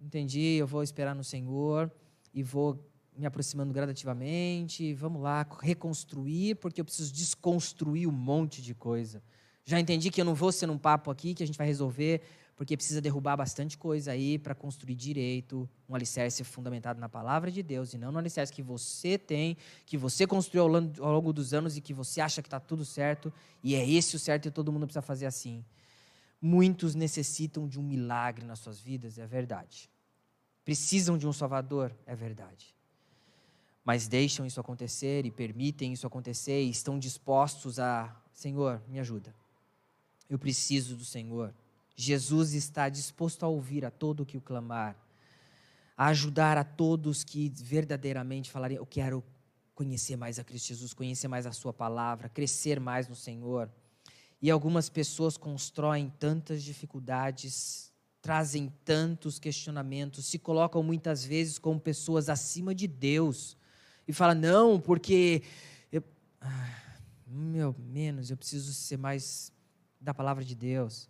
Entendi, 0.00 0.56
eu 0.56 0.66
vou 0.66 0.82
esperar 0.82 1.14
no 1.14 1.24
Senhor 1.24 1.92
e 2.32 2.42
vou 2.42 2.82
me 3.16 3.26
aproximando 3.26 3.72
gradativamente. 3.72 4.92
Vamos 4.94 5.22
lá, 5.22 5.46
reconstruir, 5.60 6.56
porque 6.56 6.80
eu 6.80 6.84
preciso 6.84 7.12
desconstruir 7.12 8.06
um 8.06 8.12
monte 8.12 8.60
de 8.62 8.74
coisa. 8.74 9.22
Já 9.64 9.80
entendi 9.80 10.10
que 10.10 10.20
eu 10.20 10.24
não 10.24 10.34
vou 10.34 10.52
ser 10.52 10.66
num 10.66 10.78
papo 10.78 11.10
aqui 11.10 11.34
que 11.34 11.42
a 11.42 11.46
gente 11.46 11.56
vai 11.56 11.66
resolver 11.66 12.20
porque 12.56 12.76
precisa 12.76 13.00
derrubar 13.00 13.36
bastante 13.36 13.76
coisa 13.76 14.12
aí 14.12 14.38
para 14.38 14.54
construir 14.54 14.94
direito, 14.94 15.68
um 15.88 15.94
alicerce 15.94 16.44
fundamentado 16.44 17.00
na 17.00 17.08
palavra 17.08 17.50
de 17.50 17.62
Deus 17.62 17.94
e 17.94 17.98
não 17.98 18.12
no 18.12 18.18
alicerce 18.18 18.52
que 18.52 18.62
você 18.62 19.18
tem, 19.18 19.56
que 19.84 19.96
você 19.96 20.26
construiu 20.26 20.62
ao 20.62 21.12
longo, 21.12 21.32
dos 21.32 21.52
anos 21.52 21.76
e 21.76 21.80
que 21.80 21.92
você 21.92 22.20
acha 22.20 22.40
que 22.40 22.46
está 22.46 22.60
tudo 22.60 22.84
certo 22.84 23.32
e 23.62 23.74
é 23.74 23.88
esse 23.88 24.14
o 24.14 24.18
certo 24.18 24.46
e 24.46 24.50
todo 24.50 24.72
mundo 24.72 24.86
precisa 24.86 25.02
fazer 25.02 25.26
assim. 25.26 25.64
Muitos 26.40 26.94
necessitam 26.94 27.66
de 27.66 27.80
um 27.80 27.82
milagre 27.82 28.44
nas 28.44 28.60
suas 28.60 28.78
vidas, 28.78 29.18
é 29.18 29.26
verdade. 29.26 29.90
Precisam 30.64 31.18
de 31.18 31.26
um 31.26 31.32
Salvador, 31.32 31.92
é 32.06 32.14
verdade. 32.14 32.74
Mas 33.84 34.06
deixam 34.06 34.46
isso 34.46 34.60
acontecer 34.60 35.26
e 35.26 35.30
permitem 35.30 35.92
isso 35.92 36.06
acontecer 36.06 36.62
e 36.62 36.70
estão 36.70 36.98
dispostos 36.98 37.78
a, 37.78 38.14
Senhor, 38.32 38.80
me 38.88 38.98
ajuda. 39.00 39.34
Eu 40.28 40.38
preciso 40.38 40.96
do 40.96 41.04
Senhor. 41.04 41.52
Jesus 41.94 42.54
está 42.54 42.88
disposto 42.88 43.44
a 43.44 43.48
ouvir 43.48 43.84
a 43.84 43.90
todo 43.90 44.26
que 44.26 44.36
o 44.36 44.40
clamar, 44.40 44.96
a 45.96 46.06
ajudar 46.06 46.58
a 46.58 46.64
todos 46.64 47.22
que 47.22 47.48
verdadeiramente 47.48 48.50
falarem: 48.50 48.76
Eu 48.76 48.86
quero 48.86 49.22
conhecer 49.74 50.16
mais 50.16 50.38
a 50.38 50.44
Cristo 50.44 50.68
Jesus, 50.68 50.92
conhecer 50.92 51.28
mais 51.28 51.46
a 51.46 51.52
Sua 51.52 51.72
palavra, 51.72 52.28
crescer 52.28 52.80
mais 52.80 53.08
no 53.08 53.14
Senhor. 53.14 53.70
E 54.42 54.50
algumas 54.50 54.88
pessoas 54.88 55.36
constroem 55.36 56.12
tantas 56.18 56.62
dificuldades, 56.62 57.92
trazem 58.20 58.72
tantos 58.84 59.38
questionamentos, 59.38 60.26
se 60.26 60.38
colocam 60.38 60.82
muitas 60.82 61.24
vezes 61.24 61.58
como 61.58 61.80
pessoas 61.80 62.28
acima 62.28 62.74
de 62.74 62.88
Deus 62.88 63.56
e 64.06 64.12
falam: 64.12 64.34
Não, 64.34 64.80
porque. 64.80 65.42
Eu, 65.92 66.02
ah, 66.40 66.70
meu, 67.26 67.74
menos, 67.78 68.30
eu 68.30 68.36
preciso 68.36 68.72
ser 68.74 68.96
mais 68.96 69.52
da 70.00 70.12
palavra 70.12 70.44
de 70.44 70.54
Deus. 70.54 71.08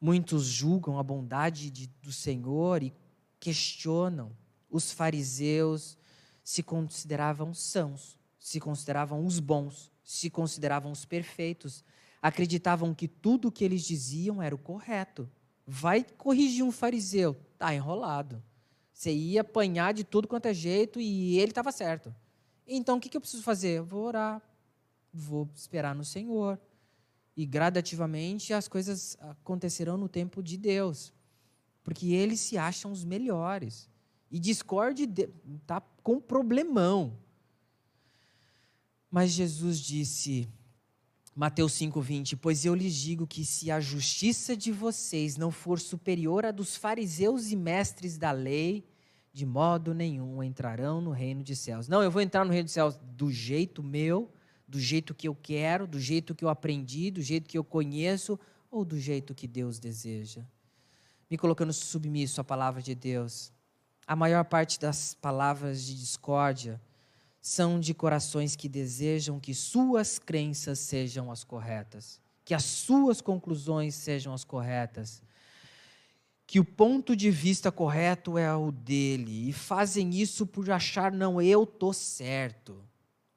Muitos 0.00 0.44
julgam 0.44 0.98
a 0.98 1.02
bondade 1.02 1.70
de, 1.70 1.86
do 2.02 2.12
Senhor 2.12 2.82
e 2.82 2.92
questionam. 3.40 4.32
Os 4.70 4.92
fariseus 4.92 5.96
se 6.42 6.62
consideravam 6.62 7.54
sãos, 7.54 8.18
se 8.38 8.60
consideravam 8.60 9.24
os 9.24 9.40
bons, 9.40 9.90
se 10.02 10.28
consideravam 10.28 10.92
os 10.92 11.04
perfeitos, 11.04 11.82
acreditavam 12.20 12.94
que 12.94 13.08
tudo 13.08 13.48
o 13.48 13.52
que 13.52 13.64
eles 13.64 13.82
diziam 13.82 14.42
era 14.42 14.54
o 14.54 14.58
correto. 14.58 15.30
Vai 15.66 16.04
corrigir 16.04 16.64
um 16.64 16.72
fariseu, 16.72 17.34
tá 17.58 17.74
enrolado. 17.74 18.42
Você 18.92 19.12
ia 19.12 19.40
apanhar 19.40 19.94
de 19.94 20.04
tudo 20.04 20.28
quanto 20.28 20.46
é 20.46 20.54
jeito 20.54 21.00
e 21.00 21.38
ele 21.38 21.50
estava 21.50 21.72
certo. 21.72 22.14
Então 22.66 22.98
o 22.98 23.00
que, 23.00 23.08
que 23.08 23.16
eu 23.16 23.20
preciso 23.20 23.42
fazer? 23.42 23.80
Vou 23.80 24.04
orar, 24.04 24.42
vou 25.12 25.48
esperar 25.54 25.94
no 25.94 26.04
Senhor 26.04 26.58
e 27.36 27.44
gradativamente 27.44 28.52
as 28.52 28.68
coisas 28.68 29.16
acontecerão 29.20 29.96
no 29.96 30.08
tempo 30.08 30.42
de 30.42 30.56
Deus. 30.56 31.12
Porque 31.82 32.12
eles 32.12 32.40
se 32.40 32.56
acham 32.56 32.92
os 32.92 33.04
melhores. 33.04 33.88
E 34.30 34.38
discorde 34.38 35.08
está 35.60 35.80
com 36.02 36.20
problemão. 36.20 37.18
Mas 39.10 39.30
Jesus 39.30 39.78
disse, 39.78 40.48
Mateus 41.34 41.72
5,20: 41.72 42.38
Pois 42.40 42.64
eu 42.64 42.74
lhes 42.74 42.94
digo 42.94 43.26
que 43.26 43.44
se 43.44 43.70
a 43.70 43.80
justiça 43.80 44.56
de 44.56 44.72
vocês 44.72 45.36
não 45.36 45.50
for 45.50 45.80
superior 45.80 46.46
à 46.46 46.50
dos 46.50 46.76
fariseus 46.76 47.50
e 47.50 47.56
mestres 47.56 48.16
da 48.16 48.32
lei, 48.32 48.84
de 49.32 49.44
modo 49.44 49.92
nenhum 49.92 50.42
entrarão 50.42 51.00
no 51.00 51.10
reino 51.10 51.42
de 51.42 51.56
céus. 51.56 51.88
Não, 51.88 52.02
eu 52.02 52.10
vou 52.10 52.22
entrar 52.22 52.44
no 52.44 52.52
reino 52.52 52.66
de 52.66 52.72
céus 52.72 52.98
do 53.16 53.30
jeito 53.30 53.82
meu, 53.82 54.32
do 54.74 54.80
jeito 54.80 55.14
que 55.14 55.28
eu 55.28 55.36
quero, 55.36 55.86
do 55.86 56.00
jeito 56.00 56.34
que 56.34 56.44
eu 56.44 56.48
aprendi, 56.48 57.08
do 57.08 57.22
jeito 57.22 57.48
que 57.48 57.56
eu 57.56 57.62
conheço, 57.62 58.36
ou 58.68 58.84
do 58.84 58.98
jeito 58.98 59.32
que 59.32 59.46
Deus 59.46 59.78
deseja. 59.78 60.42
Me 61.30 61.38
colocando 61.38 61.72
submisso 61.72 62.40
à 62.40 62.44
palavra 62.44 62.82
de 62.82 62.92
Deus. 62.92 63.52
A 64.04 64.16
maior 64.16 64.44
parte 64.44 64.80
das 64.80 65.14
palavras 65.14 65.84
de 65.84 65.94
discórdia 65.94 66.80
são 67.40 67.78
de 67.78 67.94
corações 67.94 68.56
que 68.56 68.68
desejam 68.68 69.38
que 69.38 69.54
suas 69.54 70.18
crenças 70.18 70.80
sejam 70.80 71.30
as 71.30 71.44
corretas, 71.44 72.20
que 72.44 72.52
as 72.52 72.64
suas 72.64 73.20
conclusões 73.20 73.94
sejam 73.94 74.34
as 74.34 74.42
corretas, 74.42 75.22
que 76.48 76.58
o 76.58 76.64
ponto 76.64 77.14
de 77.14 77.30
vista 77.30 77.70
correto 77.70 78.36
é 78.36 78.52
o 78.52 78.72
dele, 78.72 79.48
e 79.48 79.52
fazem 79.52 80.10
isso 80.10 80.44
por 80.44 80.68
achar, 80.68 81.12
não, 81.12 81.40
eu 81.40 81.64
tô 81.64 81.92
certo. 81.92 82.84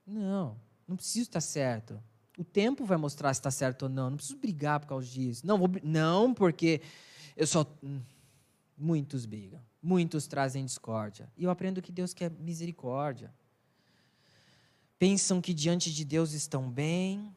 Não, 0.03 0.57
não 0.87 0.95
preciso 0.95 1.23
estar 1.23 1.41
certo. 1.41 2.01
O 2.37 2.43
tempo 2.43 2.85
vai 2.85 2.97
mostrar 2.97 3.33
se 3.33 3.39
está 3.39 3.51
certo 3.51 3.83
ou 3.83 3.89
não. 3.89 4.11
Não 4.11 4.17
preciso 4.17 4.37
brigar 4.37 4.79
por 4.79 4.87
causa 4.87 5.07
disso. 5.07 5.45
Não, 5.45 5.57
vou, 5.57 5.69
não 5.83 6.33
porque 6.33 6.81
eu 7.35 7.47
só. 7.47 7.65
Hum, 7.83 7.99
muitos 8.77 9.25
brigam. 9.25 9.59
Muitos 9.81 10.27
trazem 10.27 10.63
discórdia. 10.63 11.31
E 11.35 11.43
eu 11.43 11.49
aprendo 11.49 11.81
que 11.81 11.91
Deus 11.91 12.13
quer 12.13 12.31
misericórdia 12.31 13.33
pensam 14.99 15.41
que 15.41 15.53
diante 15.53 15.93
de 15.93 16.03
Deus 16.03 16.33
estão 16.33 16.69
bem, 16.69 17.35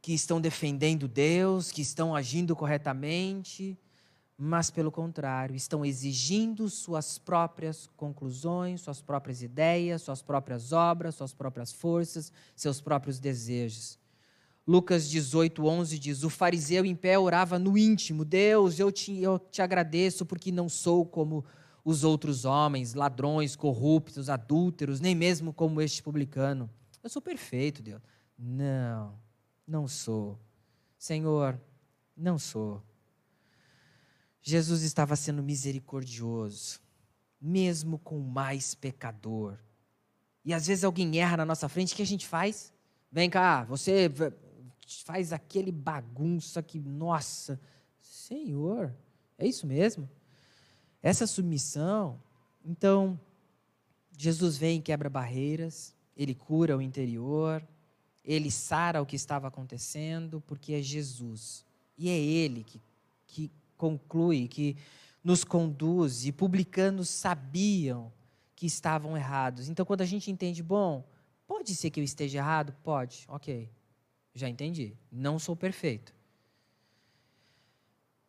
que 0.00 0.12
estão 0.12 0.40
defendendo 0.40 1.08
Deus, 1.08 1.72
que 1.72 1.82
estão 1.82 2.14
agindo 2.14 2.54
corretamente, 2.54 3.78
mas 4.36 4.68
pelo 4.68 4.90
contrário, 4.90 5.54
estão 5.54 5.84
exigindo 5.84 6.68
suas 6.68 7.18
próprias 7.18 7.88
conclusões, 7.96 8.80
suas 8.80 9.00
próprias 9.00 9.42
ideias, 9.42 10.02
suas 10.02 10.22
próprias 10.22 10.72
obras, 10.72 11.14
suas 11.14 11.32
próprias 11.32 11.72
forças, 11.72 12.32
seus 12.56 12.80
próprios 12.80 13.20
desejos. 13.20 13.98
Lucas 14.66 15.08
18, 15.08 15.64
11 15.64 15.98
diz: 15.98 16.24
O 16.24 16.30
fariseu 16.30 16.84
em 16.84 16.96
pé 16.96 17.18
orava 17.18 17.58
no 17.58 17.78
íntimo: 17.78 18.24
Deus, 18.24 18.80
eu 18.80 18.90
te, 18.90 19.16
eu 19.16 19.38
te 19.38 19.62
agradeço 19.62 20.26
porque 20.26 20.50
não 20.50 20.68
sou 20.68 21.06
como 21.06 21.44
os 21.84 22.02
outros 22.02 22.44
homens, 22.44 22.94
ladrões, 22.94 23.54
corruptos, 23.54 24.30
adúlteros, 24.30 25.00
nem 25.00 25.14
mesmo 25.14 25.52
como 25.52 25.80
este 25.80 26.02
publicano. 26.02 26.68
Eu 27.02 27.10
sou 27.10 27.20
perfeito, 27.20 27.82
Deus. 27.82 28.00
Não, 28.38 29.14
não 29.66 29.86
sou. 29.86 30.40
Senhor, 30.98 31.60
não 32.16 32.38
sou. 32.38 32.82
Jesus 34.46 34.82
estava 34.82 35.16
sendo 35.16 35.42
misericordioso, 35.42 36.78
mesmo 37.40 37.98
com 37.98 38.18
o 38.18 38.22
mais 38.22 38.74
pecador. 38.74 39.58
E 40.44 40.52
às 40.52 40.66
vezes 40.66 40.84
alguém 40.84 41.18
erra 41.18 41.38
na 41.38 41.46
nossa 41.46 41.66
frente, 41.66 41.94
o 41.94 41.96
que 41.96 42.02
a 42.02 42.06
gente 42.06 42.26
faz? 42.26 42.70
Vem 43.10 43.30
cá, 43.30 43.64
você 43.64 44.12
faz 45.06 45.32
aquele 45.32 45.72
bagunça 45.72 46.62
que, 46.62 46.78
nossa, 46.78 47.58
Senhor, 47.98 48.94
é 49.38 49.46
isso 49.46 49.66
mesmo? 49.66 50.06
Essa 51.02 51.26
submissão. 51.26 52.20
Então, 52.62 53.18
Jesus 54.14 54.58
vem 54.58 54.78
e 54.78 54.82
quebra 54.82 55.08
barreiras, 55.08 55.94
ele 56.14 56.34
cura 56.34 56.76
o 56.76 56.82
interior, 56.82 57.66
ele 58.22 58.50
sara 58.50 59.00
o 59.00 59.06
que 59.06 59.16
estava 59.16 59.48
acontecendo, 59.48 60.42
porque 60.42 60.74
é 60.74 60.82
Jesus. 60.82 61.64
E 61.96 62.10
é 62.10 62.18
ele 62.18 62.62
que, 62.62 62.78
que 63.26 63.50
conclui, 63.76 64.48
que 64.48 64.76
nos 65.22 65.44
conduz, 65.44 66.26
e 66.26 66.32
publicanos 66.32 67.08
sabiam 67.08 68.12
que 68.54 68.66
estavam 68.66 69.16
errados. 69.16 69.68
Então, 69.68 69.84
quando 69.84 70.02
a 70.02 70.06
gente 70.06 70.30
entende, 70.30 70.62
bom, 70.62 71.06
pode 71.46 71.74
ser 71.74 71.90
que 71.90 72.00
eu 72.00 72.04
esteja 72.04 72.38
errado? 72.38 72.74
Pode, 72.82 73.24
ok, 73.28 73.70
já 74.34 74.48
entendi. 74.48 74.96
Não 75.10 75.38
sou 75.38 75.56
perfeito. 75.56 76.14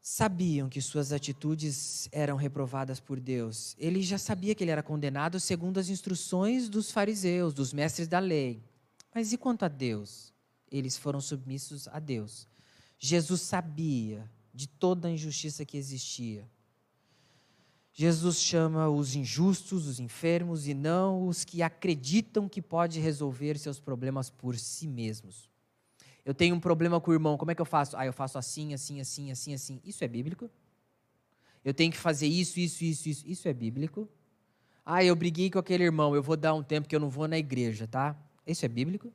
Sabiam 0.02 0.70
que 0.70 0.82
suas 0.82 1.12
atitudes 1.12 2.08
eram 2.12 2.38
reprovadas 2.38 3.00
por 3.00 3.20
Deus. 3.20 3.76
Ele 3.80 4.04
já 4.04 4.20
sabia 4.20 4.54
que 4.54 4.64
ele 4.64 4.70
era 4.70 4.84
condenado 4.84 5.40
segundo 5.40 5.80
as 5.80 5.90
instruções 5.90 6.70
dos 6.70 6.92
fariseus, 6.92 7.56
dos 7.56 7.74
mestres 7.74 8.08
da 8.08 8.20
lei. 8.20 8.64
Mas 9.14 9.34
e 9.34 9.38
quanto 9.38 9.66
a 9.66 9.68
Deus? 9.68 10.32
Eles 10.72 10.96
foram 10.96 11.20
submissos 11.20 11.88
a 11.88 12.00
Deus. 12.00 12.48
Jesus 13.00 13.42
sabia 13.42 14.30
de 14.56 14.68
toda 14.68 15.10
a 15.10 15.12
injustiça 15.12 15.66
que 15.66 15.78
existia. 15.78 16.50
Jesus 17.94 18.42
chama 18.42 18.90
os 18.90 19.16
injustos, 19.16 19.86
os 19.86 20.00
enfermos 20.00 20.68
e 20.68 20.74
não 20.74 21.28
os 21.28 21.44
que 21.44 21.62
acreditam 21.62 22.48
que 22.48 22.62
pode 22.62 23.00
resolver 23.00 23.58
seus 23.58 23.80
problemas 23.80 24.30
por 24.30 24.58
si 24.58 24.88
mesmos. 24.88 25.50
Eu 26.26 26.34
tenho 26.34 26.56
um 26.56 26.60
problema 26.60 27.00
com 27.00 27.12
o 27.12 27.14
irmão, 27.14 27.38
como 27.38 27.52
é 27.52 27.56
que 27.56 27.62
eu 27.62 27.66
faço? 27.66 27.96
Ah, 27.96 28.06
eu 28.06 28.14
faço 28.14 28.38
assim, 28.38 28.74
assim, 28.74 29.00
assim, 29.00 29.32
assim, 29.32 29.54
assim. 29.54 29.82
Isso 29.84 30.04
é 30.04 30.08
bíblico? 30.08 30.50
Eu 31.64 31.74
tenho 31.74 31.92
que 31.92 31.98
fazer 31.98 32.28
isso, 32.28 32.60
isso, 32.60 32.84
isso, 32.84 33.10
isso. 33.10 33.28
Isso 33.28 33.48
é 33.48 33.54
bíblico? 33.54 34.10
Ah, 34.86 35.04
eu 35.04 35.16
briguei 35.16 35.50
com 35.50 35.60
aquele 35.60 35.84
irmão, 35.84 36.16
eu 36.16 36.24
vou 36.24 36.38
dar 36.38 36.54
um 36.54 36.64
tempo 36.64 36.88
que 36.88 36.96
eu 36.96 37.00
não 37.00 37.10
vou 37.10 37.28
na 37.28 37.38
igreja, 37.38 37.88
tá? 37.88 38.16
Isso 38.46 38.66
é 38.66 38.68
bíblico? 38.68 39.12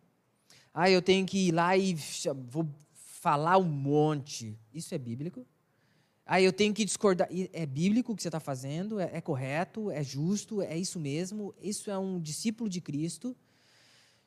Ah, 0.72 0.88
eu 0.88 1.02
tenho 1.02 1.26
que 1.26 1.48
ir 1.48 1.52
lá 1.52 1.76
e 1.76 1.96
vou 2.48 2.68
falar 3.20 3.58
um 3.58 3.64
monte. 3.64 4.58
Isso 4.72 4.94
é 4.94 4.98
bíblico? 4.98 5.46
Ah, 6.24 6.40
eu 6.40 6.52
tenho 6.52 6.72
que 6.72 6.84
discordar. 6.84 7.28
É 7.52 7.66
bíblico 7.66 8.12
o 8.12 8.16
que 8.16 8.22
você 8.22 8.28
está 8.28 8.40
fazendo? 8.40 8.98
É, 8.98 9.10
é 9.12 9.20
correto? 9.20 9.90
É 9.90 10.02
justo? 10.02 10.62
É 10.62 10.76
isso 10.76 10.98
mesmo? 10.98 11.54
Isso 11.60 11.90
é 11.90 11.98
um 11.98 12.18
discípulo 12.18 12.68
de 12.68 12.80
Cristo? 12.80 13.36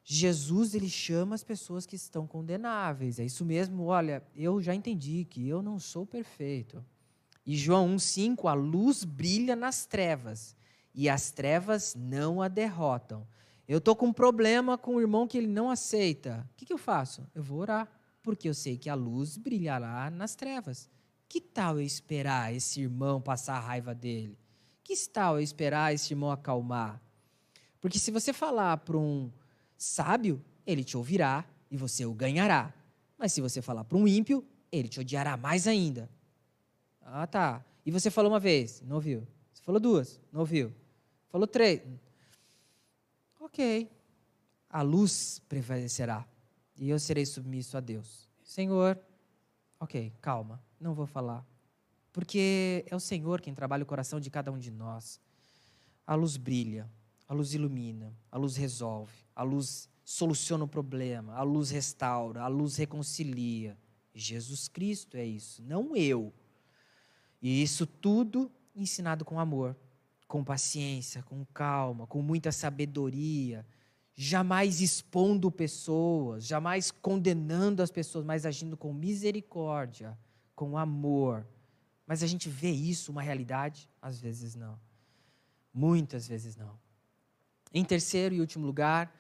Jesus 0.04 0.76
ele 0.76 0.90
chama 0.90 1.34
as 1.34 1.44
pessoas 1.44 1.86
que 1.86 1.96
estão 1.96 2.28
condenáveis. 2.28 3.20
É 3.20 3.26
isso 3.26 3.44
mesmo, 3.44 3.86
olha, 3.86 4.22
eu 4.36 4.62
já 4.62 4.76
entendi 4.76 5.26
que 5.26 5.48
eu 5.48 5.62
não 5.62 5.80
sou 5.80 6.06
perfeito. 6.06 6.86
E 7.46 7.56
João 7.56 7.96
1:5, 7.96 8.48
a 8.48 8.54
luz 8.54 9.04
brilha 9.04 9.56
nas 9.56 9.86
trevas, 9.86 10.56
e 10.94 11.10
as 11.10 11.32
trevas 11.32 11.96
não 11.96 12.42
a 12.42 12.48
derrotam. 12.48 13.26
Eu 13.68 13.78
estou 13.78 13.96
com 13.96 14.08
um 14.08 14.14
problema 14.14 14.78
com 14.78 14.96
o 14.96 15.02
irmão 15.02 15.28
que 15.28 15.38
ele 15.38 15.48
não 15.48 15.70
aceita. 15.70 16.48
O 16.52 16.56
que, 16.58 16.66
que 16.66 16.74
eu 16.74 16.78
faço? 16.78 17.26
Eu 17.34 17.42
vou 17.42 17.60
orar, 17.60 17.90
porque 18.24 18.48
eu 18.48 18.54
sei 18.54 18.78
que 18.78 18.90
a 18.90 18.96
luz 18.96 19.38
brilhará 19.38 20.10
nas 20.10 20.34
trevas. 20.34 20.90
Que 21.28 21.42
tal 21.42 21.76
eu 21.78 21.86
esperar 21.86 22.54
esse 22.54 22.82
irmão 22.82 23.22
passar 23.22 23.58
a 23.58 23.60
raiva 23.60 23.94
dele? 23.94 24.40
Que 24.84 24.96
tal 25.08 25.36
eu 25.36 25.42
esperar 25.42 25.94
esse 25.94 26.14
irmão 26.14 26.32
acalmar? 26.32 27.02
Porque 27.82 28.00
se 28.00 28.12
você 28.12 28.32
falar 28.32 28.78
para 28.78 28.98
um 28.98 29.30
sábio, 29.78 30.44
ele 30.66 30.84
te 30.84 30.96
ouvirá 30.96 31.46
e 31.70 31.76
você 31.76 32.06
o 32.06 32.14
ganhará. 32.14 32.74
Mas 33.18 33.34
se 33.34 33.42
você 33.42 33.62
falar 33.62 33.84
para 33.84 33.98
um 33.98 34.08
ímpio, 34.08 34.46
ele 34.72 34.88
te 34.88 35.00
odiará 35.00 35.36
mais 35.36 35.68
ainda. 35.68 36.10
Ah, 37.02 37.28
tá. 37.28 37.64
E 37.86 37.92
você 37.92 38.10
falou 38.10 38.32
uma 38.32 38.40
vez, 38.40 38.82
não 38.82 38.96
ouviu. 38.96 39.28
Você 39.54 39.62
falou 39.62 39.82
duas, 39.82 40.20
não 40.32 40.42
ouviu. 40.42 40.74
Falou 41.30 41.48
três. 41.48 41.82
Ok. 43.40 43.90
A 44.70 44.82
luz 44.82 45.42
prevalecerá 45.50 46.26
e 46.76 46.90
eu 46.90 47.00
serei 47.00 47.26
submisso 47.26 47.78
a 47.78 47.80
Deus. 47.80 48.30
Senhor, 48.44 49.00
ok, 49.80 50.12
calma, 50.22 50.62
não 50.80 50.94
vou 50.94 51.06
falar. 51.06 51.46
Porque 52.12 52.86
é 52.88 52.96
o 52.96 53.00
Senhor 53.00 53.42
quem 53.42 53.54
trabalha 53.54 53.84
o 53.84 53.88
coração 53.88 54.20
de 54.20 54.30
cada 54.30 54.52
um 54.52 54.60
de 54.60 54.72
nós. 54.72 55.20
A 56.06 56.16
luz 56.16 56.38
brilha, 56.38 56.90
a 57.28 57.34
luz 57.34 57.54
ilumina, 57.54 58.14
a 58.32 58.38
luz 58.38 58.56
resolve, 58.56 59.14
a 59.36 59.44
luz 59.44 59.90
soluciona 60.04 60.66
o 60.66 60.68
problema, 60.68 61.34
a 61.34 61.44
luz 61.44 61.70
restaura, 61.70 62.42
a 62.42 62.48
luz 62.48 62.76
reconcilia. 62.76 63.78
Jesus 64.14 64.68
Cristo 64.68 65.18
é 65.18 65.26
isso, 65.26 65.64
não 65.64 65.96
eu. 65.96 66.32
E 67.42 67.64
isso 67.64 67.88
tudo 67.88 68.52
ensinado 68.76 69.26
com 69.26 69.40
amor, 69.40 69.76
com 70.28 70.44
paciência, 70.44 71.24
com 71.24 71.46
calma, 71.54 72.06
com 72.06 72.22
muita 72.22 72.52
sabedoria, 72.52 73.66
jamais 74.16 74.82
expondo 74.82 75.52
pessoas, 75.52 76.46
jamais 76.46 76.92
condenando 76.92 77.82
as 77.82 77.90
pessoas, 77.90 78.24
mas 78.24 78.46
agindo 78.46 78.78
com 78.78 78.94
misericórdia, 78.94 80.18
com 80.56 80.78
amor. 80.78 81.48
Mas 82.06 82.22
a 82.22 82.28
gente 82.28 82.50
vê 82.50 82.70
isso 82.70 83.12
uma 83.12 83.22
realidade? 83.22 83.90
Às 84.02 84.20
vezes 84.20 84.56
não. 84.56 84.80
Muitas 85.74 86.28
vezes 86.28 86.56
não. 86.56 86.78
Em 87.74 87.84
terceiro 87.84 88.36
e 88.36 88.40
último 88.40 88.66
lugar, 88.66 89.12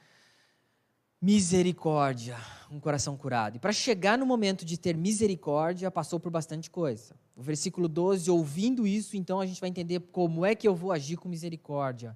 misericórdia, 1.19 2.37
um 2.69 2.79
coração 2.79 3.17
curado. 3.17 3.55
E 3.55 3.59
para 3.59 3.71
chegar 3.71 4.17
no 4.17 4.25
momento 4.25 4.63
de 4.63 4.77
ter 4.77 4.95
misericórdia, 4.95 5.89
passou 5.89 6.19
por 6.19 6.29
bastante 6.29 6.69
coisa. 6.69 7.15
O 7.35 7.41
versículo 7.41 7.87
12, 7.87 8.29
ouvindo 8.29 8.85
isso, 8.85 9.17
então 9.17 9.39
a 9.39 9.45
gente 9.45 9.59
vai 9.59 9.69
entender 9.69 9.99
como 10.11 10.45
é 10.45 10.53
que 10.53 10.67
eu 10.67 10.75
vou 10.75 10.91
agir 10.91 11.17
com 11.17 11.27
misericórdia. 11.27 12.15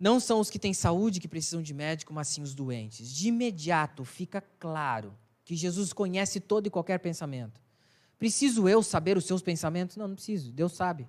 Não 0.00 0.18
são 0.18 0.40
os 0.40 0.48
que 0.48 0.58
têm 0.58 0.72
saúde 0.72 1.20
que 1.20 1.28
precisam 1.28 1.60
de 1.60 1.74
médico, 1.74 2.14
mas 2.14 2.28
sim 2.28 2.40
os 2.40 2.54
doentes. 2.54 3.12
De 3.12 3.28
imediato 3.28 4.02
fica 4.02 4.40
claro 4.58 5.14
que 5.44 5.54
Jesus 5.54 5.92
conhece 5.92 6.40
todo 6.40 6.66
e 6.66 6.70
qualquer 6.70 6.98
pensamento. 6.98 7.60
Preciso 8.18 8.66
eu 8.66 8.82
saber 8.82 9.18
os 9.18 9.26
seus 9.26 9.42
pensamentos? 9.42 9.96
Não, 9.96 10.08
não 10.08 10.14
preciso, 10.14 10.50
Deus 10.52 10.72
sabe. 10.72 11.06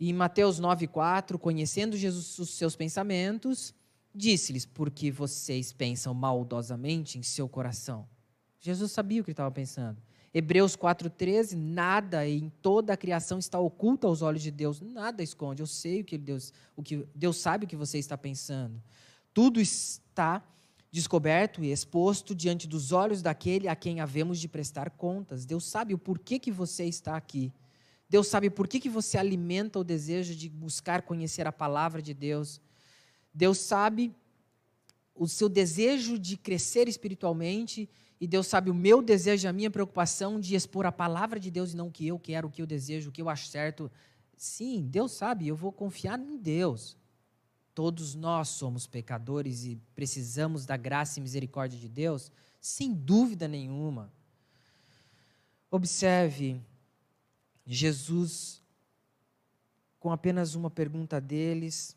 E 0.00 0.08
em 0.08 0.14
Mateus 0.14 0.58
9,4, 0.58 1.38
conhecendo 1.38 1.96
Jesus 1.96 2.38
os 2.38 2.50
seus 2.50 2.74
pensamentos, 2.74 3.74
disse-lhes: 4.14 4.64
Porque 4.64 5.10
vocês 5.10 5.72
pensam 5.72 6.14
maldosamente 6.14 7.18
em 7.18 7.22
seu 7.22 7.46
coração. 7.48 8.08
Jesus 8.60 8.92
sabia 8.92 9.20
o 9.20 9.24
que 9.24 9.30
estava 9.30 9.50
pensando. 9.50 10.00
Hebreus 10.36 10.76
4,13, 10.76 11.54
nada 11.54 12.28
em 12.28 12.50
toda 12.60 12.92
a 12.92 12.96
criação 12.96 13.38
está 13.38 13.56
oculto 13.60 14.08
aos 14.08 14.20
olhos 14.20 14.42
de 14.42 14.50
Deus, 14.50 14.80
nada 14.80 15.22
esconde. 15.22 15.62
Eu 15.62 15.66
sei 15.66 16.00
o 16.00 16.04
que 16.04 16.18
Deus, 16.18 16.52
o 16.74 16.82
que 16.82 17.06
Deus 17.14 17.36
sabe 17.36 17.64
o 17.64 17.68
que 17.68 17.76
você 17.76 17.98
está 17.98 18.18
pensando. 18.18 18.82
Tudo 19.32 19.60
está 19.60 20.42
descoberto 20.90 21.62
e 21.62 21.70
exposto 21.70 22.34
diante 22.34 22.66
dos 22.66 22.90
olhos 22.90 23.22
daquele 23.22 23.68
a 23.68 23.76
quem 23.76 24.00
havemos 24.00 24.40
de 24.40 24.48
prestar 24.48 24.90
contas. 24.90 25.44
Deus 25.44 25.64
sabe 25.64 25.94
o 25.94 25.98
porquê 25.98 26.40
que 26.40 26.50
você 26.50 26.84
está 26.84 27.16
aqui. 27.16 27.52
Deus 28.08 28.26
sabe 28.26 28.50
por 28.50 28.66
que, 28.66 28.80
que 28.80 28.88
você 28.88 29.16
alimenta 29.16 29.78
o 29.78 29.84
desejo 29.84 30.34
de 30.34 30.48
buscar 30.48 31.02
conhecer 31.02 31.46
a 31.46 31.52
palavra 31.52 32.02
de 32.02 32.12
Deus. 32.12 32.60
Deus 33.32 33.58
sabe 33.58 34.12
o 35.14 35.28
seu 35.28 35.48
desejo 35.48 36.18
de 36.18 36.36
crescer 36.36 36.88
espiritualmente 36.88 37.88
e 38.20 38.26
Deus 38.26 38.46
sabe 38.46 38.70
o 38.70 38.74
meu 38.74 39.02
desejo, 39.02 39.48
a 39.48 39.52
minha 39.52 39.70
preocupação 39.70 40.38
de 40.40 40.54
expor 40.54 40.86
a 40.86 40.92
palavra 40.92 41.38
de 41.38 41.50
Deus 41.50 41.72
e 41.72 41.76
não 41.76 41.88
o 41.88 41.92
que 41.92 42.06
eu 42.06 42.18
quero, 42.18 42.48
o 42.48 42.50
que 42.50 42.62
eu 42.62 42.66
desejo, 42.66 43.10
o 43.10 43.12
que 43.12 43.20
eu 43.20 43.28
acho 43.28 43.48
certo. 43.48 43.90
Sim, 44.36 44.86
Deus 44.88 45.12
sabe, 45.12 45.48
eu 45.48 45.56
vou 45.56 45.72
confiar 45.72 46.18
em 46.18 46.36
Deus. 46.36 46.96
Todos 47.74 48.14
nós 48.14 48.48
somos 48.48 48.86
pecadores 48.86 49.64
e 49.64 49.76
precisamos 49.96 50.64
da 50.64 50.76
graça 50.76 51.18
e 51.18 51.22
misericórdia 51.22 51.78
de 51.78 51.88
Deus, 51.88 52.30
sem 52.60 52.94
dúvida 52.94 53.48
nenhuma. 53.48 54.12
Observe, 55.70 56.60
Jesus, 57.66 58.62
com 59.98 60.12
apenas 60.12 60.54
uma 60.54 60.70
pergunta 60.70 61.20
deles, 61.20 61.96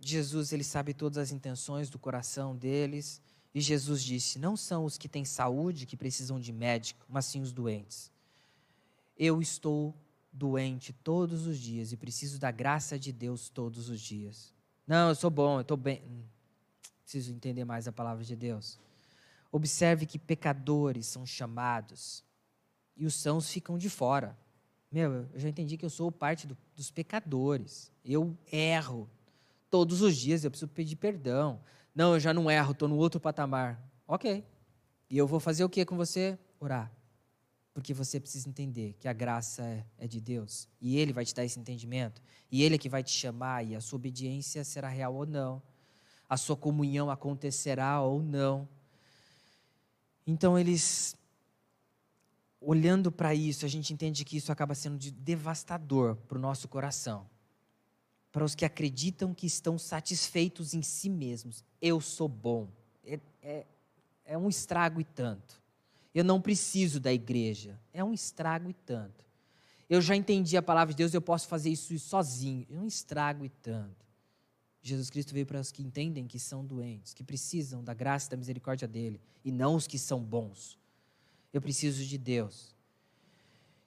Jesus 0.00 0.52
ele 0.52 0.64
sabe 0.64 0.92
todas 0.92 1.18
as 1.18 1.30
intenções 1.30 1.88
do 1.88 1.98
coração 1.98 2.56
deles. 2.56 3.22
E 3.54 3.60
Jesus 3.60 4.02
disse: 4.02 4.38
Não 4.38 4.56
são 4.56 4.84
os 4.84 4.96
que 4.96 5.08
têm 5.08 5.24
saúde 5.24 5.86
que 5.86 5.96
precisam 5.96 6.40
de 6.40 6.52
médico, 6.52 7.04
mas 7.08 7.26
sim 7.26 7.40
os 7.40 7.52
doentes. 7.52 8.10
Eu 9.16 9.42
estou 9.42 9.94
doente 10.32 10.92
todos 10.92 11.46
os 11.46 11.58
dias 11.58 11.92
e 11.92 11.96
preciso 11.96 12.38
da 12.38 12.50
graça 12.50 12.98
de 12.98 13.12
Deus 13.12 13.48
todos 13.48 13.88
os 13.88 14.00
dias. 14.00 14.54
Não, 14.86 15.10
eu 15.10 15.14
sou 15.14 15.30
bom, 15.30 15.58
eu 15.58 15.62
estou 15.62 15.76
bem. 15.76 16.02
Hum, 16.06 16.22
preciso 17.02 17.32
entender 17.32 17.64
mais 17.64 17.86
a 17.86 17.92
palavra 17.92 18.24
de 18.24 18.34
Deus. 18.34 18.78
Observe 19.50 20.06
que 20.06 20.18
pecadores 20.18 21.06
são 21.06 21.26
chamados 21.26 22.24
e 22.96 23.04
os 23.04 23.14
sãos 23.14 23.50
ficam 23.50 23.76
de 23.76 23.90
fora. 23.90 24.36
Meu, 24.90 25.12
eu 25.12 25.38
já 25.38 25.48
entendi 25.48 25.76
que 25.76 25.84
eu 25.84 25.90
sou 25.90 26.10
parte 26.10 26.46
do, 26.46 26.56
dos 26.74 26.90
pecadores. 26.90 27.92
Eu 28.04 28.36
erro 28.50 29.08
todos 29.72 30.02
os 30.02 30.14
dias, 30.14 30.44
eu 30.44 30.50
preciso 30.50 30.70
pedir 30.70 30.96
perdão. 30.96 31.58
Não, 31.94 32.12
eu 32.12 32.20
já 32.20 32.34
não 32.34 32.50
erro, 32.50 32.72
estou 32.72 32.86
no 32.86 32.96
outro 32.98 33.18
patamar. 33.18 33.82
Ok. 34.06 34.44
E 35.08 35.16
eu 35.16 35.26
vou 35.26 35.40
fazer 35.40 35.64
o 35.64 35.68
que 35.68 35.82
com 35.86 35.96
você? 35.96 36.38
Orar. 36.60 36.92
Porque 37.72 37.94
você 37.94 38.20
precisa 38.20 38.46
entender 38.50 38.94
que 39.00 39.08
a 39.08 39.14
graça 39.14 39.62
é, 39.62 39.86
é, 39.96 40.06
de 40.06 40.20
Deus. 40.20 40.68
E 40.78 40.98
Ele 40.98 41.10
vai 41.10 41.24
te 41.24 41.34
dar 41.34 41.42
esse 41.42 41.58
entendimento. 41.58 42.20
E 42.50 42.62
Ele 42.62 42.74
é 42.74 42.78
que 42.78 42.90
vai 42.90 43.02
te 43.02 43.12
chamar. 43.12 43.64
E 43.64 43.74
a 43.74 43.80
sua 43.80 43.96
obediência 43.96 44.62
será 44.62 44.90
real 44.90 45.14
ou 45.14 45.24
não. 45.24 45.62
A 46.28 46.36
sua 46.36 46.54
comunhão 46.56 47.10
acontecerá 47.10 48.02
ou 48.02 48.22
não. 48.22 48.68
Então, 50.26 50.58
eles. 50.58 51.16
Olhando 52.60 53.10
para 53.10 53.34
isso, 53.34 53.64
a 53.64 53.68
gente 53.68 53.90
entende 53.94 54.22
que 54.22 54.36
isso 54.36 54.52
acaba 54.52 54.74
sendo 54.74 54.98
de 54.98 55.10
devastador 55.10 56.16
para 56.28 56.36
o 56.36 56.40
nosso 56.40 56.68
coração 56.68 57.31
para 58.32 58.44
os 58.44 58.54
que 58.54 58.64
acreditam 58.64 59.34
que 59.34 59.46
estão 59.46 59.78
satisfeitos 59.78 60.72
em 60.72 60.82
si 60.82 61.10
mesmos. 61.10 61.62
Eu 61.80 62.00
sou 62.00 62.26
bom. 62.26 62.68
É, 63.04 63.20
é, 63.42 63.66
é, 64.24 64.38
um 64.38 64.48
estrago 64.48 65.00
e 65.00 65.04
tanto. 65.04 65.60
Eu 66.14 66.24
não 66.24 66.40
preciso 66.40 66.98
da 66.98 67.12
igreja. 67.12 67.78
É 67.92 68.02
um 68.02 68.12
estrago 68.12 68.70
e 68.70 68.72
tanto. 68.72 69.24
Eu 69.88 70.00
já 70.00 70.16
entendi 70.16 70.56
a 70.56 70.62
palavra 70.62 70.94
de 70.94 70.98
Deus, 70.98 71.12
eu 71.12 71.20
posso 71.20 71.46
fazer 71.46 71.68
isso 71.68 71.96
sozinho. 71.98 72.66
É 72.70 72.78
um 72.78 72.86
estrago 72.86 73.44
e 73.44 73.50
tanto. 73.50 74.02
Jesus 74.80 75.10
Cristo 75.10 75.34
veio 75.34 75.46
para 75.46 75.60
os 75.60 75.70
que 75.70 75.82
entendem 75.82 76.26
que 76.26 76.38
são 76.38 76.64
doentes, 76.64 77.14
que 77.14 77.22
precisam 77.22 77.84
da 77.84 77.94
graça 77.94 78.26
e 78.26 78.30
da 78.30 78.36
misericórdia 78.36 78.88
dele, 78.88 79.20
e 79.44 79.52
não 79.52 79.76
os 79.76 79.86
que 79.86 79.98
são 79.98 80.20
bons. 80.20 80.76
Eu 81.52 81.60
preciso 81.60 82.04
de 82.04 82.18
Deus 82.18 82.71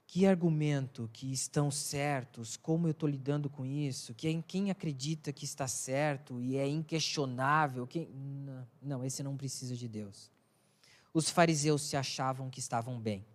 que 0.07 0.25
argumento 0.25 1.09
que 1.11 1.31
estão 1.31 1.71
certos, 1.71 2.55
como 2.55 2.87
eu 2.87 2.91
estou 2.91 3.09
lidando 3.09 3.49
com 3.49 3.65
isso, 3.65 4.13
quem, 4.13 4.41
quem 4.41 4.69
acredita 4.69 5.33
que 5.33 5.45
está 5.45 5.67
certo 5.67 6.39
e 6.39 6.57
é 6.57 6.67
inquestionável, 6.67 7.87
quem... 7.87 8.07
não, 8.81 9.03
esse 9.03 9.23
não 9.23 9.35
precisa 9.35 9.75
de 9.75 9.87
Deus. 9.87 10.31
Os 11.13 11.29
fariseus 11.29 11.81
se 11.81 11.97
achavam 11.97 12.49
que 12.49 12.59
estavam 12.59 12.99
bem, 12.99 13.25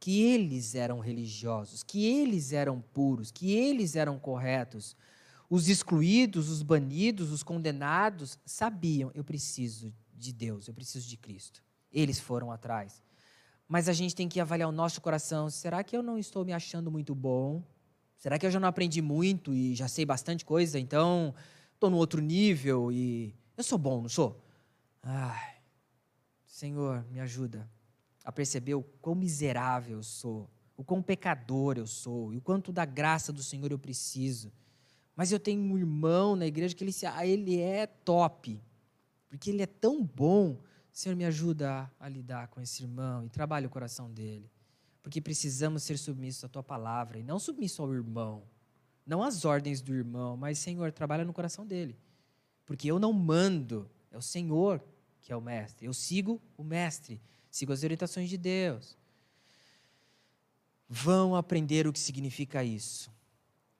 que 0.00 0.22
eles 0.22 0.74
eram 0.74 0.98
religiosos, 0.98 1.82
que 1.82 2.04
eles 2.04 2.52
eram 2.52 2.80
puros, 2.80 3.30
que 3.30 3.52
eles 3.52 3.96
eram 3.96 4.18
corretos. 4.18 4.96
Os 5.50 5.68
excluídos, 5.68 6.48
os 6.48 6.62
banidos, 6.62 7.30
os 7.30 7.42
condenados 7.42 8.38
sabiam: 8.46 9.10
eu 9.14 9.24
preciso 9.24 9.92
de 10.14 10.32
Deus, 10.32 10.68
eu 10.68 10.74
preciso 10.74 11.08
de 11.08 11.16
Cristo. 11.16 11.62
Eles 11.92 12.20
foram 12.20 12.52
atrás. 12.52 13.02
Mas 13.68 13.86
a 13.88 13.92
gente 13.92 14.16
tem 14.16 14.28
que 14.28 14.40
avaliar 14.40 14.68
o 14.68 14.72
nosso 14.72 15.00
coração. 15.00 15.50
Será 15.50 15.84
que 15.84 15.94
eu 15.94 16.02
não 16.02 16.18
estou 16.18 16.44
me 16.44 16.54
achando 16.54 16.90
muito 16.90 17.14
bom? 17.14 17.62
Será 18.16 18.38
que 18.38 18.46
eu 18.46 18.50
já 18.50 18.58
não 18.58 18.66
aprendi 18.66 19.02
muito 19.02 19.54
e 19.54 19.74
já 19.74 19.86
sei 19.86 20.06
bastante 20.06 20.44
coisa? 20.44 20.78
Então, 20.78 21.34
estou 21.74 21.90
no 21.90 21.98
outro 21.98 22.20
nível 22.22 22.90
e 22.90 23.34
eu 23.56 23.62
sou 23.62 23.78
bom, 23.78 24.00
não 24.00 24.08
sou? 24.08 24.42
Ai, 25.02 25.56
Senhor, 26.46 27.04
me 27.10 27.20
ajuda 27.20 27.68
a 28.24 28.32
perceber 28.32 28.74
o 28.74 28.82
quão 28.82 29.14
miserável 29.14 29.98
eu 29.98 30.02
sou, 30.02 30.50
o 30.76 30.82
quão 30.82 31.02
pecador 31.02 31.76
eu 31.76 31.86
sou 31.86 32.32
e 32.32 32.38
o 32.38 32.40
quanto 32.40 32.72
da 32.72 32.84
graça 32.84 33.32
do 33.32 33.42
Senhor 33.42 33.70
eu 33.70 33.78
preciso. 33.78 34.52
Mas 35.14 35.30
eu 35.30 35.38
tenho 35.38 35.60
um 35.60 35.78
irmão 35.78 36.34
na 36.34 36.46
igreja 36.46 36.74
que 36.74 36.82
ele, 36.82 36.92
ele 37.22 37.60
é 37.60 37.86
top, 37.86 38.60
porque 39.28 39.50
ele 39.50 39.62
é 39.62 39.66
tão 39.66 40.02
bom 40.02 40.58
Senhor, 40.98 41.14
me 41.14 41.24
ajuda 41.24 41.88
a, 42.00 42.08
lidar 42.08 42.48
com 42.48 42.60
esse 42.60 42.82
irmão 42.82 43.24
e 43.24 43.28
trabalhe 43.28 43.68
o 43.68 43.70
coração 43.70 44.10
dele. 44.10 44.50
Porque 45.00 45.20
precisamos 45.20 45.84
ser 45.84 45.96
submissos 45.96 46.42
à 46.42 46.48
tua 46.48 46.60
palavra 46.60 47.20
e 47.20 47.22
não 47.22 47.38
submissos 47.38 47.78
ao 47.78 47.94
irmão. 47.94 48.42
Não 49.06 49.22
às 49.22 49.44
ordens 49.44 49.80
do 49.80 49.94
irmão, 49.94 50.36
mas, 50.36 50.58
Senhor, 50.58 50.90
trabalha 50.90 51.24
no 51.24 51.32
coração 51.32 51.64
dele. 51.64 51.96
Porque 52.66 52.90
eu 52.90 52.98
não 52.98 53.12
mando, 53.12 53.88
é 54.10 54.18
o 54.18 54.20
Senhor 54.20 54.82
que 55.20 55.32
é 55.32 55.36
o 55.36 55.40
mestre. 55.40 55.86
Eu 55.86 55.94
sigo 55.94 56.42
o 56.56 56.64
mestre, 56.64 57.22
sigo 57.48 57.72
as 57.72 57.84
orientações 57.84 58.28
de 58.28 58.36
Deus. 58.36 58.96
Vão 60.88 61.36
aprender 61.36 61.86
o 61.86 61.92
que 61.92 62.00
significa 62.00 62.64
isso. 62.64 63.08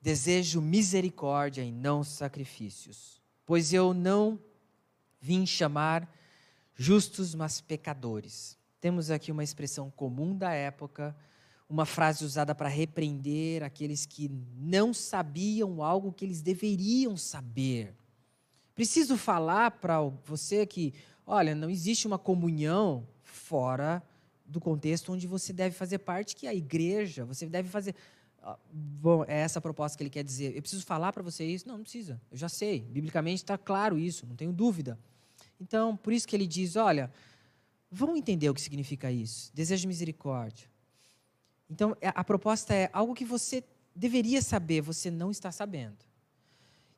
Desejo 0.00 0.62
misericórdia 0.62 1.62
e 1.64 1.72
não 1.72 2.04
sacrifícios, 2.04 3.20
pois 3.44 3.72
eu 3.72 3.92
não 3.92 4.38
vim 5.20 5.44
chamar 5.44 6.08
justos, 6.78 7.34
mas 7.34 7.60
pecadores. 7.60 8.56
Temos 8.80 9.10
aqui 9.10 9.32
uma 9.32 9.42
expressão 9.42 9.90
comum 9.90 10.34
da 10.36 10.52
época, 10.52 11.14
uma 11.68 11.84
frase 11.84 12.24
usada 12.24 12.54
para 12.54 12.68
repreender 12.68 13.64
aqueles 13.64 14.06
que 14.06 14.30
não 14.56 14.94
sabiam 14.94 15.82
algo 15.82 16.12
que 16.12 16.24
eles 16.24 16.40
deveriam 16.40 17.16
saber. 17.16 17.92
Preciso 18.76 19.16
falar 19.16 19.72
para 19.72 20.00
você 20.24 20.64
que, 20.64 20.94
olha, 21.26 21.52
não 21.52 21.68
existe 21.68 22.06
uma 22.06 22.16
comunhão 22.16 23.06
fora 23.24 24.00
do 24.46 24.60
contexto 24.60 25.12
onde 25.12 25.26
você 25.26 25.52
deve 25.52 25.74
fazer 25.74 25.98
parte, 25.98 26.36
que 26.36 26.46
é 26.46 26.50
a 26.50 26.54
igreja. 26.54 27.24
Você 27.24 27.46
deve 27.46 27.68
fazer. 27.68 27.94
Bom, 28.72 29.24
é 29.24 29.40
essa 29.40 29.58
a 29.58 29.62
proposta 29.62 29.98
que 29.98 30.04
ele 30.04 30.10
quer 30.10 30.22
dizer. 30.22 30.54
Eu 30.54 30.62
preciso 30.62 30.86
falar 30.86 31.12
para 31.12 31.24
você 31.24 31.44
isso? 31.44 31.66
Não, 31.66 31.76
não 31.76 31.82
precisa. 31.82 32.20
Eu 32.30 32.38
já 32.38 32.48
sei. 32.48 32.80
Biblicamente 32.80 33.42
está 33.42 33.58
claro 33.58 33.98
isso, 33.98 34.24
não 34.26 34.36
tenho 34.36 34.52
dúvida. 34.52 34.96
Então, 35.61 35.96
por 35.96 36.12
isso 36.12 36.26
que 36.26 36.36
ele 36.36 36.46
diz: 36.46 36.76
olha, 36.76 37.12
vão 37.90 38.16
entender 38.16 38.48
o 38.48 38.54
que 38.54 38.61
significa 38.61 39.11
isso. 39.11 39.50
Desejo 39.54 39.82
de 39.82 39.88
misericórdia. 39.88 40.68
Então, 41.70 41.96
é, 42.00 42.09
a 42.14 42.24
proposta 42.24 42.74
é 42.74 42.88
algo 42.92 43.14
que 43.14 43.24
você 43.24 43.62
deveria 43.94 44.40
saber, 44.40 44.80
você 44.80 45.11
não 45.11 45.30
está 45.30 45.50
sabendo. 45.50 46.06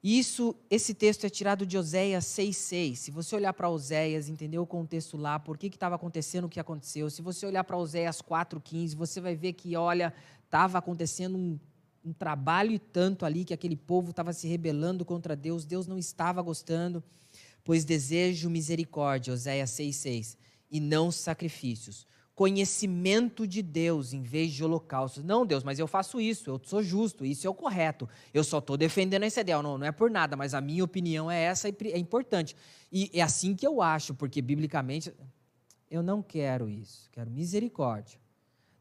E 0.02 0.18
isso, 0.18 0.56
esse 0.70 0.94
texto 0.94 1.24
é 1.24 1.28
tirado 1.28 1.66
de 1.66 1.76
Oséias 1.76 2.24
6,6. 2.24 2.96
Se 2.96 3.10
você 3.10 3.36
olhar 3.36 3.52
para 3.52 3.68
Oséias, 3.68 4.28
entender 4.28 4.58
o 4.58 4.66
contexto 4.66 5.16
lá, 5.16 5.38
por 5.38 5.58
que 5.58 5.66
estava 5.66 5.96
acontecendo 5.96 6.44
o 6.44 6.48
que 6.48 6.58
aconteceu. 6.58 7.10
Se 7.10 7.20
você 7.20 7.44
olhar 7.44 7.64
para 7.64 7.76
Oséias 7.76 8.22
4,15, 8.22 8.94
você 8.94 9.20
vai 9.20 9.34
ver 9.34 9.52
que, 9.52 9.76
olha, 9.76 10.14
estava 10.46 10.78
acontecendo 10.78 11.36
um 11.36 11.58
um 12.04 12.12
trabalho 12.12 12.72
e 12.72 12.78
tanto 12.78 13.24
ali 13.26 13.44
que 13.44 13.54
aquele 13.54 13.76
povo 13.76 14.10
estava 14.10 14.32
se 14.32 14.48
rebelando 14.48 15.04
contra 15.04 15.36
Deus, 15.36 15.64
Deus 15.64 15.86
não 15.86 15.98
estava 15.98 16.40
gostando, 16.40 17.02
pois 17.64 17.84
desejo 17.84 18.50
misericórdia, 18.50 19.32
Oséias 19.32 19.70
6,6, 19.70 20.36
e 20.70 20.80
não 20.80 21.10
sacrifícios. 21.10 22.06
Conhecimento 22.34 23.46
de 23.46 23.60
Deus 23.60 24.14
em 24.14 24.22
vez 24.22 24.52
de 24.52 24.64
holocausto. 24.64 25.22
Não, 25.22 25.44
Deus, 25.44 25.62
mas 25.62 25.78
eu 25.78 25.86
faço 25.86 26.18
isso, 26.20 26.48
eu 26.48 26.60
sou 26.64 26.82
justo, 26.82 27.24
isso 27.24 27.46
é 27.46 27.50
o 27.50 27.54
correto. 27.54 28.08
Eu 28.32 28.42
só 28.42 28.58
estou 28.58 28.78
defendendo 28.78 29.24
esse 29.24 29.38
ideal. 29.38 29.62
Não, 29.62 29.76
não 29.76 29.86
é 29.86 29.92
por 29.92 30.10
nada, 30.10 30.36
mas 30.36 30.54
a 30.54 30.60
minha 30.60 30.82
opinião 30.82 31.30
é 31.30 31.38
essa 31.38 31.68
e 31.68 31.74
é 31.92 31.98
importante. 31.98 32.56
E 32.90 33.10
é 33.12 33.20
assim 33.20 33.54
que 33.54 33.66
eu 33.66 33.82
acho, 33.82 34.14
porque 34.14 34.40
biblicamente 34.40 35.12
eu 35.90 36.02
não 36.02 36.22
quero 36.22 36.70
isso, 36.70 37.10
quero 37.12 37.30
misericórdia. 37.30 38.18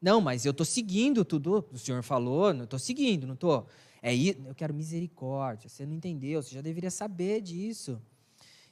Não, 0.02 0.22
mas 0.22 0.46
eu 0.46 0.52
estou 0.52 0.66
seguindo 0.66 1.26
tudo, 1.26 1.66
o 1.74 1.78
senhor 1.78 2.02
falou, 2.02 2.54
eu 2.54 2.64
estou 2.64 2.80
seguindo, 2.80 3.28
não 3.28 3.34
estou? 3.34 3.68
É, 4.02 4.16
eu 4.16 4.56
quero 4.56 4.74
misericórdia. 4.74 5.68
Você 5.68 5.86
não 5.86 5.94
entendeu, 5.94 6.42
você 6.42 6.56
já 6.56 6.62
deveria 6.62 6.92
saber 6.92 7.42
disso. 7.42 8.02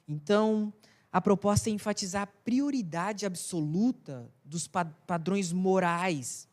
Então, 0.08 0.72
a 1.12 1.20
proposta 1.20 1.68
é 1.68 1.72
enfatizar 1.72 2.22
a 2.22 2.26
prioridade 2.26 3.26
absoluta 3.26 4.30
dos 4.44 4.66
padrões 5.06 5.52
morais 5.52 6.48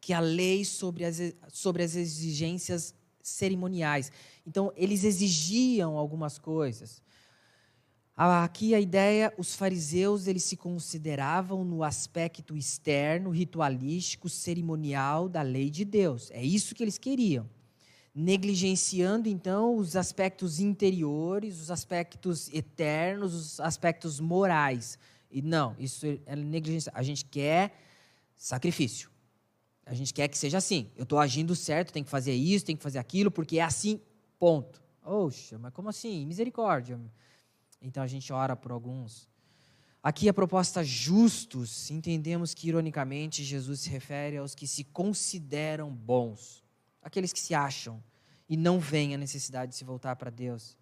que 0.00 0.12
a 0.12 0.20
lei 0.20 0.64
sobre 0.64 1.04
as, 1.04 1.18
sobre 1.52 1.82
as 1.82 1.94
exigências 1.94 2.94
cerimoniais. 3.22 4.10
Então, 4.46 4.72
eles 4.76 5.04
exigiam 5.04 5.96
algumas 5.96 6.38
coisas. 6.38 7.02
Aqui 8.16 8.74
a 8.74 8.80
ideia, 8.80 9.32
os 9.38 9.54
fariseus 9.54 10.26
eles 10.26 10.42
se 10.42 10.56
consideravam 10.56 11.64
no 11.64 11.84
aspecto 11.84 12.56
externo, 12.56 13.30
ritualístico, 13.30 14.28
cerimonial 14.28 15.28
da 15.28 15.42
lei 15.42 15.70
de 15.70 15.84
Deus. 15.84 16.28
É 16.32 16.42
isso 16.42 16.74
que 16.74 16.82
eles 16.82 16.98
queriam. 16.98 17.48
Negligenciando 18.20 19.28
então 19.28 19.76
os 19.76 19.94
aspectos 19.94 20.58
interiores, 20.58 21.60
os 21.60 21.70
aspectos 21.70 22.52
eternos, 22.52 23.32
os 23.32 23.60
aspectos 23.60 24.18
morais. 24.18 24.98
E 25.30 25.40
não, 25.40 25.76
isso 25.78 26.04
é 26.26 26.34
negligência. 26.34 26.90
A 26.96 27.02
gente 27.04 27.24
quer 27.24 27.72
sacrifício. 28.34 29.08
A 29.86 29.94
gente 29.94 30.12
quer 30.12 30.26
que 30.26 30.36
seja 30.36 30.58
assim. 30.58 30.90
Eu 30.96 31.04
estou 31.04 31.20
agindo 31.20 31.54
certo, 31.54 31.92
tem 31.92 32.02
que 32.02 32.10
fazer 32.10 32.34
isso, 32.34 32.64
tem 32.64 32.76
que 32.76 32.82
fazer 32.82 32.98
aquilo, 32.98 33.30
porque 33.30 33.60
é 33.60 33.62
assim, 33.62 34.00
ponto. 34.36 34.82
Oxa, 35.04 35.56
mas 35.56 35.72
como 35.72 35.88
assim? 35.88 36.26
Misericórdia. 36.26 37.00
Então 37.80 38.02
a 38.02 38.08
gente 38.08 38.32
ora 38.32 38.56
por 38.56 38.72
alguns. 38.72 39.28
Aqui 40.02 40.28
a 40.28 40.34
proposta 40.34 40.82
justos, 40.82 41.88
entendemos 41.88 42.52
que 42.52 42.66
ironicamente 42.66 43.44
Jesus 43.44 43.78
se 43.78 43.90
refere 43.90 44.38
aos 44.38 44.56
que 44.56 44.66
se 44.66 44.82
consideram 44.82 45.88
bons, 45.94 46.64
aqueles 47.02 47.32
que 47.32 47.40
se 47.40 47.54
acham 47.54 48.02
e 48.48 48.56
não 48.56 48.80
veem 48.80 49.14
a 49.14 49.18
necessidade 49.18 49.72
de 49.72 49.78
se 49.78 49.84
voltar 49.84 50.16
para 50.16 50.30
Deus. 50.30 50.76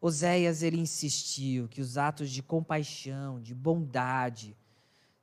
Oséias 0.00 0.62
ele 0.62 0.78
insistiu 0.78 1.68
que 1.68 1.80
os 1.80 1.98
atos 1.98 2.30
de 2.30 2.42
compaixão, 2.42 3.40
de 3.40 3.54
bondade, 3.54 4.56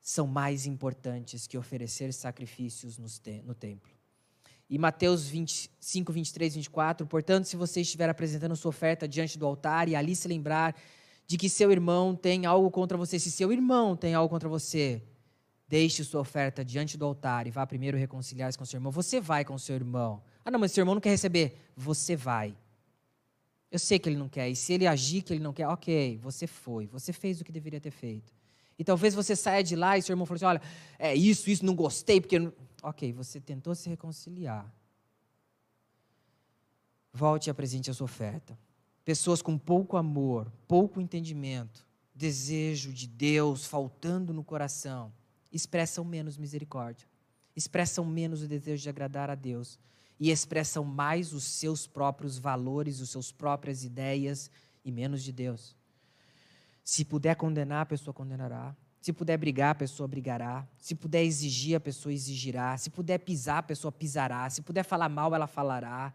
são 0.02 0.28
mais 0.28 0.66
importantes 0.66 1.48
que 1.48 1.58
oferecer 1.58 2.14
sacrifícios 2.14 2.98
no 2.98 3.54
templo. 3.54 3.92
E 4.70 4.78
Mateus 4.78 5.28
25, 5.28 6.12
23, 6.12 6.56
24, 6.56 7.08
portanto, 7.08 7.46
se 7.46 7.56
você 7.56 7.82
estiver 7.82 8.10
apresentando 8.10 8.56
sua 8.56 8.70
oferta 8.70 9.08
diante 9.08 9.38
do 9.38 9.46
altar 9.46 9.88
e 9.88 9.96
ali 9.96 10.16
se 10.16 10.28
lembrar 10.28 10.76
de 11.26 11.38
que 11.38 11.50
seu 11.50 11.72
irmão 11.72 12.16
tem 12.16 12.46
algo 12.46 12.70
contra 12.72 12.98
você. 12.98 13.20
Se 13.20 13.32
seu 13.32 13.52
irmão 13.52 13.96
tem 13.96 14.14
algo 14.14 14.30
contra 14.30 14.48
você, 14.48 15.02
deixe 15.68 16.03
sua 16.03 16.22
oferta 16.22 16.63
diante 16.63 16.97
do 16.97 17.05
altar 17.05 17.45
e 17.45 17.51
vá 17.51 17.65
primeiro 17.68 17.97
reconciliar-se 17.97 18.57
com 18.57 18.65
seu 18.65 18.78
irmão. 18.78 18.91
Você 18.91 19.20
vai 19.20 19.43
com 19.43 19.57
seu 19.57 19.76
irmão. 19.76 20.24
Ah, 20.45 20.51
não, 20.51 20.59
mas 20.59 20.72
seu 20.72 20.82
irmão 20.82 20.95
não 20.95 21.01
quer 21.01 21.09
receber. 21.09 21.57
Você 21.76 22.15
vai. 22.15 22.55
Eu 23.70 23.80
sei 23.80 23.99
que 23.99 24.07
ele 24.07 24.15
não 24.15 24.30
quer. 24.30 24.49
E 24.49 24.55
se 24.55 24.72
ele 24.74 24.88
agir 24.88 25.22
que 25.22 25.34
ele 25.34 25.43
não 25.43 25.51
quer, 25.51 25.68
ok, 25.68 26.18
você 26.22 26.47
foi. 26.47 26.88
Você 26.88 27.11
fez 27.11 27.41
o 27.41 27.43
que 27.43 27.51
deveria 27.51 27.82
ter 27.82 27.91
feito. 27.91 28.34
E 28.80 28.84
talvez 28.84 29.13
você 29.13 29.36
saia 29.36 29.63
de 29.63 29.76
lá 29.76 29.97
e 29.97 30.01
seu 30.01 30.13
irmão 30.13 30.26
falou 30.26 30.38
assim: 30.38 30.45
olha, 30.45 30.61
é 30.97 31.13
isso, 31.15 31.49
isso, 31.49 31.65
não 31.65 31.76
gostei, 31.76 32.22
porque. 32.22 32.51
Ok, 32.82 33.11
você 33.11 33.41
tentou 33.41 33.74
se 33.76 33.89
reconciliar. 33.89 34.72
Volte 37.11 37.47
e 37.47 37.51
apresente 37.51 37.89
a 37.89 37.93
sua 37.93 38.05
oferta. 38.05 38.57
Pessoas 39.03 39.41
com 39.41 39.57
pouco 39.57 39.97
amor, 39.97 40.51
pouco 40.68 41.01
entendimento, 41.01 41.86
desejo 42.13 42.93
de 42.93 43.07
Deus 43.07 43.65
faltando 43.65 44.34
no 44.34 44.43
coração, 44.43 45.11
expressam 45.52 46.04
menos 46.04 46.38
misericórdia, 46.38 47.08
expressam 47.56 48.06
menos 48.06 48.41
o 48.41 48.48
desejo 48.48 48.84
de 48.84 48.89
agradar 48.89 49.30
a 49.30 49.36
Deus 49.36 49.80
e 50.20 50.32
expressam 50.32 50.84
mais 50.84 51.34
os 51.34 51.43
seus 51.43 51.86
próprios 51.86 52.38
valores, 52.38 53.00
os 53.00 53.10
seus 53.10 53.32
próprias 53.32 53.84
ideias 53.84 54.50
e 54.84 54.91
menos 54.91 55.24
de 55.24 55.32
Deus. 55.32 55.76
Se 56.84 57.04
puder 57.04 57.36
condenar, 57.36 57.82
a 57.82 57.86
pessoa 57.86 58.14
condenará. 58.14 58.76
Se 59.02 59.14
puder 59.14 59.38
brigar, 59.38 59.72
a 59.72 59.76
pessoa 59.76 60.08
brigará. 60.08 60.68
Se 60.78 60.95
puder 60.95 61.24
exigir, 61.24 61.76
a 61.76 61.80
pessoa 61.80 62.14
exigirá. 62.14 62.78
Se 62.78 62.89
puder 62.89 63.20
pisar, 63.20 63.60
a 63.60 63.64
pessoa 63.64 63.91
pisará. 63.91 64.50
Se 64.50 64.62
puder 64.62 64.84
falar 64.84 65.10
mal, 65.10 65.34
ela 65.36 65.48
falará. 65.48 66.14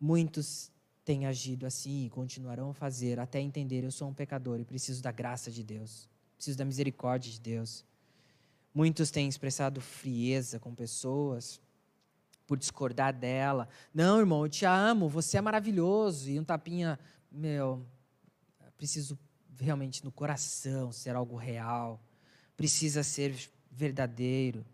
Muitos 0.00 0.70
têm 1.04 1.26
agido 1.26 1.66
assim 1.66 2.04
e 2.04 2.10
continuarão 2.10 2.70
a 2.70 2.74
fazer 2.74 3.18
até 3.18 3.40
entender 3.40 3.82
eu 3.82 3.90
sou 3.90 4.08
um 4.08 4.12
pecador 4.12 4.60
e 4.60 4.64
preciso 4.64 5.02
da 5.02 5.10
graça 5.10 5.50
de 5.50 5.62
Deus, 5.62 6.06
preciso 6.36 6.58
da 6.58 6.66
misericórdia 6.66 7.32
de 7.32 7.40
Deus. 7.40 7.82
Muitos 8.78 9.10
têm 9.10 9.28
expressado 9.28 9.80
frieza 9.80 10.60
com 10.60 10.72
pessoas 10.72 11.60
por 12.46 12.56
discordar 12.56 13.12
dela. 13.12 13.68
Não, 13.92 14.20
irmão, 14.20 14.44
eu 14.44 14.48
te 14.48 14.64
amo, 14.64 15.08
você 15.08 15.36
é 15.36 15.40
maravilhoso. 15.40 16.30
E 16.30 16.38
um 16.38 16.44
tapinha, 16.44 16.96
meu, 17.28 17.84
preciso 18.76 19.18
realmente 19.58 20.04
no 20.04 20.12
coração 20.12 20.92
ser 20.92 21.16
algo 21.16 21.34
real. 21.34 22.00
Precisa 22.56 23.02
ser 23.02 23.50
verdadeiro. 23.68 24.64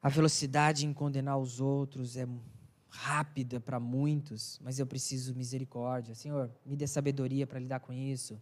A 0.00 0.08
velocidade 0.08 0.86
em 0.86 0.94
condenar 0.94 1.36
os 1.36 1.60
outros 1.60 2.16
é 2.16 2.26
rápida 2.88 3.60
para 3.60 3.78
muitos, 3.78 4.58
mas 4.62 4.78
eu 4.78 4.86
preciso 4.86 5.34
misericórdia. 5.34 6.14
Senhor, 6.14 6.50
me 6.64 6.74
dê 6.74 6.86
sabedoria 6.86 7.46
para 7.46 7.60
lidar 7.60 7.80
com 7.80 7.92
isso. 7.92 8.40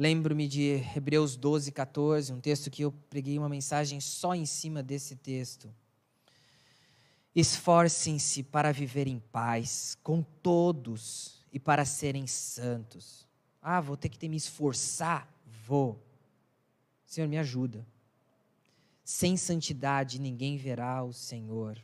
Lembro-me 0.00 0.48
de 0.48 0.82
Hebreus 0.96 1.36
12, 1.36 1.72
14, 1.72 2.32
um 2.32 2.40
texto 2.40 2.70
que 2.70 2.80
eu 2.80 2.90
preguei 3.10 3.38
uma 3.38 3.50
mensagem 3.50 4.00
só 4.00 4.34
em 4.34 4.46
cima 4.46 4.82
desse 4.82 5.14
texto. 5.14 5.68
Esforcem-se 7.36 8.42
para 8.42 8.72
viver 8.72 9.06
em 9.06 9.18
paz 9.18 9.98
com 10.02 10.22
todos 10.22 11.44
e 11.52 11.60
para 11.60 11.84
serem 11.84 12.26
santos. 12.26 13.28
Ah, 13.60 13.78
vou 13.78 13.94
ter 13.94 14.08
que 14.08 14.18
ter 14.18 14.30
me 14.30 14.38
esforçar? 14.38 15.30
Vou. 15.66 16.02
Senhor, 17.04 17.28
me 17.28 17.36
ajuda. 17.36 17.86
Sem 19.04 19.36
santidade 19.36 20.18
ninguém 20.18 20.56
verá 20.56 21.04
o 21.04 21.12
Senhor. 21.12 21.76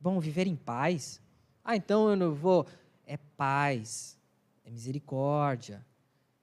Vamos 0.00 0.24
viver 0.24 0.46
em 0.46 0.56
paz? 0.56 1.20
Ah, 1.62 1.76
então 1.76 2.08
eu 2.08 2.16
não 2.16 2.34
vou. 2.34 2.66
É 3.04 3.18
paz, 3.18 4.18
é 4.64 4.70
misericórdia. 4.70 5.84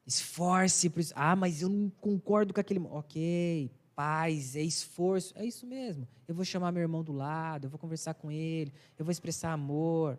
Esforce 0.06 0.90
por 0.90 1.00
isso. 1.00 1.14
Ah, 1.16 1.36
mas 1.36 1.62
eu 1.62 1.70
não 1.70 1.90
concordo 1.90 2.54
com 2.54 2.60
aquele. 2.60 2.80
Ok, 2.80 3.72
paz, 3.96 4.56
é 4.56 4.62
esforço. 4.62 5.34
É 5.38 5.46
isso 5.46 5.66
mesmo. 5.66 6.08
Eu 6.28 6.36
vou 6.36 6.44
chamar 6.44 6.72
meu 6.72 6.82
irmão 6.82 7.04
do 7.04 7.14
lado, 7.14 7.66
eu 7.66 7.70
vou 7.70 7.80
conversar 7.80 8.14
com 8.14 8.32
ele, 8.32 8.74
eu 8.98 9.06
vou 9.06 9.12
expressar 9.12 9.54
amor. 9.54 10.18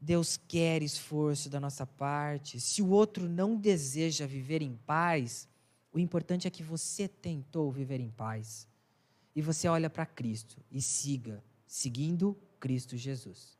Deus 0.00 0.36
quer 0.36 0.82
esforço 0.82 1.48
da 1.48 1.58
nossa 1.58 1.86
parte. 1.86 2.60
Se 2.60 2.82
o 2.82 2.90
outro 2.90 3.28
não 3.28 3.56
deseja 3.56 4.26
viver 4.26 4.60
em 4.62 4.76
paz, 4.86 5.48
o 5.92 5.98
importante 5.98 6.46
é 6.46 6.50
que 6.50 6.62
você 6.62 7.08
tentou 7.08 7.72
viver 7.72 8.00
em 8.00 8.10
paz. 8.10 8.68
E 9.34 9.40
você 9.40 9.68
olha 9.68 9.88
para 9.88 10.06
Cristo 10.06 10.58
e 10.70 10.80
siga, 10.80 11.42
seguindo 11.66 12.36
Cristo 12.60 12.96
Jesus. 12.96 13.55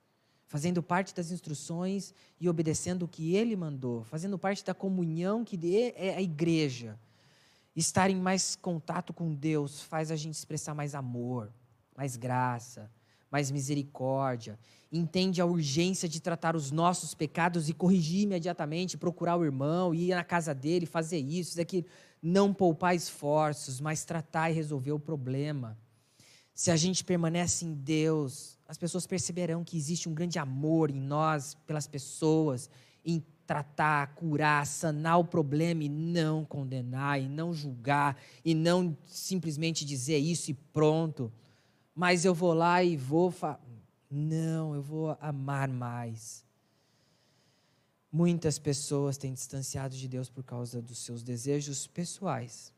Fazendo 0.47 0.83
parte 0.83 1.15
das 1.15 1.31
instruções 1.31 2.15
e 2.41 2.49
obedecendo 2.49 3.03
o 3.05 3.09
que 3.09 3.35
ele 3.35 3.57
mandou, 3.57 4.05
fazendo 4.05 4.39
parte 4.39 4.65
da 4.65 4.73
comunhão 4.73 5.45
que 5.45 5.59
é 5.97 6.15
a 6.15 6.23
igreja. 6.23 6.99
Estar 7.75 8.09
em 8.11 8.17
mais 8.17 8.55
contato 8.57 9.13
com 9.13 9.35
Deus 9.35 9.83
faz 9.83 10.11
a 10.11 10.17
gente 10.17 10.35
expressar 10.35 10.75
mais 10.75 10.95
amor, 10.95 11.53
mais 11.97 12.17
graça, 12.17 12.91
mais 13.31 13.51
misericórdia. 13.51 14.59
Entende 14.91 15.41
a 15.41 15.47
urgência 15.47 16.09
de 16.09 16.21
tratar 16.21 16.55
os 16.55 16.71
nossos 16.71 17.13
pecados 17.13 17.69
e 17.69 17.75
corrigir 17.75 18.23
imediatamente, 18.23 18.97
procurar 18.97 19.37
o 19.37 19.45
irmão, 19.45 19.93
ir 19.93 20.15
na 20.15 20.25
casa 20.25 20.55
dele, 20.55 20.87
fazer 20.87 21.19
isso, 21.19 21.51
isso 21.51 21.61
aqui. 21.61 21.85
Não 22.23 22.55
poupar 22.55 22.95
esforços, 22.95 23.81
mas 23.81 24.05
tratar 24.05 24.51
e 24.51 24.55
resolver 24.55 24.93
o 24.93 24.99
problema. 24.99 25.77
Se 26.55 26.71
a 26.71 26.77
gente 26.77 27.05
permanece 27.05 27.67
em 27.67 27.75
Deus, 27.75 28.56
as 28.69 28.77
pessoas 28.77 29.07
perceberão 29.07 29.65
que 29.65 29.77
existe 29.77 30.09
um 30.09 30.15
grande 30.15 30.39
amor 30.39 30.91
em 30.91 31.01
nós, 31.01 31.55
pelas 31.67 31.87
pessoas, 31.87 32.69
em 33.05 33.23
tratar, 33.47 34.15
curar, 34.15 34.67
sanar 34.67 35.21
o 35.21 35.25
problema 35.25 35.85
e 35.85 35.89
não 35.89 36.45
condenar, 36.45 37.21
e 37.21 37.29
não 37.29 37.53
julgar, 37.53 38.17
e 38.45 38.55
não 38.55 38.97
simplesmente 39.07 39.85
dizer 39.85 40.19
isso 40.19 40.51
e 40.51 40.55
pronto. 40.55 41.33
Mas 41.95 42.25
eu 42.25 42.35
vou 42.35 42.53
lá 42.53 42.83
e 42.83 42.97
vou. 42.97 43.31
Fa... 43.31 43.59
Não, 44.11 44.75
eu 44.75 44.83
vou 44.83 45.17
amar 45.21 45.69
mais. 45.69 46.45
Muitas 48.11 48.59
pessoas 48.59 49.17
têm 49.17 49.33
distanciado 49.33 49.95
de 49.95 50.09
Deus 50.09 50.29
por 50.29 50.43
causa 50.43 50.83
dos 50.83 50.99
seus 50.99 51.23
desejos 51.23 51.87
pessoais. 51.87 52.73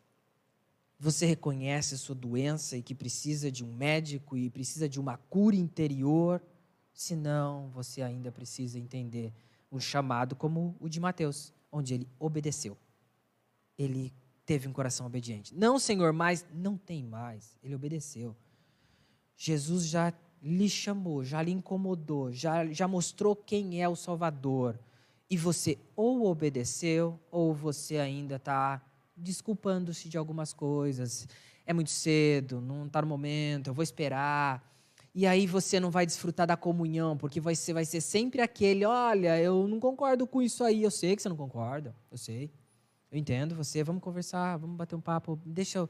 Você 1.00 1.26
reconhece 1.26 1.96
sua 1.96 2.14
doença 2.14 2.76
e 2.76 2.82
que 2.82 2.94
precisa 2.94 3.52
de 3.52 3.64
um 3.64 3.72
médico 3.72 4.36
e 4.36 4.50
precisa 4.50 4.88
de 4.88 4.98
uma 4.98 5.16
cura 5.16 5.54
interior? 5.54 6.42
Se 6.92 7.14
não, 7.14 7.68
você 7.70 8.02
ainda 8.02 8.32
precisa 8.32 8.78
entender 8.78 9.32
um 9.70 9.78
chamado 9.78 10.34
como 10.34 10.74
o 10.80 10.88
de 10.88 10.98
Mateus, 10.98 11.52
onde 11.70 11.94
ele 11.94 12.08
obedeceu. 12.18 12.76
Ele 13.78 14.12
teve 14.44 14.66
um 14.66 14.72
coração 14.72 15.06
obediente. 15.06 15.54
Não, 15.54 15.78
Senhor, 15.78 16.12
mas 16.12 16.44
não 16.52 16.76
tem 16.76 17.04
mais. 17.04 17.56
Ele 17.62 17.76
obedeceu. 17.76 18.34
Jesus 19.36 19.86
já 19.86 20.12
lhe 20.42 20.68
chamou, 20.68 21.22
já 21.22 21.40
lhe 21.42 21.52
incomodou, 21.52 22.32
já, 22.32 22.66
já 22.66 22.88
mostrou 22.88 23.36
quem 23.36 23.80
é 23.80 23.88
o 23.88 23.94
Salvador. 23.94 24.78
E 25.30 25.36
você 25.36 25.78
ou 25.94 26.26
obedeceu, 26.26 27.20
ou 27.30 27.54
você 27.54 27.98
ainda 27.98 28.36
está 28.36 28.82
desculpando-se 29.18 30.08
de 30.08 30.16
algumas 30.16 30.52
coisas. 30.52 31.26
É 31.66 31.72
muito 31.72 31.90
cedo, 31.90 32.60
não 32.60 32.86
está 32.86 33.02
no 33.02 33.08
momento, 33.08 33.68
eu 33.68 33.74
vou 33.74 33.82
esperar. 33.82 34.66
E 35.14 35.26
aí 35.26 35.46
você 35.46 35.80
não 35.80 35.90
vai 35.90 36.06
desfrutar 36.06 36.46
da 36.46 36.56
comunhão, 36.56 37.16
porque 37.16 37.40
ser, 37.54 37.72
vai 37.72 37.84
ser 37.84 38.00
sempre 38.00 38.40
aquele: 38.40 38.84
olha, 38.84 39.40
eu 39.40 39.66
não 39.66 39.80
concordo 39.80 40.26
com 40.26 40.40
isso 40.40 40.62
aí. 40.62 40.82
Eu 40.82 40.90
sei 40.90 41.16
que 41.16 41.22
você 41.22 41.28
não 41.28 41.36
concorda, 41.36 41.94
eu 42.10 42.16
sei. 42.16 42.50
Eu 43.10 43.18
entendo 43.18 43.54
você, 43.54 43.82
vamos 43.82 44.02
conversar, 44.02 44.58
vamos 44.58 44.76
bater 44.76 44.94
um 44.94 45.00
papo, 45.00 45.40
deixa 45.44 45.78
eu, 45.78 45.88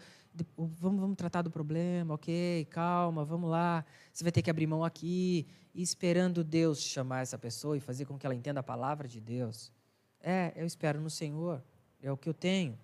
vamos, 0.57 1.01
vamos 1.01 1.17
tratar 1.17 1.43
do 1.43 1.51
problema, 1.51 2.15
ok, 2.15 2.65
calma, 2.71 3.25
vamos 3.25 3.51
lá. 3.51 3.85
Você 4.13 4.23
vai 4.23 4.31
ter 4.31 4.41
que 4.41 4.49
abrir 4.49 4.69
mão 4.69 4.85
aqui, 4.85 5.49
e 5.75 5.83
esperando 5.83 6.43
Deus 6.43 6.81
chamar 6.81 7.23
essa 7.23 7.39
pessoa 7.39 7.77
e 7.77 7.81
fazer 7.81 8.05
com 8.05 8.19
que 8.19 8.27
ela 8.27 8.35
entenda 8.35 8.61
a 8.61 8.65
palavra 8.65 9.07
de 9.07 9.21
Deus. 9.21 9.73
É, 10.21 10.53
eu 10.57 10.67
espero 10.67 11.01
no 11.01 11.09
Senhor, 11.09 11.63
é 12.03 12.11
o 12.11 12.17
que 12.17 12.29
eu 12.29 12.35
tenho. 12.35 12.77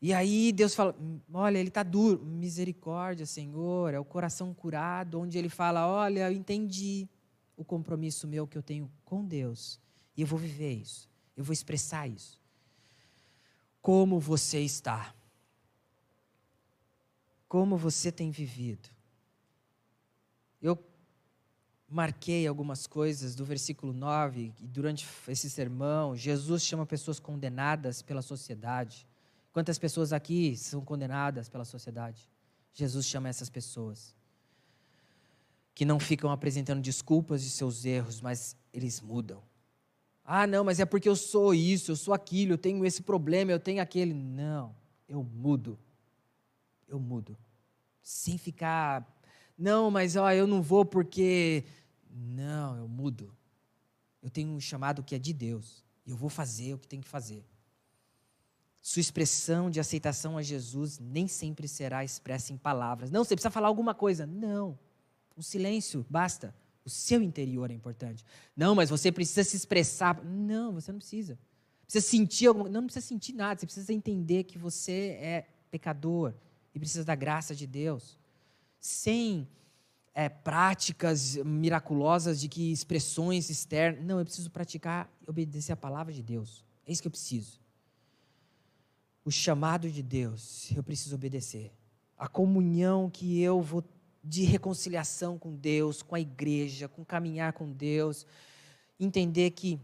E 0.00 0.12
aí 0.12 0.52
Deus 0.52 0.74
fala: 0.74 0.94
olha, 1.32 1.58
ele 1.58 1.68
está 1.68 1.82
duro. 1.82 2.24
Misericórdia, 2.24 3.26
Senhor, 3.26 3.94
é 3.94 3.98
o 3.98 4.04
coração 4.04 4.52
curado, 4.52 5.20
onde 5.20 5.38
ele 5.38 5.48
fala: 5.48 5.86
olha, 5.88 6.30
eu 6.30 6.36
entendi 6.36 7.08
o 7.56 7.64
compromisso 7.64 8.26
meu 8.26 8.46
que 8.46 8.58
eu 8.58 8.62
tenho 8.62 8.90
com 9.04 9.24
Deus. 9.24 9.80
E 10.16 10.20
eu 10.22 10.26
vou 10.26 10.38
viver 10.38 10.72
isso, 10.72 11.08
eu 11.36 11.44
vou 11.44 11.52
expressar 11.52 12.06
isso. 12.06 12.40
Como 13.80 14.18
você 14.18 14.60
está? 14.60 15.14
Como 17.48 17.76
você 17.76 18.10
tem 18.10 18.30
vivido? 18.30 18.88
Eu 20.60 20.78
marquei 21.88 22.46
algumas 22.46 22.86
coisas 22.86 23.36
do 23.36 23.44
versículo 23.44 23.92
9, 23.92 24.52
e 24.60 24.66
durante 24.66 25.06
esse 25.28 25.48
sermão, 25.48 26.16
Jesus 26.16 26.64
chama 26.64 26.84
pessoas 26.84 27.20
condenadas 27.20 28.02
pela 28.02 28.22
sociedade. 28.22 29.05
Quantas 29.56 29.78
pessoas 29.78 30.12
aqui 30.12 30.54
são 30.54 30.84
condenadas 30.84 31.48
pela 31.48 31.64
sociedade? 31.64 32.28
Jesus 32.74 33.06
chama 33.06 33.30
essas 33.30 33.48
pessoas. 33.48 34.14
Que 35.74 35.82
não 35.82 35.98
ficam 35.98 36.30
apresentando 36.30 36.82
desculpas 36.82 37.42
de 37.42 37.48
seus 37.48 37.86
erros, 37.86 38.20
mas 38.20 38.54
eles 38.70 39.00
mudam. 39.00 39.42
Ah, 40.22 40.46
não, 40.46 40.62
mas 40.62 40.78
é 40.78 40.84
porque 40.84 41.08
eu 41.08 41.16
sou 41.16 41.54
isso, 41.54 41.90
eu 41.90 41.96
sou 41.96 42.12
aquilo, 42.12 42.52
eu 42.52 42.58
tenho 42.58 42.84
esse 42.84 43.00
problema, 43.00 43.50
eu 43.50 43.58
tenho 43.58 43.80
aquele. 43.80 44.12
Não, 44.12 44.76
eu 45.08 45.24
mudo. 45.24 45.78
Eu 46.86 47.00
mudo. 47.00 47.34
Sem 48.02 48.36
ficar. 48.36 49.10
Não, 49.56 49.90
mas 49.90 50.16
ó, 50.16 50.30
eu 50.32 50.46
não 50.46 50.60
vou 50.60 50.84
porque. 50.84 51.64
Não, 52.10 52.76
eu 52.76 52.86
mudo. 52.86 53.34
Eu 54.22 54.28
tenho 54.28 54.50
um 54.50 54.60
chamado 54.60 55.02
que 55.02 55.14
é 55.14 55.18
de 55.18 55.32
Deus. 55.32 55.82
E 56.04 56.10
eu 56.10 56.16
vou 56.18 56.28
fazer 56.28 56.74
o 56.74 56.78
que 56.78 56.86
tem 56.86 57.00
que 57.00 57.08
fazer. 57.08 57.42
Sua 58.86 59.00
expressão 59.00 59.68
de 59.68 59.80
aceitação 59.80 60.38
a 60.38 60.42
Jesus 60.42 61.00
nem 61.00 61.26
sempre 61.26 61.66
será 61.66 62.04
expressa 62.04 62.52
em 62.52 62.56
palavras. 62.56 63.10
Não, 63.10 63.24
você 63.24 63.34
precisa 63.34 63.50
falar 63.50 63.66
alguma 63.66 63.92
coisa. 63.92 64.24
Não. 64.24 64.78
O 65.36 65.42
silêncio 65.42 66.06
basta. 66.08 66.54
O 66.84 66.88
seu 66.88 67.20
interior 67.20 67.68
é 67.68 67.74
importante. 67.74 68.24
Não, 68.56 68.76
mas 68.76 68.88
você 68.88 69.10
precisa 69.10 69.42
se 69.42 69.56
expressar. 69.56 70.24
Não, 70.24 70.72
você 70.74 70.92
não 70.92 71.00
precisa. 71.00 71.36
Precisa 71.82 72.06
sentir 72.06 72.46
alguma 72.46 72.68
Não, 72.68 72.80
não 72.80 72.86
precisa 72.86 73.04
sentir 73.04 73.32
nada. 73.32 73.58
Você 73.58 73.66
precisa 73.66 73.92
entender 73.92 74.44
que 74.44 74.56
você 74.56 75.18
é 75.20 75.48
pecador 75.68 76.32
e 76.72 76.78
precisa 76.78 77.04
da 77.04 77.16
graça 77.16 77.56
de 77.56 77.66
Deus. 77.66 78.16
Sem 78.78 79.48
é, 80.14 80.28
práticas 80.28 81.34
miraculosas 81.38 82.40
de 82.40 82.48
que 82.48 82.70
expressões 82.70 83.50
externas. 83.50 84.04
Não, 84.04 84.20
eu 84.20 84.24
preciso 84.24 84.48
praticar 84.48 85.10
e 85.26 85.28
obedecer 85.28 85.72
a 85.72 85.76
palavra 85.76 86.12
de 86.12 86.22
Deus. 86.22 86.64
É 86.86 86.92
isso 86.92 87.02
que 87.02 87.08
eu 87.08 87.10
preciso 87.10 87.65
o 89.26 89.30
chamado 89.32 89.90
de 89.90 90.04
Deus, 90.04 90.70
eu 90.76 90.84
preciso 90.84 91.16
obedecer. 91.16 91.72
A 92.16 92.28
comunhão 92.28 93.10
que 93.10 93.42
eu 93.42 93.60
vou 93.60 93.82
de 94.22 94.44
reconciliação 94.44 95.36
com 95.36 95.52
Deus, 95.56 96.00
com 96.00 96.14
a 96.14 96.20
igreja, 96.20 96.86
com 96.86 97.04
caminhar 97.04 97.52
com 97.52 97.72
Deus, 97.72 98.24
entender 99.00 99.50
que 99.50 99.80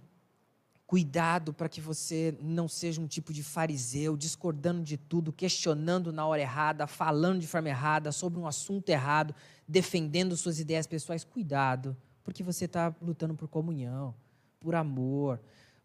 cuidado 0.86 1.53
para 1.53 1.68
que 1.68 1.80
você 1.80 2.38
não 2.40 2.68
seja 2.68 3.01
um 3.01 3.09
tipo 3.09 3.32
de 3.32 3.43
fariseu, 3.43 4.16
discordando 4.16 4.80
de 4.84 4.97
tudo, 4.97 5.32
questionando 5.32 6.12
na 6.12 6.24
hora 6.24 6.40
errada, 6.40 6.86
falando 6.86 7.40
de 7.40 7.49
forma 7.49 7.68
errada, 7.68 8.12
sobre 8.12 8.38
um 8.38 8.47
assunto 8.47 8.90
errado, 8.90 9.34
defendendo 9.66 10.36
suas 10.36 10.61
ideias 10.61 10.86
pessoais. 10.86 11.24
Cuidado, 11.24 11.97
porque 12.22 12.45
você 12.45 12.66
está 12.66 12.95
lutando 13.03 13.34
por 13.34 13.49
comunhão, 13.49 14.14
por 14.61 14.76
amor, 14.76 15.40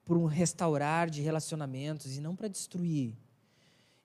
por 0.05 0.15
um 0.15 0.25
restaurar 0.25 1.09
de 1.09 1.23
relacionamentos 1.23 2.15
e 2.15 2.21
não 2.21 2.35
para 2.35 2.47
destruir. 2.47 3.17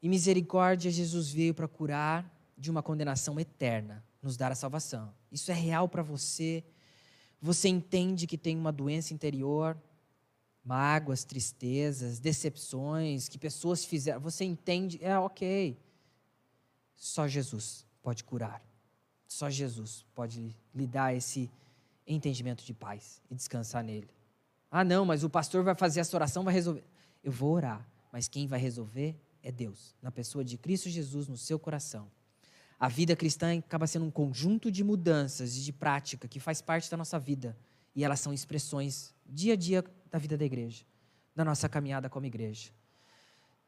E 0.02 0.08
misericórdia, 0.08 0.90
Jesus 0.90 1.30
veio 1.30 1.54
para 1.54 1.68
curar 1.68 2.28
de 2.58 2.70
uma 2.70 2.82
condenação 2.82 3.38
eterna, 3.38 4.04
nos 4.20 4.36
dar 4.36 4.50
a 4.50 4.56
salvação. 4.56 5.14
Isso 5.30 5.50
é 5.52 5.54
real 5.54 5.88
para 5.88 6.02
você. 6.02 6.64
Você 7.40 7.68
entende 7.68 8.26
que 8.26 8.36
tem 8.36 8.56
uma 8.56 8.72
doença 8.72 9.14
interior, 9.14 9.80
mágoas, 10.64 11.22
tristezas, 11.22 12.18
decepções 12.18 13.28
que 13.28 13.38
pessoas 13.38 13.84
fizeram. 13.84 14.20
Você 14.20 14.44
entende, 14.44 14.98
é 15.00 15.16
ok. 15.16 15.78
Só 16.96 17.28
Jesus 17.28 17.86
pode 18.02 18.24
curar. 18.24 18.60
Só 19.26 19.48
Jesus 19.48 20.04
pode 20.14 20.56
lhe 20.74 20.86
dar 20.86 21.14
esse 21.14 21.50
entendimento 22.06 22.64
de 22.64 22.74
paz 22.74 23.22
e 23.30 23.34
descansar 23.34 23.82
nele. 23.82 24.08
Ah, 24.70 24.84
não, 24.84 25.04
mas 25.04 25.22
o 25.22 25.30
pastor 25.30 25.62
vai 25.62 25.74
fazer 25.74 26.00
essa 26.00 26.16
oração, 26.16 26.42
vai 26.42 26.54
resolver. 26.54 26.84
Eu 27.22 27.30
vou 27.30 27.52
orar, 27.52 27.86
mas 28.10 28.26
quem 28.26 28.46
vai 28.46 28.58
resolver 28.58 29.16
é 29.42 29.50
Deus, 29.50 29.94
na 30.00 30.10
pessoa 30.10 30.44
de 30.44 30.56
Cristo 30.56 30.88
Jesus 30.88 31.28
no 31.28 31.36
seu 31.36 31.58
coração. 31.58 32.10
A 32.78 32.88
vida 32.88 33.14
cristã 33.14 33.58
acaba 33.58 33.86
sendo 33.86 34.04
um 34.04 34.10
conjunto 34.10 34.70
de 34.70 34.82
mudanças 34.82 35.56
e 35.56 35.60
de 35.62 35.72
prática 35.72 36.26
que 36.26 36.40
faz 36.40 36.60
parte 36.60 36.90
da 36.90 36.96
nossa 36.96 37.18
vida. 37.18 37.56
E 37.94 38.04
elas 38.04 38.20
são 38.20 38.32
expressões 38.32 39.14
dia 39.26 39.52
a 39.52 39.56
dia 39.56 39.84
da 40.10 40.18
vida 40.18 40.36
da 40.36 40.44
igreja, 40.44 40.84
da 41.34 41.44
nossa 41.44 41.68
caminhada 41.68 42.08
como 42.08 42.26
igreja. 42.26 42.70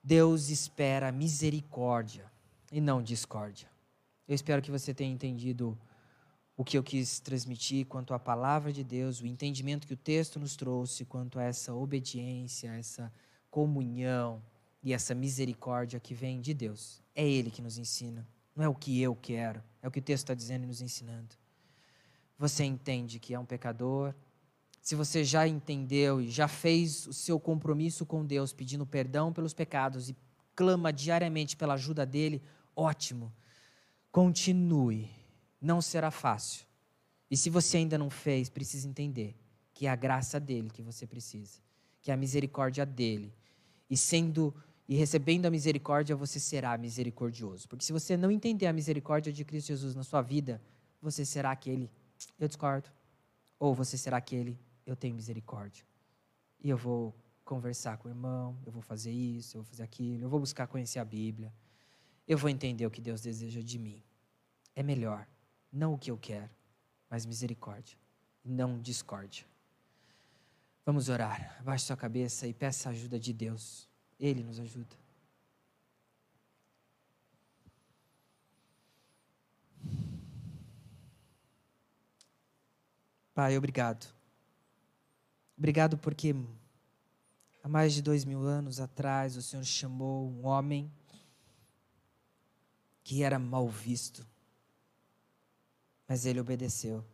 Deus 0.03 0.49
espera 0.49 1.13
misericórdia 1.13 2.31
e 2.73 2.81
não 2.81 3.03
discórdia. 3.03 3.69
Eu 4.27 4.35
espero 4.35 4.61
que 4.61 4.71
você 4.71 4.93
tenha 4.93 5.13
entendido 5.13 5.79
o 6.57 6.65
que 6.65 6.79
eu 6.79 6.83
quis 6.83 7.21
transmitir 7.21 7.87
quanto 7.87 8.15
à 8.15 8.19
palavra 8.19 8.73
de 8.73 8.85
Deus, 8.85 9.21
o 9.21 9.27
entendimento 9.27 9.87
que 9.87 9.95
o 9.95 9.97
texto 9.97 10.39
nos 10.39 10.57
trouxe 10.57 11.05
quanto 11.05 11.39
a 11.39 11.43
essa 11.43 11.75
obediência, 11.75 12.69
essa 12.77 13.13
comunhão 13.51 14.43
e 14.85 14.93
essa 14.93 15.15
misericórdia 15.15 15.99
que 15.99 16.15
vem 16.15 16.43
de 16.43 16.53
Deus. 16.53 17.03
É 17.15 17.27
Ele 17.27 17.51
que 17.51 17.63
nos 17.63 17.79
ensina. 17.79 18.29
Não 18.55 18.63
é 18.63 18.69
o 18.69 18.75
que 18.75 19.01
eu 19.01 19.17
quero, 19.17 19.63
é 19.83 19.89
o 19.89 19.91
que 19.91 19.99
o 19.99 20.03
texto 20.03 20.25
está 20.25 20.35
dizendo 20.35 20.65
e 20.65 20.67
nos 20.67 20.83
ensinando. 20.83 21.35
Você 22.39 22.65
entende 22.65 23.19
que 23.19 23.33
é 23.33 23.39
um 23.39 23.47
pecador. 23.47 24.15
Se 24.83 24.95
você 24.95 25.25
já 25.25 25.49
entendeu 25.49 26.21
e 26.21 26.29
já 26.29 26.47
fez 26.47 27.07
o 27.07 27.15
seu 27.15 27.41
compromisso 27.41 28.05
com 28.05 28.25
Deus, 28.27 28.53
pedindo 28.53 28.85
perdão 28.85 29.33
pelos 29.33 29.55
pecados 29.55 30.11
e 30.11 30.17
clama 30.55 30.93
diariamente 30.93 31.57
pela 31.57 31.75
ajuda 31.75 32.05
dele, 32.05 32.43
ótimo. 32.77 33.33
Continue. 34.13 35.11
Não 35.61 35.81
será 35.81 36.11
fácil. 36.11 36.67
E 37.31 37.37
se 37.37 37.49
você 37.49 37.79
ainda 37.79 37.97
não 37.97 38.11
fez, 38.11 38.51
precisa 38.51 38.87
entender 38.87 39.35
que 39.73 39.87
é 39.87 39.91
a 39.91 39.97
graça 39.97 40.39
dele 40.39 40.69
que 40.71 40.83
você 40.83 41.07
precisa, 41.07 41.59
que 42.03 42.11
é 42.11 42.15
a 42.15 42.17
misericórdia 42.17 42.85
dele. 42.85 43.35
E 43.89 43.97
sendo 43.97 44.55
e 44.89 44.97
recebendo 44.97 45.47
a 45.47 45.51
misericórdia, 45.51 46.15
você 46.15 46.39
será 46.39 46.77
misericordioso. 46.77 47.69
Porque 47.69 47.85
se 47.85 47.93
você 47.93 48.17
não 48.17 48.31
entender 48.31 48.67
a 48.67 48.73
misericórdia 48.73 49.33
de 49.33 49.45
Cristo 49.45 49.69
Jesus 49.69 49.95
na 49.95 50.03
sua 50.03 50.21
vida, 50.21 50.61
você 51.01 51.25
será 51.25 51.51
aquele, 51.51 51.91
eu 52.39 52.47
discordo. 52.47 52.91
Ou 53.59 53.75
você 53.75 53.97
será 53.97 54.19
aquele, 54.19 54.59
eu 54.85 54.95
tenho 54.95 55.15
misericórdia. 55.15 55.85
E 56.61 56.69
eu 56.69 56.77
vou 56.77 57.15
conversar 57.45 57.97
com 57.97 58.09
o 58.09 58.11
irmão, 58.11 58.57
eu 58.67 58.73
vou 58.73 58.83
fazer 58.83 59.11
isso, 59.11 59.57
eu 59.57 59.63
vou 59.63 59.71
fazer 59.71 59.83
aquilo, 59.83 60.25
eu 60.25 60.29
vou 60.29 60.41
buscar 60.41 60.67
conhecer 60.67 60.99
a 60.99 61.05
Bíblia. 61.05 61.53
Eu 62.27 62.37
vou 62.37 62.51
entender 62.51 62.87
o 62.87 62.91
que 62.91 63.01
Deus 63.01 63.21
deseja 63.21 63.63
de 63.63 63.79
mim. 63.79 64.03
É 64.75 64.83
melhor, 64.83 65.27
não 65.73 65.95
o 65.95 65.99
que 65.99 66.11
eu 66.11 66.19
quero, 66.19 66.51
mas 67.09 67.25
misericórdia. 67.25 67.97
não 68.45 68.79
discórdia. 68.79 69.47
Vamos 70.85 71.09
orar. 71.09 71.57
Abaixe 71.61 71.87
sua 71.87 71.97
cabeça 71.97 72.47
e 72.47 72.53
peça 72.53 72.91
a 72.91 72.93
ajuda 72.93 73.19
de 73.19 73.33
Deus. 73.33 73.89
Ele 74.19 74.43
nos 74.43 74.59
ajuda. 74.59 74.97
Pai, 83.35 83.59
obrigado. 83.59 84.07
Obrigado 85.59 85.99
porque 85.99 86.35
há 87.63 87.69
mais 87.69 87.93
de 87.93 88.01
dois 88.01 88.25
mil 88.25 88.43
anos 88.45 88.79
atrás 88.79 89.37
o 89.37 89.43
Senhor 89.43 89.65
chamou 89.65 90.29
um 90.29 90.47
homem 90.47 90.91
que 93.03 93.23
era 93.23 93.39
mal 93.39 93.69
visto, 93.69 94.27
mas 96.09 96.25
ele 96.25 96.41
obedeceu. 96.41 97.05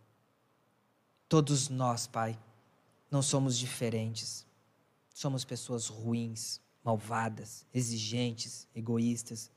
Todos 1.28 1.68
nós, 1.68 2.06
Pai, 2.06 2.38
não 3.10 3.22
somos 3.22 3.56
diferentes. 3.58 4.46
Somos 5.12 5.44
pessoas 5.44 5.86
ruins, 5.86 6.60
malvadas, 6.84 7.66
exigentes, 7.72 8.68
egoístas. 8.74 9.50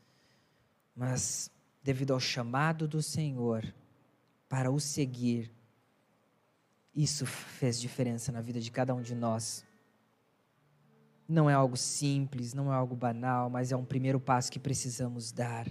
Mas, 0.96 1.50
devido 1.82 2.14
ao 2.14 2.20
chamado 2.20 2.88
do 2.88 3.02
Senhor 3.02 3.74
para 4.48 4.72
o 4.72 4.80
seguir, 4.80 5.52
isso 6.96 7.26
fez 7.26 7.80
diferença 7.80 8.32
na 8.32 8.42
vida 8.42 8.60
de 8.60 8.70
cada 8.70 8.94
um 8.94 9.02
de 9.02 9.16
nós. 9.16 9.66
Não 11.28 11.50
é 11.50 11.54
algo 11.54 11.76
simples, 11.76 12.54
não 12.54 12.72
é 12.72 12.76
algo 12.76 12.96
banal, 12.96 13.50
mas 13.50 13.72
é 13.72 13.76
um 13.76 13.86
primeiro 13.86 14.20
passo 14.20 14.52
que 14.52 14.60
precisamos 14.60 15.32
dar 15.32 15.68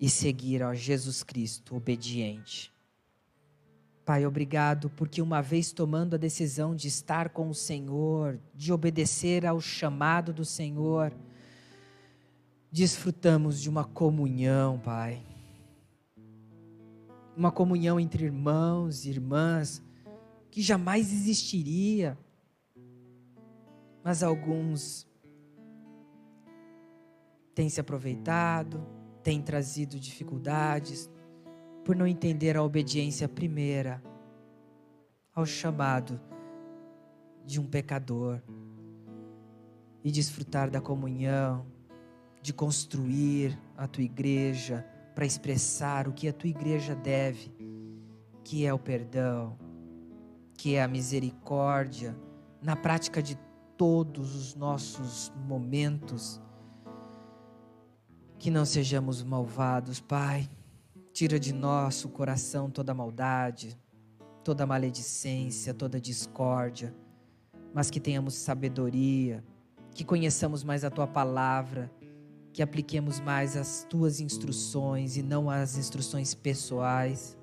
e 0.00 0.08
seguir 0.08 0.62
a 0.62 0.74
Jesus 0.74 1.22
Cristo 1.22 1.76
obediente. 1.76 2.73
Pai, 4.04 4.26
obrigado 4.26 4.90
porque 4.90 5.22
uma 5.22 5.40
vez 5.40 5.72
tomando 5.72 6.14
a 6.14 6.18
decisão 6.18 6.76
de 6.76 6.88
estar 6.88 7.30
com 7.30 7.48
o 7.48 7.54
Senhor, 7.54 8.38
de 8.54 8.70
obedecer 8.70 9.46
ao 9.46 9.62
chamado 9.62 10.30
do 10.30 10.44
Senhor, 10.44 11.10
desfrutamos 12.70 13.62
de 13.62 13.70
uma 13.70 13.84
comunhão, 13.84 14.78
Pai. 14.78 15.24
Uma 17.34 17.50
comunhão 17.50 17.98
entre 17.98 18.24
irmãos 18.24 19.06
e 19.06 19.10
irmãs 19.10 19.82
que 20.50 20.60
jamais 20.60 21.10
existiria. 21.10 22.18
Mas 24.04 24.22
alguns 24.22 25.06
têm 27.54 27.70
se 27.70 27.80
aproveitado, 27.80 28.86
têm 29.22 29.40
trazido 29.40 29.98
dificuldades, 29.98 31.08
por 31.84 31.94
não 31.94 32.06
entender 32.06 32.56
a 32.56 32.62
obediência 32.62 33.28
primeira 33.28 34.02
ao 35.34 35.44
chamado 35.44 36.18
de 37.44 37.60
um 37.60 37.66
pecador 37.66 38.40
e 40.02 40.10
desfrutar 40.10 40.70
da 40.70 40.80
comunhão, 40.80 41.66
de 42.40 42.54
construir 42.54 43.58
a 43.76 43.86
tua 43.86 44.02
igreja 44.02 44.84
para 45.14 45.26
expressar 45.26 46.08
o 46.08 46.12
que 46.12 46.26
a 46.26 46.32
tua 46.32 46.48
igreja 46.48 46.94
deve, 46.94 47.54
que 48.42 48.64
é 48.64 48.72
o 48.72 48.78
perdão, 48.78 49.58
que 50.54 50.74
é 50.74 50.82
a 50.82 50.88
misericórdia, 50.88 52.16
na 52.62 52.74
prática 52.74 53.22
de 53.22 53.36
todos 53.76 54.34
os 54.34 54.54
nossos 54.54 55.30
momentos. 55.46 56.40
Que 58.38 58.50
não 58.50 58.64
sejamos 58.64 59.22
malvados, 59.22 60.00
Pai 60.00 60.48
Tira 61.14 61.38
de 61.38 61.52
nosso 61.54 62.08
coração 62.08 62.68
toda 62.68 62.92
maldade, 62.92 63.78
toda 64.42 64.66
maledicência, 64.66 65.72
toda 65.72 66.00
discórdia, 66.00 66.92
mas 67.72 67.88
que 67.88 68.00
tenhamos 68.00 68.34
sabedoria, 68.34 69.44
que 69.94 70.04
conheçamos 70.04 70.64
mais 70.64 70.82
a 70.82 70.90
tua 70.90 71.06
palavra, 71.06 71.88
que 72.52 72.60
apliquemos 72.60 73.20
mais 73.20 73.56
as 73.56 73.86
tuas 73.88 74.18
instruções 74.18 75.16
e 75.16 75.22
não 75.22 75.48
as 75.48 75.78
instruções 75.78 76.34
pessoais. 76.34 77.38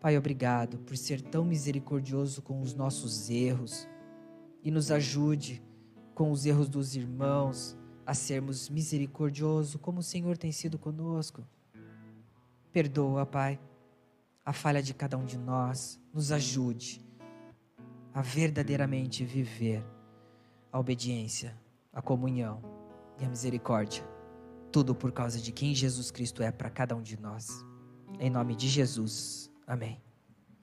Pai, 0.00 0.16
obrigado 0.16 0.78
por 0.78 0.96
ser 0.96 1.20
tão 1.22 1.44
misericordioso 1.44 2.40
com 2.40 2.60
os 2.60 2.72
nossos 2.72 3.30
erros 3.30 3.88
e 4.62 4.70
nos 4.70 4.92
ajude 4.92 5.60
com 6.14 6.30
os 6.30 6.46
erros 6.46 6.68
dos 6.68 6.94
irmãos 6.94 7.76
a 8.06 8.14
sermos 8.14 8.68
misericordiosos 8.68 9.74
como 9.74 9.98
o 9.98 10.04
Senhor 10.04 10.38
tem 10.38 10.52
sido 10.52 10.78
conosco. 10.78 11.44
Perdoa, 12.74 13.24
Pai, 13.24 13.60
a 14.44 14.52
falha 14.52 14.82
de 14.82 14.92
cada 14.92 15.16
um 15.16 15.24
de 15.24 15.38
nós. 15.38 16.00
Nos 16.12 16.32
ajude 16.32 17.00
a 18.12 18.20
verdadeiramente 18.20 19.24
viver 19.24 19.86
a 20.72 20.80
obediência, 20.80 21.56
a 21.92 22.02
comunhão 22.02 22.60
e 23.20 23.24
a 23.24 23.28
misericórdia. 23.28 24.04
Tudo 24.72 24.92
por 24.92 25.12
causa 25.12 25.40
de 25.40 25.52
quem 25.52 25.72
Jesus 25.72 26.10
Cristo 26.10 26.42
é 26.42 26.50
para 26.50 26.68
cada 26.68 26.96
um 26.96 27.00
de 27.00 27.16
nós. 27.16 27.64
Em 28.18 28.28
nome 28.28 28.56
de 28.56 28.68
Jesus. 28.68 29.48
Amém. 29.68 30.03